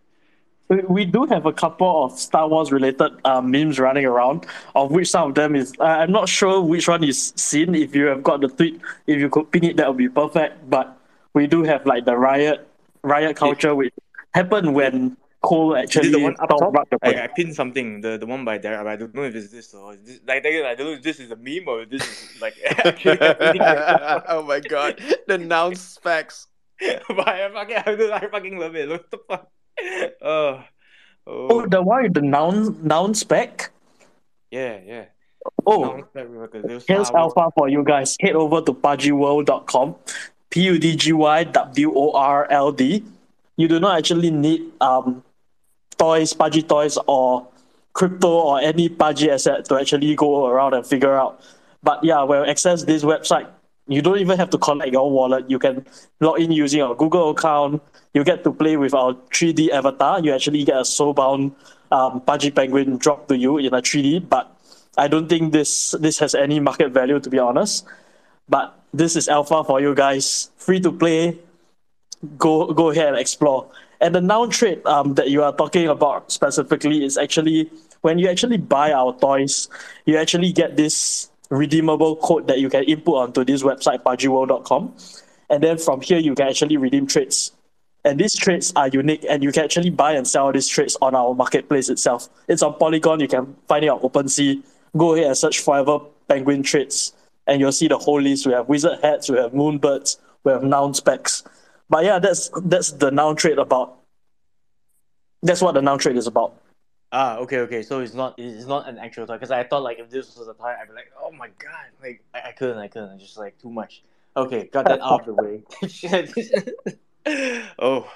[0.70, 4.46] We- We do have a couple of Star Wars related uh, memes running around,
[4.80, 5.72] of which some of them is.
[5.80, 7.74] Uh, I'm not sure which one is seen.
[7.74, 8.78] If you have got the tweet,
[9.10, 10.52] if you could pin it, that would be perfect.
[10.70, 10.86] But
[11.34, 12.58] we do have like the riot,
[13.02, 13.90] riot culture, which
[14.38, 16.88] happened when Cole Is actually it the one up top?
[16.90, 19.50] The I, I pinned something, the, the one by there, I don't know if it's
[19.50, 22.02] this or is this, like I don't know if this is a meme or this
[22.02, 22.54] is like
[22.84, 24.22] actually happening right now.
[24.28, 26.46] oh my god, the noun specs.
[26.80, 28.88] but I fucking I, fucking love it.
[28.88, 29.48] What the fuck?
[30.22, 30.62] Oh,
[31.26, 33.70] Oh, oh, the one with the noun noun spec.
[34.50, 35.04] yeah, yeah.
[35.66, 38.16] Oh, Now it's like like a little Here's alpha for you guys.
[38.20, 39.94] Head over to pudgyworld.com.
[40.50, 43.04] P U D G Y W O R L D.
[43.56, 45.22] You do not actually need um
[46.00, 47.46] toys, pudgy toys, or
[47.92, 51.40] crypto or any Pudgy asset to actually go around and figure out.
[51.82, 53.48] But yeah, when you access this website,
[53.88, 55.50] you don't even have to connect your wallet.
[55.50, 55.84] You can
[56.20, 57.82] log in using your Google account.
[58.14, 60.20] You get to play with our 3D avatar.
[60.20, 61.52] You actually get a soulbound
[61.90, 64.28] um, Penguin drop to you in a 3D.
[64.28, 64.54] But
[64.96, 67.84] I don't think this this has any market value to be honest.
[68.48, 70.50] But this is alpha for you guys.
[70.56, 71.38] Free to play.
[72.38, 73.66] Go go ahead and explore.
[74.00, 77.70] And the noun trait um, that you are talking about specifically is actually
[78.00, 79.68] when you actually buy our toys,
[80.06, 84.94] you actually get this redeemable code that you can input onto this website, pudgyworld.com.
[85.50, 87.52] And then from here, you can actually redeem traits.
[88.04, 91.14] And these traits are unique, and you can actually buy and sell these traits on
[91.14, 92.28] our marketplace itself.
[92.48, 93.20] It's on Polygon.
[93.20, 94.62] You can find it on OpenSea.
[94.96, 95.98] Go ahead and search Forever
[96.28, 97.12] Penguin Traits,
[97.46, 98.46] and you'll see the whole list.
[98.46, 101.44] We have wizard hats, we have moonbirds, we have noun specs.
[101.90, 103.98] But yeah, that's that's the noun trait about.
[105.42, 106.54] That's what the noun trait is about.
[107.12, 107.82] Ah, okay, okay.
[107.82, 110.46] So it's not it's not an actual toy because I thought like if this was
[110.46, 113.36] a toy, I'd be like, oh my god, like I, I couldn't, I couldn't, just
[113.36, 114.04] like too much.
[114.36, 115.64] Okay, got that out of the way.
[117.80, 118.08] oh,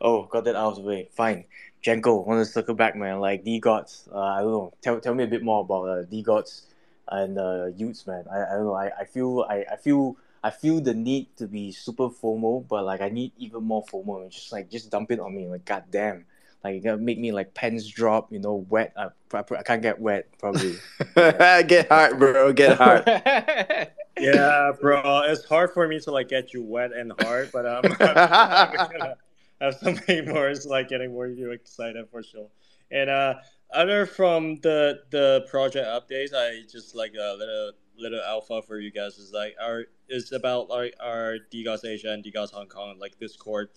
[0.00, 1.08] oh, got that out of the way.
[1.12, 1.44] Fine.
[1.82, 3.20] Janko, want to circle back, man?
[3.20, 4.72] Like DeGods, uh, I don't know.
[4.82, 6.66] Tell, tell me a bit more about uh, gods
[7.06, 8.24] and uh, y00ts, man.
[8.32, 8.74] I, I don't know.
[8.74, 12.84] I, I feel I, I feel I feel the need to be super formal, but
[12.84, 15.48] like I need even more formal And just like just dump it on me.
[15.48, 16.26] Like goddamn,
[16.62, 18.32] like you gotta make me like pants drop.
[18.32, 18.92] You know, wet.
[18.96, 20.76] I, I, I can't get wet probably.
[21.14, 22.52] get hard, bro.
[22.52, 23.04] Get hard.
[24.18, 25.22] yeah, bro.
[25.26, 29.16] It's hard for me to like get you wet and hard, but um, I'm gonna
[29.60, 30.48] have something more.
[30.48, 32.48] It's like getting more you excited for sure.
[32.90, 33.34] And uh,
[33.72, 38.90] other from the the project updates, I just like a little little alpha for you
[38.90, 43.18] guys is like our is about like our DeGods Asia and DeGods Hong Kong like
[43.18, 43.70] Discord.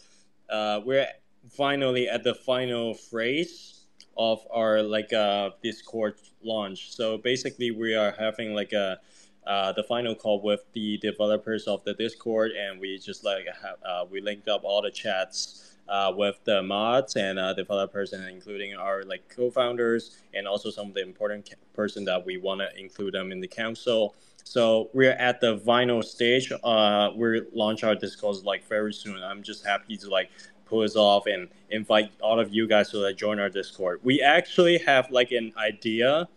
[0.50, 1.08] Uh, we're
[1.50, 3.86] finally at the final phrase
[4.18, 6.94] of our like uh Discord launch.
[6.96, 9.00] So basically, we are having like a
[9.46, 13.78] uh, the final call with the developers of the Discord, and we just like have,
[13.84, 18.26] uh, we linked up all the chats uh, with the mods and uh, developers, and
[18.28, 22.62] including our like co-founders and also some of the important ca- person that we want
[22.62, 24.16] to include them in the council.
[24.46, 26.52] So we're at the final stage.
[26.64, 29.22] Uh, we launch our Discord like very soon.
[29.22, 30.32] I'm just happy to like
[30.66, 34.00] pull this off and invite all of you guys to like join our Discord.
[34.02, 36.28] We actually have like an idea.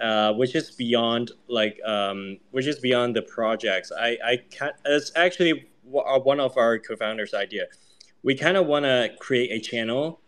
[0.00, 3.90] Uh, which is beyond like um, which is beyond the projects.
[3.98, 7.64] I I can It's actually one of our co-founders' idea
[8.26, 10.20] we kind of want to create a channel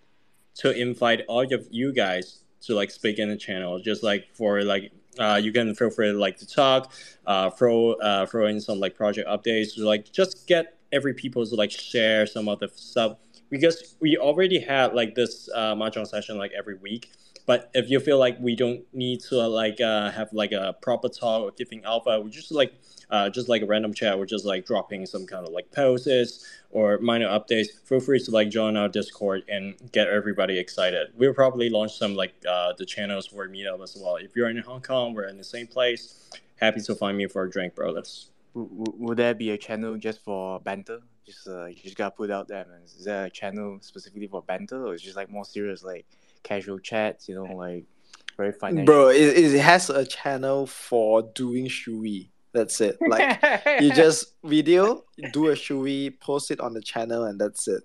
[0.55, 3.81] to invite all of you guys to like speak in the channel.
[3.81, 6.93] Just like for like uh, you can feel free like to talk
[7.27, 11.45] uh, throw uh, throw in some like project updates to like just get every people
[11.45, 13.17] to like share some of the stuff.
[13.51, 17.11] Because we already had like this uh, mahjong session like every week
[17.49, 21.09] but if you feel like we don't need to like uh, have like a proper
[21.09, 22.75] talk or giving alpha we just like
[23.11, 26.47] uh, just like a random chat, we're just like dropping some kind of like posts
[26.71, 27.69] or minor updates.
[27.85, 31.09] Feel free to like join our Discord and get everybody excited.
[31.17, 34.17] We'll probably launch some like uh, the channels for meetup as well.
[34.17, 36.29] If you're in Hong Kong, we're in the same place.
[36.57, 38.31] Happy to find me for a drink, brothers.
[38.55, 41.01] Would there be a channel just for banter?
[41.25, 42.81] Just uh, you just gotta put out there, man.
[42.85, 46.07] Is there a channel specifically for banter, or is just like more serious, like
[46.49, 47.29] casual chats?
[47.29, 47.85] You know, like
[48.37, 48.87] very financial.
[48.87, 52.31] Bro, it, it has a channel for doing shui.
[52.53, 52.97] That's it.
[53.07, 53.41] Like
[53.81, 57.83] you just video, do a shui, post it on the channel, and that's it.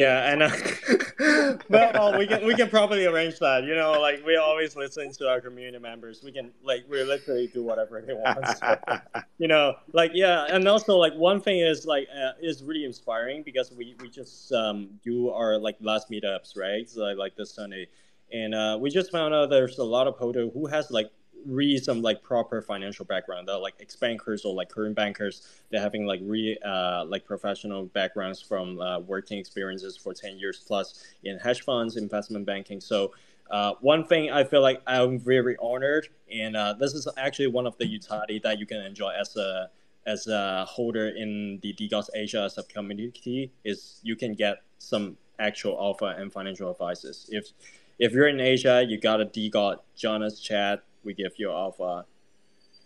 [0.00, 3.64] Yeah, and uh, well, we can we can probably arrange that.
[3.64, 6.22] You know, like we always listen to our community members.
[6.24, 8.46] We can like we literally do whatever they want.
[8.56, 8.78] So,
[9.38, 13.42] you know, like yeah, and also like one thing is like uh, is really inspiring
[13.42, 17.86] because we we just um do our like last meetups right, so, like this Sunday,
[18.32, 21.10] and uh, we just found out there's a lot of Poto who has like
[21.46, 23.48] really some like proper financial background.
[23.48, 25.46] They're like ex bankers or like current bankers.
[25.70, 30.62] They're having like really uh, like professional backgrounds from uh, working experiences for ten years
[30.66, 32.80] plus in hedge funds, investment banking.
[32.80, 33.12] So.
[33.50, 37.66] Uh, one thing I feel like I'm very honored, and uh, this is actually one
[37.66, 39.68] of the utility that you can enjoy as a
[40.06, 46.14] as a holder in the DeGods Asia subcommunity is you can get some actual alpha
[46.18, 47.28] and financial advices.
[47.30, 47.48] If
[47.98, 52.04] if you're in Asia, you got a DGOT, Jonas chat, we give you alpha.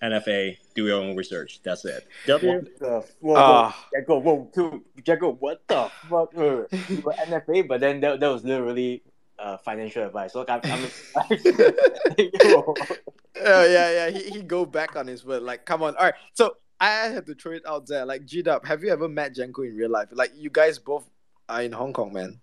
[0.02, 1.60] NFA, do your own research.
[1.62, 2.06] That's it.
[2.26, 2.52] W.
[2.52, 6.36] What the, whoa, whoa, Jacko, whoa, Jacko, what the fuck?
[6.36, 9.02] Uh, you NFA, but then that, that was literally
[9.38, 10.34] uh, financial advice.
[10.34, 10.82] Look, I'm, I'm
[12.16, 12.74] oh,
[13.36, 14.10] yeah, yeah.
[14.10, 15.42] He, he go back on his word.
[15.42, 15.96] Like, come on.
[15.96, 16.14] All right.
[16.34, 18.04] So I have to throw it out there.
[18.04, 20.08] Like, G Dub, have you ever met Janko in real life?
[20.12, 21.08] Like, you guys both
[21.48, 22.40] are in Hong Kong, man.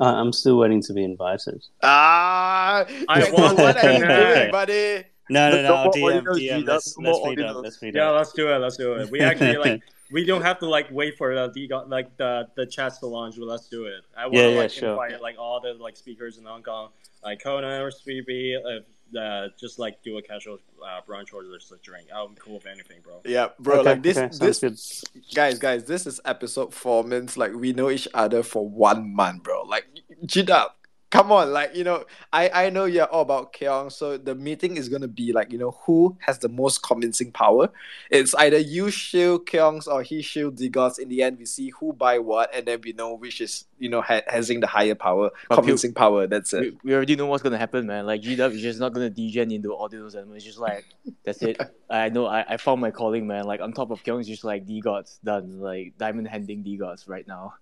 [0.00, 1.64] Uh, I'm still waiting to be invited.
[1.82, 4.34] Ah, I want what are you that.
[4.36, 5.04] doing, buddy?
[5.30, 5.84] No, no, No no.
[5.84, 6.66] more DM, ordinals, DM.
[6.66, 7.56] Let's no let's meet up.
[7.62, 8.58] Let's meet Yeah, let's do it.
[8.58, 9.10] Let's do it.
[9.10, 12.64] We actually like we don't have to like wait for the the like the the
[12.66, 13.36] chats to launch.
[13.36, 14.02] But let's do it.
[14.16, 14.90] I want to Yeah, yeah, like sure.
[14.90, 16.90] invite like all the like speakers in Hong Kong,
[17.24, 18.80] like Conan or Sweepy, uh,
[19.16, 22.08] uh, just like do a casual uh, brunch or just a drink.
[22.14, 23.20] I'm cool with anything, bro.
[23.24, 23.80] Yeah, bro.
[23.80, 25.24] Okay, like this, okay, this, good.
[25.34, 25.84] guys, guys.
[25.84, 27.04] This is episode four.
[27.04, 29.62] Means like we know each other for one month, bro.
[29.62, 29.86] Like,
[30.26, 30.70] Jida,
[31.10, 31.52] come on.
[31.52, 35.08] Like you know, I I know you're all about Keong, so the meeting is gonna
[35.08, 37.70] be like you know who has the most convincing power.
[38.10, 40.98] It's either you shield Keungz or he shield DeGods.
[40.98, 43.88] In the end, we see who buy what, and then we know which is you
[43.88, 46.26] know ha- having the higher power, But convincing power.
[46.26, 46.74] That's it.
[46.84, 48.06] we already know what's gonna happen, man.
[48.06, 50.84] Like GW is just not gonna degen into audios and it's just like
[51.24, 51.60] that's it.
[51.90, 53.44] I know I, I found my calling, man.
[53.44, 55.60] Like on top of Kyung, it's just like DeGods done.
[55.60, 57.54] Like diamond handing DeGods right now.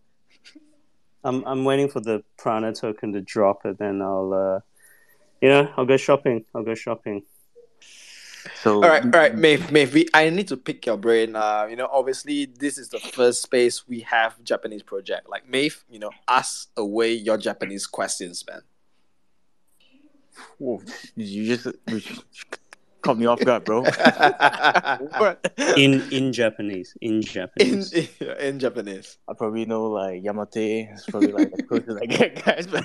[1.27, 4.61] I'm I'm waiting for the Prana token to drop, and then I'll, uh,
[5.40, 6.44] you know, I'll go shopping.
[6.55, 7.24] I'll go shopping.
[8.62, 11.35] So All right, all right, Maeve, Maeve, we, I need to pick your brain.
[11.35, 15.28] Uh, you know, obviously this is the first space we have Japanese project.
[15.28, 18.61] Like Maeve, you know, ask away your Japanese questions, man.
[20.59, 20.81] Whoa,
[21.16, 22.01] you just you
[23.06, 23.82] caught me off guard, bro.
[25.22, 25.52] What?
[25.76, 26.94] In in Japanese.
[27.00, 27.92] In in, Japanese.
[27.92, 28.08] in
[28.40, 29.18] in Japanese.
[29.28, 30.90] I probably know like Yamate.
[30.92, 32.66] It's probably like as close as I get, guys.
[32.66, 32.84] But,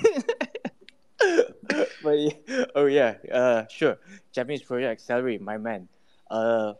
[2.02, 3.98] but yeah- oh yeah, uh, sure.
[4.32, 5.88] Japanese project accelerate, my man.
[6.30, 6.74] Uh,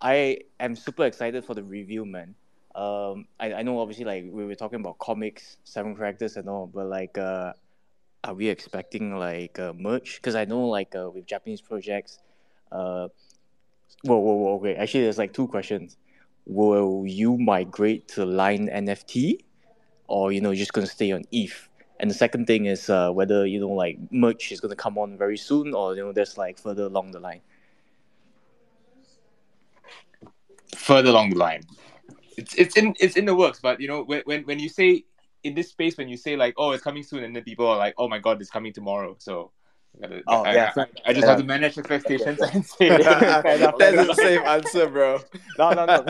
[0.00, 2.34] I am super excited for the review, man.
[2.74, 6.66] Um, I, I know obviously like we were talking about comics, seven characters and all,
[6.66, 7.52] but like, uh,
[8.22, 10.16] are we expecting like uh, merch?
[10.16, 12.18] Because I know like uh, with Japanese projects,
[12.74, 13.08] uh,
[14.02, 14.54] whoa, whoa, whoa.
[14.56, 15.96] Okay, actually, there's like two questions.
[16.46, 19.38] Will you migrate to Line NFT,
[20.08, 21.68] or you know, you're just gonna stay on ETH?
[22.00, 25.16] And the second thing is uh, whether you know like merch is gonna come on
[25.16, 27.40] very soon, or you know, there's like further along the line.
[30.84, 31.62] further along the line.
[32.36, 35.04] It's it's in it's in the works, but you know when when, when you say
[35.44, 37.76] in this space when you say like oh it's coming soon and then people are
[37.76, 39.50] like oh my god it's coming tomorrow so
[40.00, 41.30] gotta, Oh, I, yeah, I, I just yeah.
[41.30, 45.20] have to manage expectations and say Fair enough, fair That's the same answer, bro.
[45.58, 46.02] No, no, no.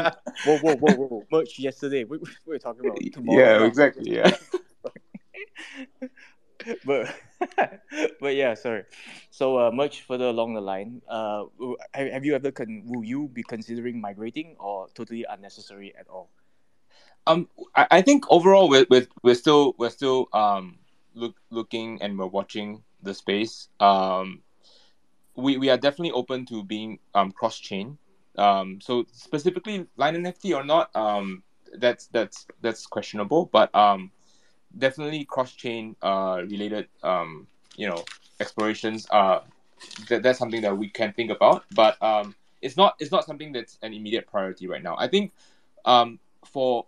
[0.45, 1.27] Whoa, whoa, whoa, whoa, whoa.
[1.31, 2.05] Merch yesterday.
[2.05, 3.41] We, we were talking about tomorrow.
[3.41, 3.65] yeah now.
[3.65, 4.37] exactly yeah
[6.85, 7.15] but
[8.21, 8.85] but yeah, sorry.
[9.31, 11.45] So uh, much further along the line, uh,
[11.93, 16.31] have, have you ever con- will you be considering migrating or totally unnecessary at all?
[17.27, 20.79] um I, I think overall we're, we're we're still we're still um
[21.15, 23.69] look looking and we're watching the space.
[23.81, 24.43] Um
[25.37, 27.99] we we are definitely open to being um cross chain
[28.39, 31.43] um so specifically line nft or not um
[31.79, 34.11] that's that's that's questionable but um
[34.79, 38.05] definitely cross chain uh related um you know
[38.41, 39.41] explorations uh
[40.09, 43.53] that, that's something that we can think about but um it's not it's not something
[43.53, 44.97] that's an immediate priority right now.
[44.99, 45.33] I think
[45.85, 46.87] um for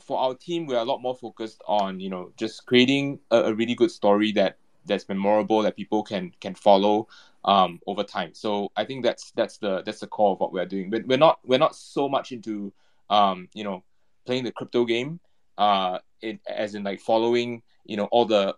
[0.00, 3.54] for our team we're a lot more focused on you know just creating a, a
[3.54, 7.08] really good story that that's memorable that people can can follow
[7.44, 8.34] um over time.
[8.34, 10.90] So i think that's that's the that's the core of what we're doing.
[10.90, 12.72] But we're not we're not so much into
[13.10, 13.84] um you know
[14.26, 15.20] playing the crypto game
[15.56, 15.98] uh
[16.46, 18.54] as in like following you know all the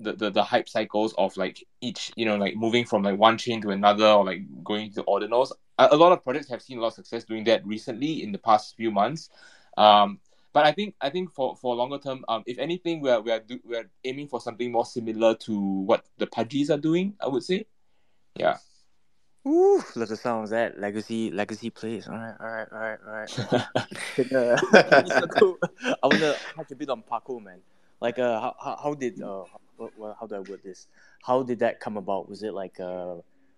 [0.00, 3.38] the, the, the hype cycles of like each you know like moving from like one
[3.38, 5.52] chain to another or like going to ordinals.
[5.78, 8.32] A, a lot of projects have seen a lot of success doing that recently in
[8.32, 9.30] the past few months.
[9.76, 10.20] Um
[10.54, 13.58] but I think I think for, for longer term, um, if anything, we're we're do,
[13.64, 17.14] we're aiming for something more similar to what the Pudgies are doing.
[17.20, 17.66] I would say,
[18.36, 18.58] yeah.
[19.46, 22.06] Ooh, love the sound of that legacy legacy plays.
[22.08, 23.28] All right, all right, all right, all right.
[24.16, 25.58] Then, so cool.
[25.84, 27.58] I wanna touch a bit on Parco, man.
[28.00, 29.42] Like, uh, how how, how did uh,
[29.76, 30.86] what, how do I word this?
[31.22, 32.28] How did that come about?
[32.28, 33.16] Was it like uh,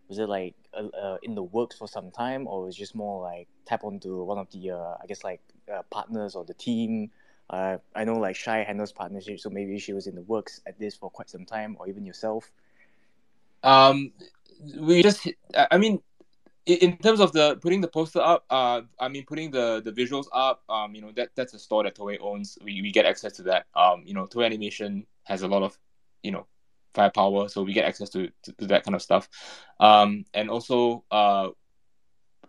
[0.09, 3.49] was it like uh, in the works for some time, or was just more like
[3.65, 5.41] tap onto one of the uh, I guess like
[5.73, 7.11] uh, partners or the team?
[7.49, 10.79] Uh, I know like Shy handles partnership, so maybe she was in the works at
[10.79, 12.51] this for quite some time, or even yourself.
[13.63, 14.13] Um,
[14.79, 16.01] we just I mean,
[16.67, 19.93] in, in terms of the putting the poster up, uh, I mean putting the the
[19.93, 20.63] visuals up.
[20.69, 22.59] Um, you know that that's a store that Toei owns.
[22.63, 23.67] We we get access to that.
[23.75, 25.77] Um, you know Toei Animation has a lot of,
[26.23, 26.47] you know,
[26.97, 29.29] firepower, so we get access to to, to that kind of stuff.
[29.79, 31.49] Um, and also uh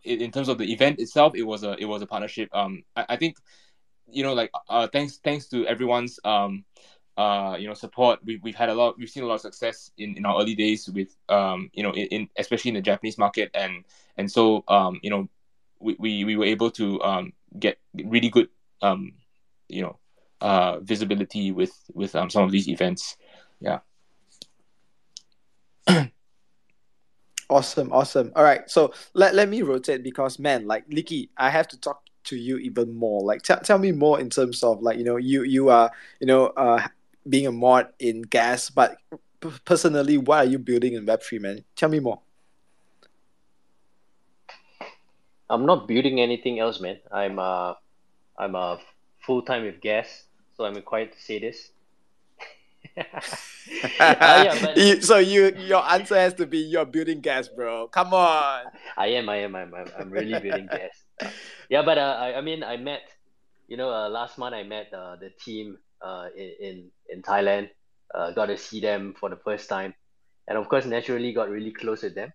[0.04, 2.50] in, in terms of the event itself, it was a it was a partnership.
[2.54, 3.38] Um, I, I think,
[4.10, 6.66] you know, like uh, thanks thanks to everyone's um,
[7.18, 8.20] uh, you know, support.
[8.24, 8.98] We we've had a lot.
[8.98, 11.92] We've seen a lot of success in, in our early days with um, you know,
[11.92, 13.84] in, in especially in the Japanese market, and
[14.18, 15.30] and so um, you know,
[15.80, 18.50] we, we, we were able to um get really good
[18.82, 19.14] um,
[19.68, 20.00] you know,
[20.42, 23.18] uh visibility with with um some of these events.
[23.60, 23.80] yeah.
[27.50, 28.34] Awesome, awesome.
[28.36, 32.02] All right, so let, let me rotate because man, like Licky, I have to talk
[32.26, 33.22] to you even more.
[33.24, 35.90] Like tell tell me more in terms of like you know you you are
[36.20, 36.86] you know uh
[37.30, 38.98] being a mod in gas, but
[39.40, 41.64] p- personally, what are you building in Web three, man?
[41.78, 42.20] Tell me more.
[45.50, 47.00] I'm not building anything else, man.
[47.12, 47.76] I'm uh
[48.38, 48.78] I'm uh
[49.26, 50.26] full time with gas,
[50.58, 51.72] so I'm required to say this.
[52.98, 57.88] Uh, yeah, but You- so you your answer has to be you're building gas, bro.
[57.88, 58.66] Come on.
[58.98, 60.92] I am, I am, I'm, I'm, I'm really building gas.
[61.22, 61.32] Uh,
[61.70, 63.02] yeah, but uh, I, I mean, I met,
[63.68, 67.70] you know, uh, last month I met uh, the team uh, in, in, in Thailand.
[68.14, 69.94] Uh, got to see them for the first time,
[70.48, 72.32] and of course, naturally, got really close with them,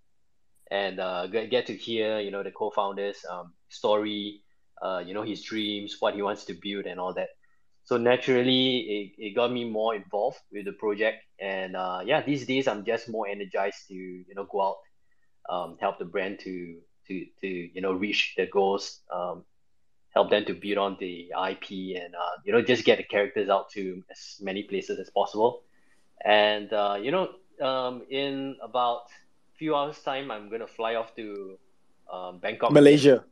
[0.70, 4.43] and uh, get get to hear, you know, the co-founders' um, story,
[4.82, 7.28] uh, you know, his dreams, what he wants to build, and all that.
[7.84, 12.46] So naturally, it, it got me more involved with the project, and uh, yeah, these
[12.46, 14.76] days I'm just more energized to, you know, go out
[15.48, 16.78] um, help the brand to
[17.09, 19.44] to to you know reach their goals, um,
[20.14, 23.48] help them to build on the IP, and uh, you know just get the characters
[23.48, 25.62] out to as many places as possible.
[26.24, 27.30] And uh, you know,
[27.60, 29.06] um, in about
[29.59, 31.59] few hours time, I'm gonna fly off to
[32.12, 32.72] um, Bangkok.
[32.72, 33.24] Malaysia.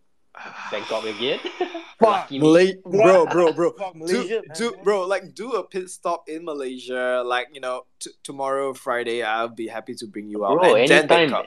[0.70, 1.40] Bangkok again.
[1.98, 2.30] Fuck.
[2.32, 3.72] Malay- bro, bro, bro.
[3.78, 4.56] Fuck Do, Malaysia, man.
[4.56, 7.22] do, bro, like do a pit stop in Malaysia.
[7.26, 10.58] Like you know, t- tomorrow Friday, I'll be happy to bring you out.
[10.60, 11.46] Bro, and anytime,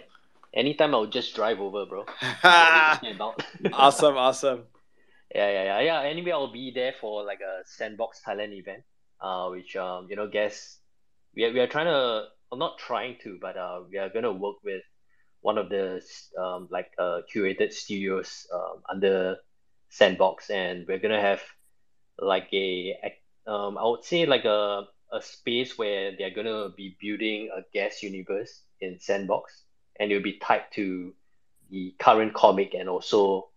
[0.53, 2.03] anytime I'll just drive over, bro.
[2.05, 3.43] What are you talking about?
[3.73, 4.63] awesome, awesome.
[5.33, 6.09] Yeah, yeah, yeah, yeah.
[6.09, 8.83] Anyway, I'll be there for like a Sandbox Thailand event,
[9.19, 10.77] uh, which um, you know, guess
[11.35, 14.31] we are we are trying to, well, not trying to, but uh, we are gonna
[14.31, 14.83] work with
[15.43, 16.01] one of the
[16.41, 19.37] um like uh curated studios um under
[19.89, 21.41] Sandbox, and we're gonna have
[22.19, 22.95] like a
[23.47, 28.03] um I would say like a a space where they're gonna be building a guest
[28.03, 29.63] universe in Sandbox,
[29.99, 31.13] and it'll be tied to
[31.69, 33.49] the current comic and also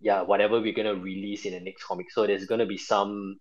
[0.00, 2.10] yeah, whatever we're gonna release in the next comic.
[2.10, 3.38] So there's gonna be some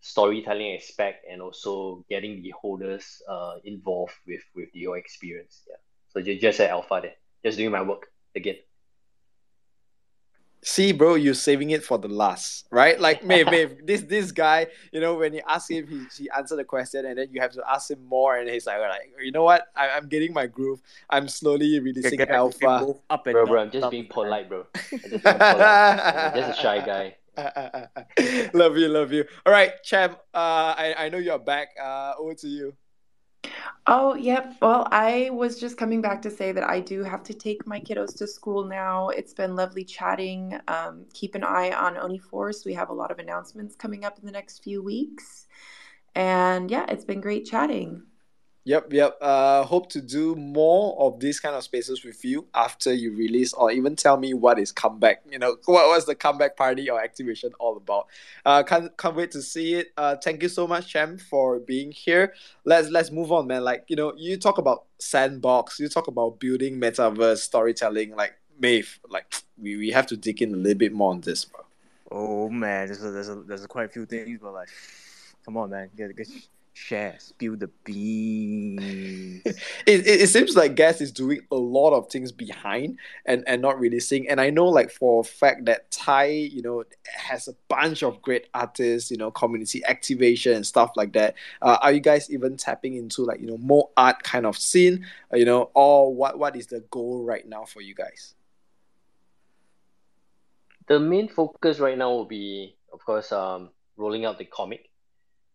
[0.00, 5.62] storytelling aspect and also getting the holders uh involved with with your experience.
[5.68, 5.76] Yeah.
[6.12, 7.14] So just just at alpha there,
[7.44, 8.56] just doing my work again.
[10.62, 13.00] See, bro, you're saving it for the last, right?
[13.00, 16.56] Like, Maeve, Maeve, this this guy, you know, when you ask him, he, he answered
[16.56, 19.32] the question, and then you have to ask him more, and he's like, like you
[19.32, 19.68] know what?
[19.74, 20.82] I, I'm getting my groove.
[21.08, 22.94] I'm slowly releasing Get- get- alpha.
[23.08, 24.66] up and Bro, bro, I'm just up being polite, bro.
[24.74, 25.60] I'm just being polite.
[25.62, 27.16] I'm just a shy guy.
[28.52, 29.24] love you, love you.
[29.46, 30.18] All right, champ.
[30.34, 31.68] Uh, I I know you're back.
[31.82, 32.74] Uh, over to you.
[33.86, 34.54] Oh, yep.
[34.60, 37.80] Well, I was just coming back to say that I do have to take my
[37.80, 39.08] kiddos to school now.
[39.08, 40.58] It's been lovely chatting.
[40.68, 42.64] Um, keep an eye on Oni Force.
[42.64, 45.46] We have a lot of announcements coming up in the next few weeks.
[46.14, 48.02] And yeah, it's been great chatting.
[48.64, 49.16] Yep, yep.
[49.22, 53.54] Uh, hope to do more of these kind of spaces with you after you release,
[53.54, 55.22] or even tell me what is comeback.
[55.30, 58.08] You know, what was the comeback party or activation all about?
[58.44, 59.88] Uh, can't can't wait to see it.
[59.96, 62.34] Uh, thank you so much, Champ, for being here.
[62.64, 63.64] Let's let's move on, man.
[63.64, 68.14] Like you know, you talk about sandbox, you talk about building metaverse storytelling.
[68.14, 71.46] Like Maeve, like we, we have to dig in a little bit more on this,
[71.46, 71.64] bro.
[72.10, 74.68] Oh man, there's a, there's a, there's a quite a few things, but like,
[75.46, 76.28] come on, man, get get
[76.72, 79.42] share, spill the beans.
[79.44, 79.56] it,
[79.86, 83.78] it, it seems like Gas is doing a lot of things behind and, and not
[83.78, 84.28] releasing.
[84.28, 86.84] And I know, like, for a fact that Thai, you know,
[87.14, 91.34] has a bunch of great artists, you know, community activation and stuff like that.
[91.62, 95.06] Uh, are you guys even tapping into, like, you know, more art kind of scene,
[95.32, 98.34] uh, you know, or what, what is the goal right now for you guys?
[100.88, 104.89] The main focus right now will be, of course, um, rolling out the comic,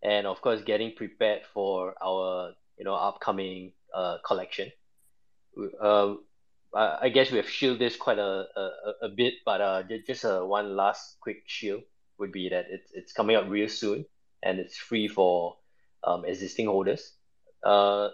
[0.06, 4.72] and of course, getting prepared for our, you know, upcoming uh collection.
[5.82, 6.15] Uh,
[6.73, 10.03] I guess we have shielded this quite a, a, a- a bit, but uh, ju-
[10.06, 11.84] just uh, one last quick shield
[12.19, 14.06] would be that it's it's coming out real soon,
[14.44, 15.57] and it's free for
[16.03, 17.14] um existing holders.
[17.64, 18.10] Uh,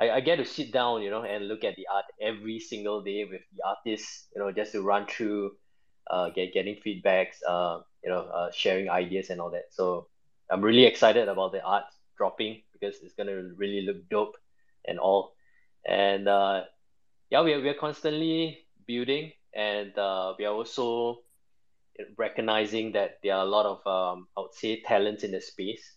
[0.00, 3.02] I, I get to sit down, you know, and look at the art every single
[3.02, 5.52] day with the artists, you know, just to run through,
[6.10, 9.66] uh, get getting feedbacks, uh, you know, uh, sharing ideas and all that.
[9.72, 10.08] So
[10.50, 11.84] I'm really excited about the art
[12.16, 14.36] dropping because it's gonna really look dope
[14.86, 15.34] and all.
[15.86, 16.62] And uh,
[17.30, 21.20] yeah, we are, we are constantly building, and uh, we are also
[22.18, 25.96] recognizing that there are a lot of um, I would say talents in the space,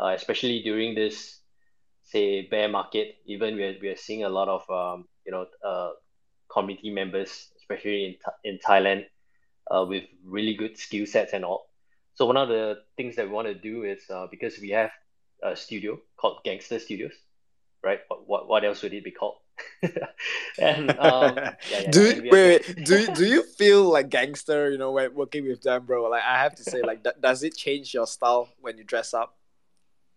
[0.00, 1.40] uh, especially during this
[2.02, 3.16] say bear market.
[3.26, 5.92] Even we are, we are seeing a lot of um, you know uh,
[6.52, 8.04] community members, especially
[8.44, 9.06] in in Thailand,
[9.70, 11.68] uh, with really good skill sets and all.
[12.14, 14.90] So one of the things that we want to do is uh, because we have
[15.42, 17.12] a studio called Gangster Studios,
[17.82, 18.00] right?
[18.08, 19.36] What what, what else would it be called?
[20.58, 21.36] and um,
[21.68, 24.70] yeah, yeah, do wait, wait, do you- do you feel like gangster?
[24.70, 26.08] You know, when working with them, bro.
[26.08, 29.14] Like I have to say, like, d- does it change your style when you dress
[29.14, 29.36] up?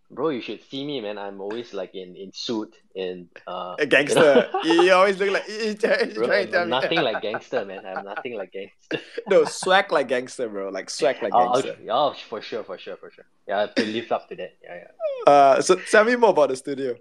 [0.09, 1.17] Bro, you should see me, man.
[1.17, 4.15] I'm always like in in suit and uh A you gangster.
[4.15, 4.47] know?
[4.63, 6.69] you, you always look like you, you try, you Bro, try to I'm, tell I'm
[6.69, 6.69] me.
[6.69, 7.85] nothing like gangster, man.
[7.85, 8.99] I'm nothing like gangster.
[9.27, 10.69] no, swag like gangster, bro.
[10.69, 11.77] Like swag like Oh, gangster.
[11.91, 13.25] oh, for sure, for sure, for sure.
[13.47, 14.53] Yeah, I have to live up to that.
[14.63, 15.31] Yeah, yeah.
[15.33, 16.95] Uh, so tell me more about the studio.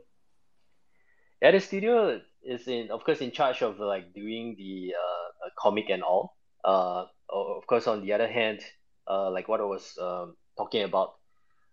[1.43, 5.51] Yeah, the studio is in, of course, in charge of like doing the uh, uh,
[5.59, 6.37] comic and all.
[6.65, 8.61] Uh, of course, on the other hand,
[9.09, 11.16] uh, like what I was um talking about,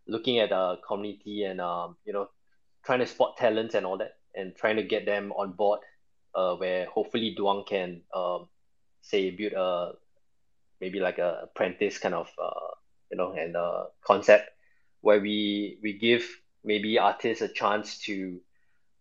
[0.07, 2.29] looking at the community and um, you know,
[2.85, 5.79] trying to spot talents and all that, and trying to get them on board.
[6.35, 8.47] Uh, where hopefully Duang can um,
[9.01, 9.91] say build a
[10.81, 12.73] maybe like a apprentice kind of uh,
[13.11, 14.49] you know and uh, concept
[15.01, 16.25] where we we give
[16.63, 18.39] maybe artists a chance to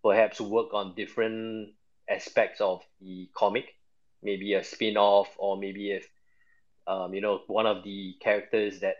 [0.02, 1.70] perhaps work on different
[2.10, 3.66] aspects of the comic,
[4.22, 6.08] maybe a spin-off, or maybe if
[6.86, 8.96] um, you know one of the characters that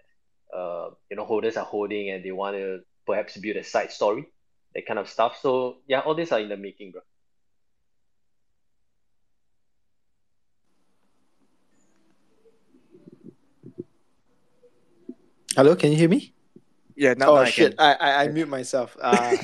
[0.53, 4.27] uh, you know holders are holding and they want to perhaps build a side story,
[4.75, 5.39] that kind of stuff.
[5.41, 7.03] So yeah, all these are in the making, bro.
[15.55, 16.32] Hello, can you hear me?
[17.03, 17.75] Yeah, now, oh shit!
[17.81, 18.97] I, I I mute myself.
[19.01, 19.37] Uh,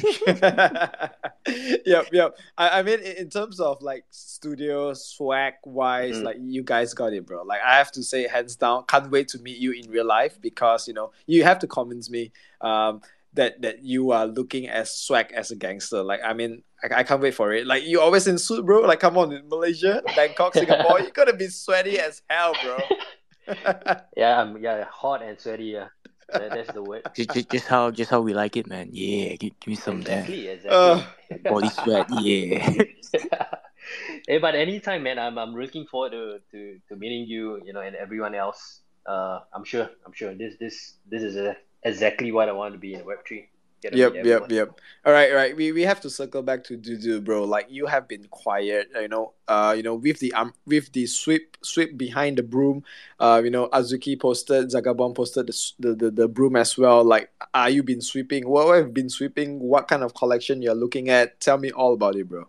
[1.85, 2.39] yep, yep.
[2.57, 6.23] I, I mean, in, terms of like studio swag wise, Mm.
[6.23, 7.43] like you guys got it, bro.
[7.43, 10.41] Like I have to say, hands down, can't wait to meet you in real life
[10.41, 12.31] because you know you have to convince me
[12.61, 13.01] um
[13.35, 16.05] that that you are looking as swag as a gangster.
[16.05, 17.67] Like I mean, I, I can't wait for it.
[17.67, 18.83] Like you always in suit, bro.
[18.83, 22.79] Like come on, in Malaysia, Bangkok, Singapore, you gotta be sweaty as hell, bro.
[24.17, 25.65] Yeah, I'm yeah hot and sweaty.
[25.73, 25.89] Yeah,
[26.33, 27.03] that, that's the word.
[27.15, 28.91] Just, just, just how just how we like it, man.
[28.93, 30.29] Yeah, give, give me some of that.
[30.29, 31.37] Exactly, exactly.
[31.37, 32.69] Uh, Body sweat, yeah.
[34.29, 37.81] hey, but anytime, man, I'm I'm looking forward to, to, to meeting you, you know,
[37.81, 38.81] and everyone else.
[39.07, 42.79] Uh, I'm sure, I'm sure this this this is uh exactly what I want to
[42.79, 43.49] be in Web three.
[43.81, 44.81] Get Yep, yep, yep.
[45.05, 45.55] All right, all right.
[45.55, 47.45] We we have to circle back to Dudu, bro.
[47.45, 49.35] Like you have been quiet, you know.
[49.47, 52.83] Uh, you know, with the um, with the sweep sweep behind the broom.
[53.21, 57.05] Uh, you know, Azuki posted, Zagabond posted the, the the the broom as well.
[57.05, 58.49] Like, are you been sweeping?
[58.49, 59.61] What have been sweeping?
[59.61, 61.41] What kind of collection you're looking at?
[61.41, 62.49] Tell me all about it, bro.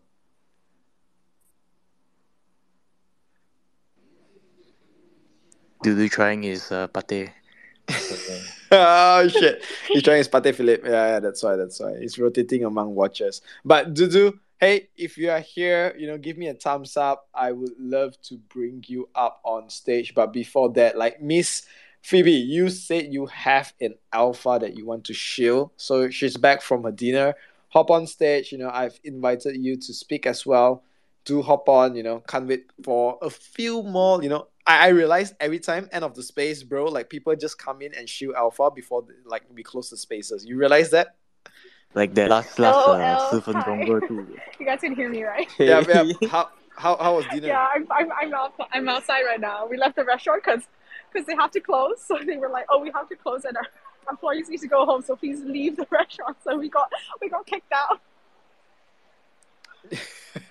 [5.83, 7.29] Dudu trying his uh, pate.
[8.71, 9.63] oh shit!
[9.87, 10.87] He's trying his Patek Philippe.
[10.87, 11.55] Yeah, yeah, that's why.
[11.55, 13.41] That's why he's rotating among watchers.
[13.65, 17.27] But Dudu, hey, if you are here, you know, give me a thumbs up.
[17.33, 20.13] I would love to bring you up on stage.
[20.13, 21.65] But before that, like Miss
[22.01, 25.71] Phoebe, you said you have an alpha that you want to shield.
[25.77, 27.35] So she's back from her dinner.
[27.69, 28.51] Hop on stage.
[28.51, 30.83] You know, I've invited you to speak as well.
[31.29, 31.95] Do hop on.
[31.95, 34.23] You know, can't wait for a few more.
[34.23, 37.59] You know, I, I realize every time end of the space, bro, like people just
[37.59, 40.43] come in and shield alpha before like we close the spaces.
[40.43, 41.17] You realize that?
[41.93, 43.63] Like that last last LOL, uh, Surf and hi.
[43.63, 44.39] Congo too.
[44.59, 45.47] You guys can hear me, right?
[45.59, 46.11] Yeah, yeah.
[46.29, 47.47] How how how was dinner?
[47.47, 49.67] Yeah, I'm, I'm, I'm, out, I'm outside right now.
[49.67, 50.63] We left the restaurant because
[51.11, 51.97] because they have to close.
[52.07, 53.67] So they were like, oh, we have to close and our
[54.09, 55.03] employees need to go home.
[55.03, 56.37] So please leave the restaurant.
[56.43, 56.89] So we got
[57.21, 58.01] we got kicked out.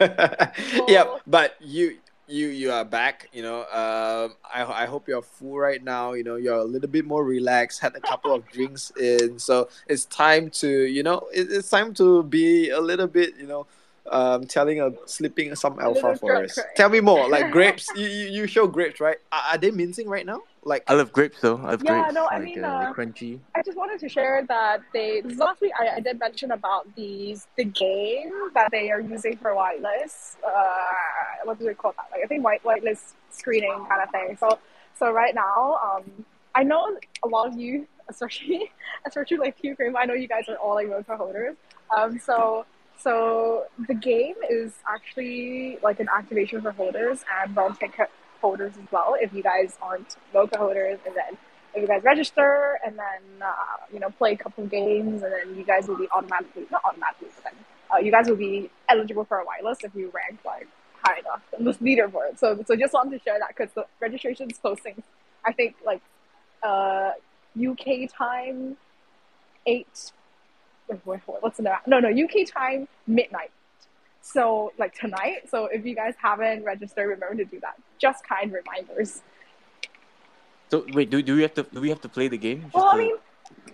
[0.89, 3.29] yeah, but you you you are back.
[3.33, 6.13] You know, um, I I hope you're full right now.
[6.13, 7.81] You know, you're a little bit more relaxed.
[7.81, 11.95] Had a couple of drinks in, so it's time to you know it, it's time
[11.95, 13.67] to be a little bit you know.
[14.11, 16.57] Um, telling a slipping some alpha for us.
[16.57, 16.67] right?
[16.77, 17.29] Tell me more.
[17.29, 19.19] Like grapes, you, you you show grapes, right?
[19.33, 20.43] Are, are they mincing right now?
[20.65, 21.57] Like I love grapes though.
[21.59, 22.15] I love Yeah, grapes.
[22.15, 23.41] no, I like mean, uh, uh, they're crunchy.
[23.55, 27.47] I just wanted to share that they last week I, I did mention about these
[27.57, 30.37] the game that they are using for whitelist.
[30.47, 32.07] Uh, what do they call that?
[32.13, 34.37] Like I think white whitelist screening kind of thing.
[34.39, 34.59] So
[34.99, 36.25] so right now, um,
[36.55, 38.71] I know a lot of you, especially
[39.07, 41.57] especially like Pew Cream, I know you guys are all like Roca holders.
[41.97, 42.67] Um, so
[42.99, 48.11] so the game is actually like an activation for holders and ticket
[48.41, 49.17] holders as well.
[49.19, 51.39] If you guys aren't Roca holders, and then
[51.75, 55.33] if you guys register and then uh, you know play a couple of games, and
[55.33, 58.71] then you guys will be automatically not automatically, but then uh, you guys will be
[58.89, 60.67] eligible for a whitelist if you rank like
[61.05, 62.39] high enough in this leaderboard.
[62.39, 65.03] So so just wanted to share that because the registration is closing.
[65.45, 66.03] I think like
[66.63, 67.13] uh,
[67.57, 68.77] UK time
[69.67, 70.13] eight.
[71.41, 73.51] What's the no no no UK time midnight.
[74.21, 75.49] So like tonight.
[75.51, 77.77] So if you guys haven't registered, remember to do that.
[77.99, 79.23] Just kind reminders.
[80.71, 82.63] So wait, do do we have to do we have to play the game?
[82.63, 83.17] Just Well, I mean,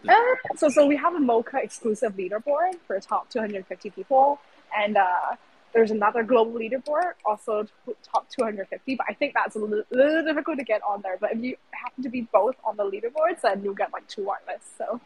[0.09, 0.15] uh,
[0.57, 4.39] so so we have a Moca exclusive leaderboard for top 250 people,
[4.77, 5.37] and uh,
[5.73, 7.67] there's another global leaderboard, also
[8.03, 8.95] top 250.
[8.95, 11.19] But I think that's a little, little difficult to get on there.
[11.21, 14.23] But if you happen to be both on the leaderboards, then you'll get like two
[14.23, 14.79] whitelists.
[14.79, 15.01] So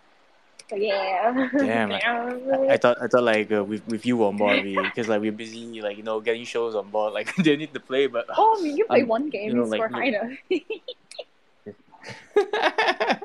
[0.75, 1.49] yeah.
[1.57, 5.09] Damn, I, I, I thought I thought like uh, with with you on board, because
[5.09, 8.07] like we're busy like you know getting shows on board, like they need to play.
[8.07, 10.39] But oh, I mean, you play um, one game you know, for like, Heine.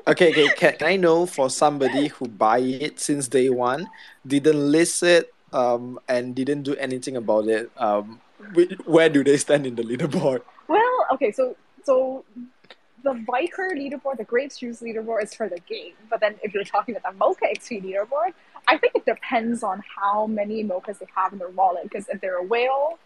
[0.06, 0.48] Okay, okay.
[0.56, 3.88] Can, can I know for somebody who buy it since day one,
[4.26, 8.20] didn't list it, um, and didn't do anything about it, um,
[8.54, 10.42] wh- where do they stand in the leaderboard?
[10.68, 12.24] Well, okay, so so
[13.04, 15.92] the Viker leaderboard, the Grapes Juice leaderboard is for the game.
[16.08, 18.32] But then if you're talking about the Moca XP leaderboard,
[18.66, 21.84] I think it depends on how many Mocas they have in their wallet.
[21.84, 22.98] Because if they're a whale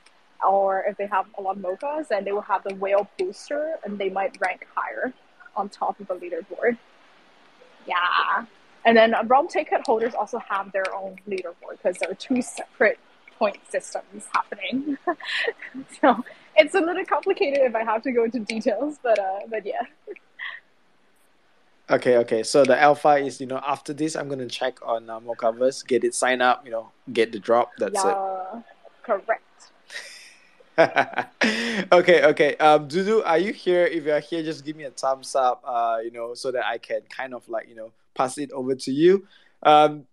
[0.48, 3.74] or if they have a lot of Mocas, then they will have the whale booster
[3.84, 5.12] and they might rank higher
[5.56, 6.78] on top of the leaderboard.
[7.86, 8.46] Yeah.
[8.84, 13.00] And then realm ticket holders also have their own leaderboard because there are two separate
[13.36, 14.96] point systems happening.
[16.00, 16.24] so
[16.58, 19.82] it's a little complicated if I have to go into details, but uh, but yeah.
[21.90, 22.42] Okay, okay.
[22.42, 26.04] So the alpha is, you know, after this, I'm gonna check on uh, covers, get
[26.04, 27.70] it signed up, you know, get the drop.
[27.78, 28.06] That's it.
[28.06, 28.62] yeah,
[29.02, 29.42] correct.
[31.92, 32.56] okay, okay.
[32.56, 33.86] Um, Dudu, are you here?
[33.86, 35.62] If you're here, just give me a thumbs up.
[35.64, 38.74] Uh, you know, so that I can kind of like, you know, pass it over
[38.74, 39.26] to you.
[39.62, 40.04] Um,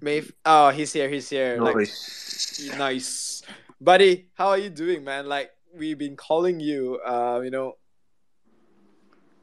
[0.00, 0.32] Maeve.
[0.44, 1.08] Oh, he's here.
[1.08, 1.58] He's here.
[1.60, 2.70] Like, Nice.
[2.76, 3.42] nice,
[3.80, 4.28] buddy.
[4.34, 5.26] How are you doing, man?
[5.26, 7.00] Like, we've been calling you.
[7.06, 7.76] Uh, you know,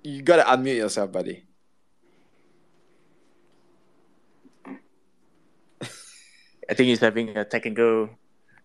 [0.04, 1.46] you gotta unmute yourself, buddy.
[6.70, 8.10] I think he's having a technical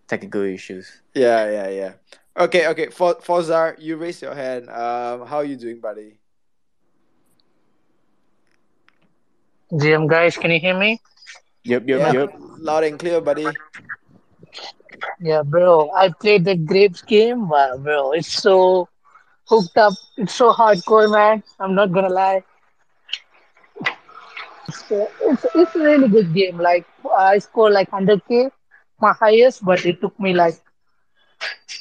[0.08, 1.02] technical issues.
[1.14, 1.92] Yeah, yeah, yeah.
[2.36, 2.88] Okay, okay.
[2.90, 4.68] For Forzar, you raise your hand.
[4.68, 6.18] Um, how are you doing, buddy?
[9.72, 11.00] GM guys, can you hear me?
[11.62, 12.34] Yep, yep, Yeah, yep.
[12.58, 13.52] loud and clear, buddy.
[15.20, 15.90] Yeah, bro.
[15.92, 17.48] I played the grapes game.
[17.48, 18.88] Wow, bro, it's so
[19.48, 19.94] hooked up.
[20.16, 21.42] It's so hardcore, man.
[21.58, 22.42] I'm not gonna lie.
[24.68, 26.58] It's it's, it's a really good game.
[26.58, 26.86] Like
[27.18, 28.50] I scored like 100k,
[29.00, 30.54] my highest, but it took me like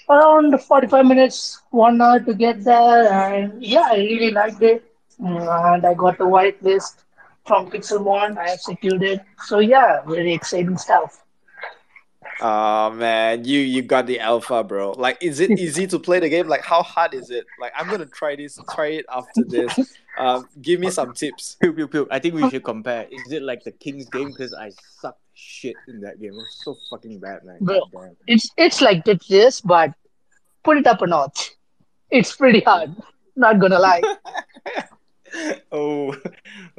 [0.10, 3.12] around 45 minutes, one hour to get there.
[3.12, 4.84] And yeah, I really liked it.
[5.20, 7.04] And I got the white list
[7.46, 8.38] from Pixelmon.
[8.38, 9.22] I secured it.
[9.46, 11.24] So yeah, very exciting stuff.
[12.42, 14.92] Oh man, you you got the alpha, bro.
[14.92, 16.48] Like, is it easy to play the game?
[16.48, 17.46] Like, how hard is it?
[17.60, 19.98] Like, I'm gonna try this, try it after this.
[20.18, 21.58] Um, give me some tips.
[21.62, 22.08] Pew, pew, pew.
[22.10, 23.08] I think we should compare.
[23.12, 24.30] Is it like the King's game?
[24.30, 24.72] Because I
[25.02, 26.34] suck shit in that game.
[26.34, 27.58] It was so fucking bad, man.
[27.62, 28.16] Bro, damn.
[28.28, 29.94] it's it's like this, but
[30.64, 31.52] put it up a notch.
[32.10, 32.96] It's pretty hard.
[33.36, 34.02] Not gonna lie.
[35.72, 36.16] Oh,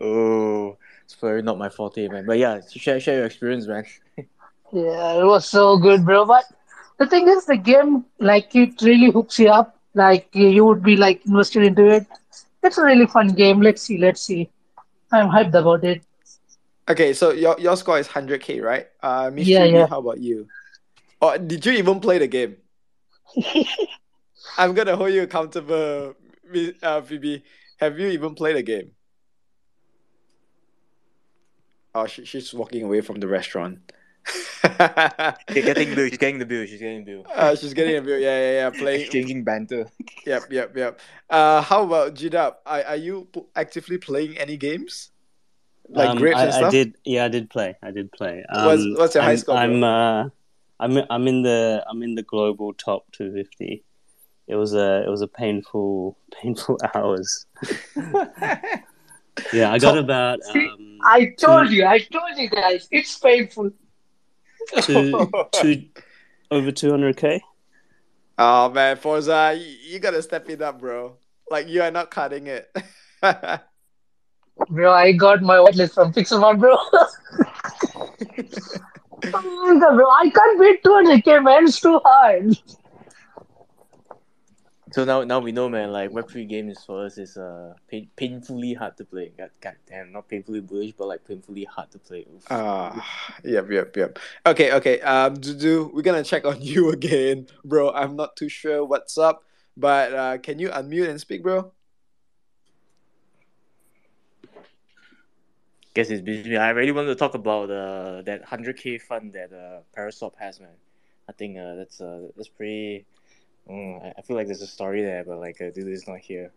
[0.01, 0.77] oh.
[1.05, 2.27] It's very not my forte, man.
[2.27, 3.85] But yeah, share share your experience, man.
[4.73, 6.25] Yeah, it was so good, bro.
[6.25, 6.45] But
[6.99, 9.77] the thing is, the game like it really hooks you up.
[9.95, 12.07] Like you would be like invested into it.
[12.63, 13.61] It's a really fun game.
[13.61, 14.49] Let's see, let's see.
[15.13, 16.03] I'm hyped about it.
[16.89, 18.87] Okay, so your your score is 100k, right?
[19.03, 19.87] Uh, Miss Yeah, yeah.
[19.87, 20.49] how about you?
[21.21, 22.57] Or did you even play the game?
[24.59, 26.15] I'm gonna hold you accountable,
[26.83, 27.45] uh, Phoebe.
[27.79, 28.93] Have you even played the game?
[31.95, 33.79] Oh, she, she's walking away from the restaurant.
[35.51, 36.09] She's getting bill.
[36.09, 36.67] She's getting the bill.
[36.67, 37.27] She's getting the bill.
[37.35, 38.71] Uh, she's getting a bit, yeah, yeah, yeah.
[38.79, 39.91] Playing, Exchanging banter.
[40.27, 41.01] yep, yep, yep.
[41.29, 42.57] Uh, how about G Dub?
[42.67, 45.11] Are, are you actively playing any games
[45.89, 46.69] like um, grapes I, and stuff?
[46.69, 46.97] I did.
[47.05, 47.77] Yeah, I did play.
[47.83, 48.45] I did play.
[48.49, 49.57] Um, What's- what's your high I'm, score.
[49.57, 50.29] I'm uh,
[50.79, 53.85] I'm I'm in the I'm in the global top 250.
[54.49, 57.47] It was a it was a painful painful hours.
[59.53, 63.71] yeah, I got about See, um, I told you, I told you guys, it's painful.
[64.83, 65.85] Two two
[66.51, 67.41] over 200k.
[68.39, 71.17] Oh man, Forza, you, you gotta step it up, bro.
[71.51, 72.75] Like you are not cutting it.
[74.69, 76.77] Bro, I got my whitelist from Pixelmon, bro.
[79.33, 81.65] my god, bro, I can't beat 200k, man.
[81.65, 82.59] It's too hard.
[84.93, 85.93] So now, now we know, man.
[85.93, 89.33] Like Web three games for us is uh pain, painfully hard to play.
[89.39, 92.27] God, God damn, not painfully bullish, but like painfully hard to play.
[92.51, 93.07] Ah,
[93.45, 94.19] yep, yep, yep.
[94.47, 95.01] Okay, okay.
[95.03, 97.91] Um, Dudu, we're gonna check on you again, bro.
[97.93, 99.45] I'm not too sure what's up,
[99.77, 101.73] but uh, can you unmute and speak, bro?
[105.95, 106.57] Guess it's busy.
[106.57, 110.59] I really want to talk about uh that hundred k fund that uh Parasop has,
[110.59, 110.79] man.
[111.29, 113.07] I think uh that's uh that's pretty.
[113.69, 116.53] Mm, I, feel like there's a story there, but like uh, dude is not here.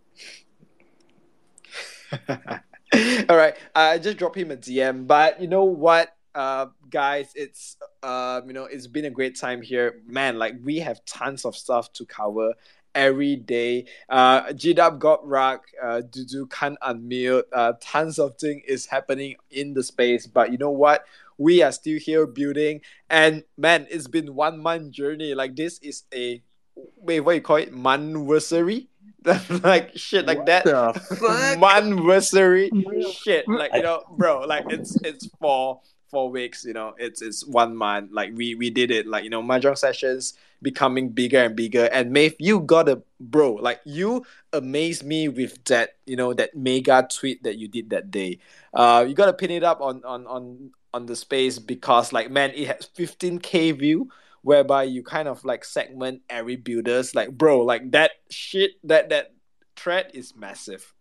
[3.29, 7.77] All right, I just dropped him a DM, but you know what, uh, guys, it's
[8.01, 10.37] Um, you know, it's been a great time here, man.
[10.37, 12.53] Like we have tons of stuff to cover
[12.95, 13.85] every day.
[14.09, 15.65] Uh, GDub got rock.
[15.81, 17.43] Uh, Dudu can't unmute.
[17.51, 21.05] Uh, tons of thing is happening in the space, but you know what?
[21.37, 25.33] We are still here building, and man, it's been one month journey.
[25.33, 26.43] Like this is a
[26.97, 27.73] wait, what you call it?
[27.73, 28.87] Monthversary?
[29.63, 30.65] like shit like that.
[30.65, 32.69] Monthversary
[33.13, 33.47] shit.
[33.47, 35.79] Like you know, bro, like it's it's for
[36.13, 38.11] four weeks, you know, it's it's one month.
[38.11, 39.07] Like we we did it.
[39.07, 41.89] Like, you know, Mahjong sessions becoming bigger and bigger.
[41.91, 44.23] And Maeve, you got a bro, like you
[44.53, 48.39] amazed me with that, you know, that mega tweet that you did that day.
[48.73, 52.51] Uh you gotta pin it up on on on on the space because like man,
[52.51, 54.09] it has 15k view
[54.43, 59.33] whereby you kind of like segment every builders like bro like that shit that that
[59.75, 60.93] thread is massive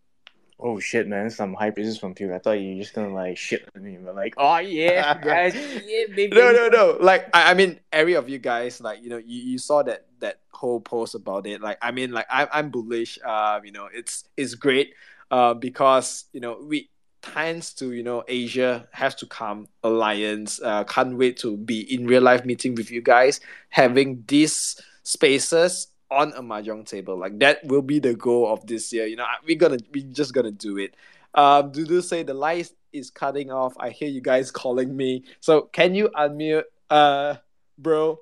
[0.59, 1.29] Oh shit, man!
[1.29, 2.33] Some high praises from you.
[2.33, 5.55] I thought you were just gonna like shit on me, but like, oh yeah, guys,
[5.55, 6.29] yeah, baby.
[6.33, 9.41] no no no like I, I mean every of you guys like you know you,
[9.41, 13.19] you saw that that whole post about it like i mean like i'm, I'm bullish
[13.25, 14.93] uh you know it's it's great
[15.29, 16.89] uh because you know we
[17.23, 22.05] thanks to you know asia has to come alliance uh can't wait to be in
[22.05, 23.39] real life meeting with you guys
[23.69, 27.17] having these spaces on a mahjong table.
[27.17, 29.05] Like that will be the goal of this year.
[29.05, 30.95] You know we're gonna we just gonna do it.
[31.33, 33.73] Um dudu say the light is cutting off.
[33.79, 35.23] I hear you guys calling me.
[35.39, 36.63] So can you unmute?
[36.89, 37.35] Uh
[37.77, 38.19] bro.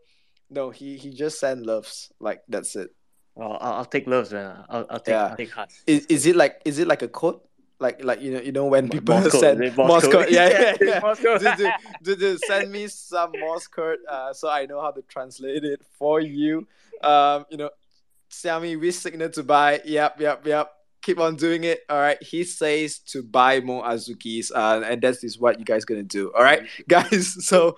[0.49, 2.11] No he he just sent loves.
[2.19, 2.95] Like that's it.
[3.37, 4.65] Oh, I'll, I'll take loves, man.
[4.69, 5.27] I'll, I'll take Yeah.
[5.27, 5.83] I'll take hearts.
[5.87, 7.39] is, is it like is it like a code
[7.81, 10.03] like like you know you know when people Morse code, send is it Morse Morse
[10.03, 10.13] code?
[10.13, 11.41] code yeah yeah, Yeah, code.
[11.41, 15.01] Dude, dude, dude, dude, send me some Morse code uh, so I know how to
[15.03, 16.67] translate it for you
[17.03, 17.69] um you know
[18.41, 20.71] tell me which signal to buy yep yep yep
[21.01, 21.81] keep on doing it.
[21.89, 22.21] All right.
[22.21, 26.31] He says to buy more azukis uh, and that is what you guys gonna do.
[26.33, 27.37] All right guys.
[27.51, 27.75] So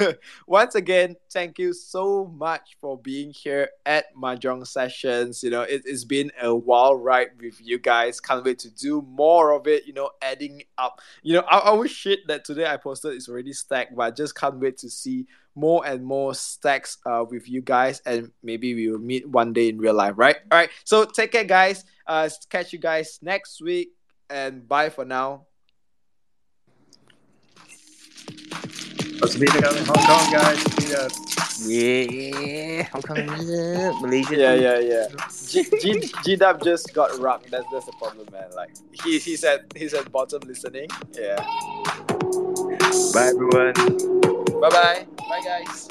[0.46, 5.42] once again thank you so much for being here at mahjong sessions.
[5.42, 8.20] You know it, it's been a wild ride with you guys.
[8.20, 11.00] Can't wait to do more of it you know adding up.
[11.22, 14.34] You know I our shit that today i posted is already stacked but i just
[14.34, 18.88] can't wait to see more and more stacks uh, with you guys and maybe we
[18.88, 20.36] will meet one day in real life right?
[20.50, 20.70] All right.
[20.84, 23.88] So take care guys uh catch you guys next week
[24.30, 25.46] and bye for now
[29.20, 30.58] Let's meet again in Hong Kong, guys.
[30.76, 31.12] Meet up.
[31.64, 34.36] Yeah, Hong Kong, Malaysia.
[34.36, 35.06] yeah yeah yeah
[35.48, 38.70] G, G, G Dub just got rubbed that's that's the problem man like
[39.04, 41.36] he, he's at he's at bottom listening yeah
[43.14, 43.72] Bye, everyone.
[44.60, 45.88] bye bye bye guys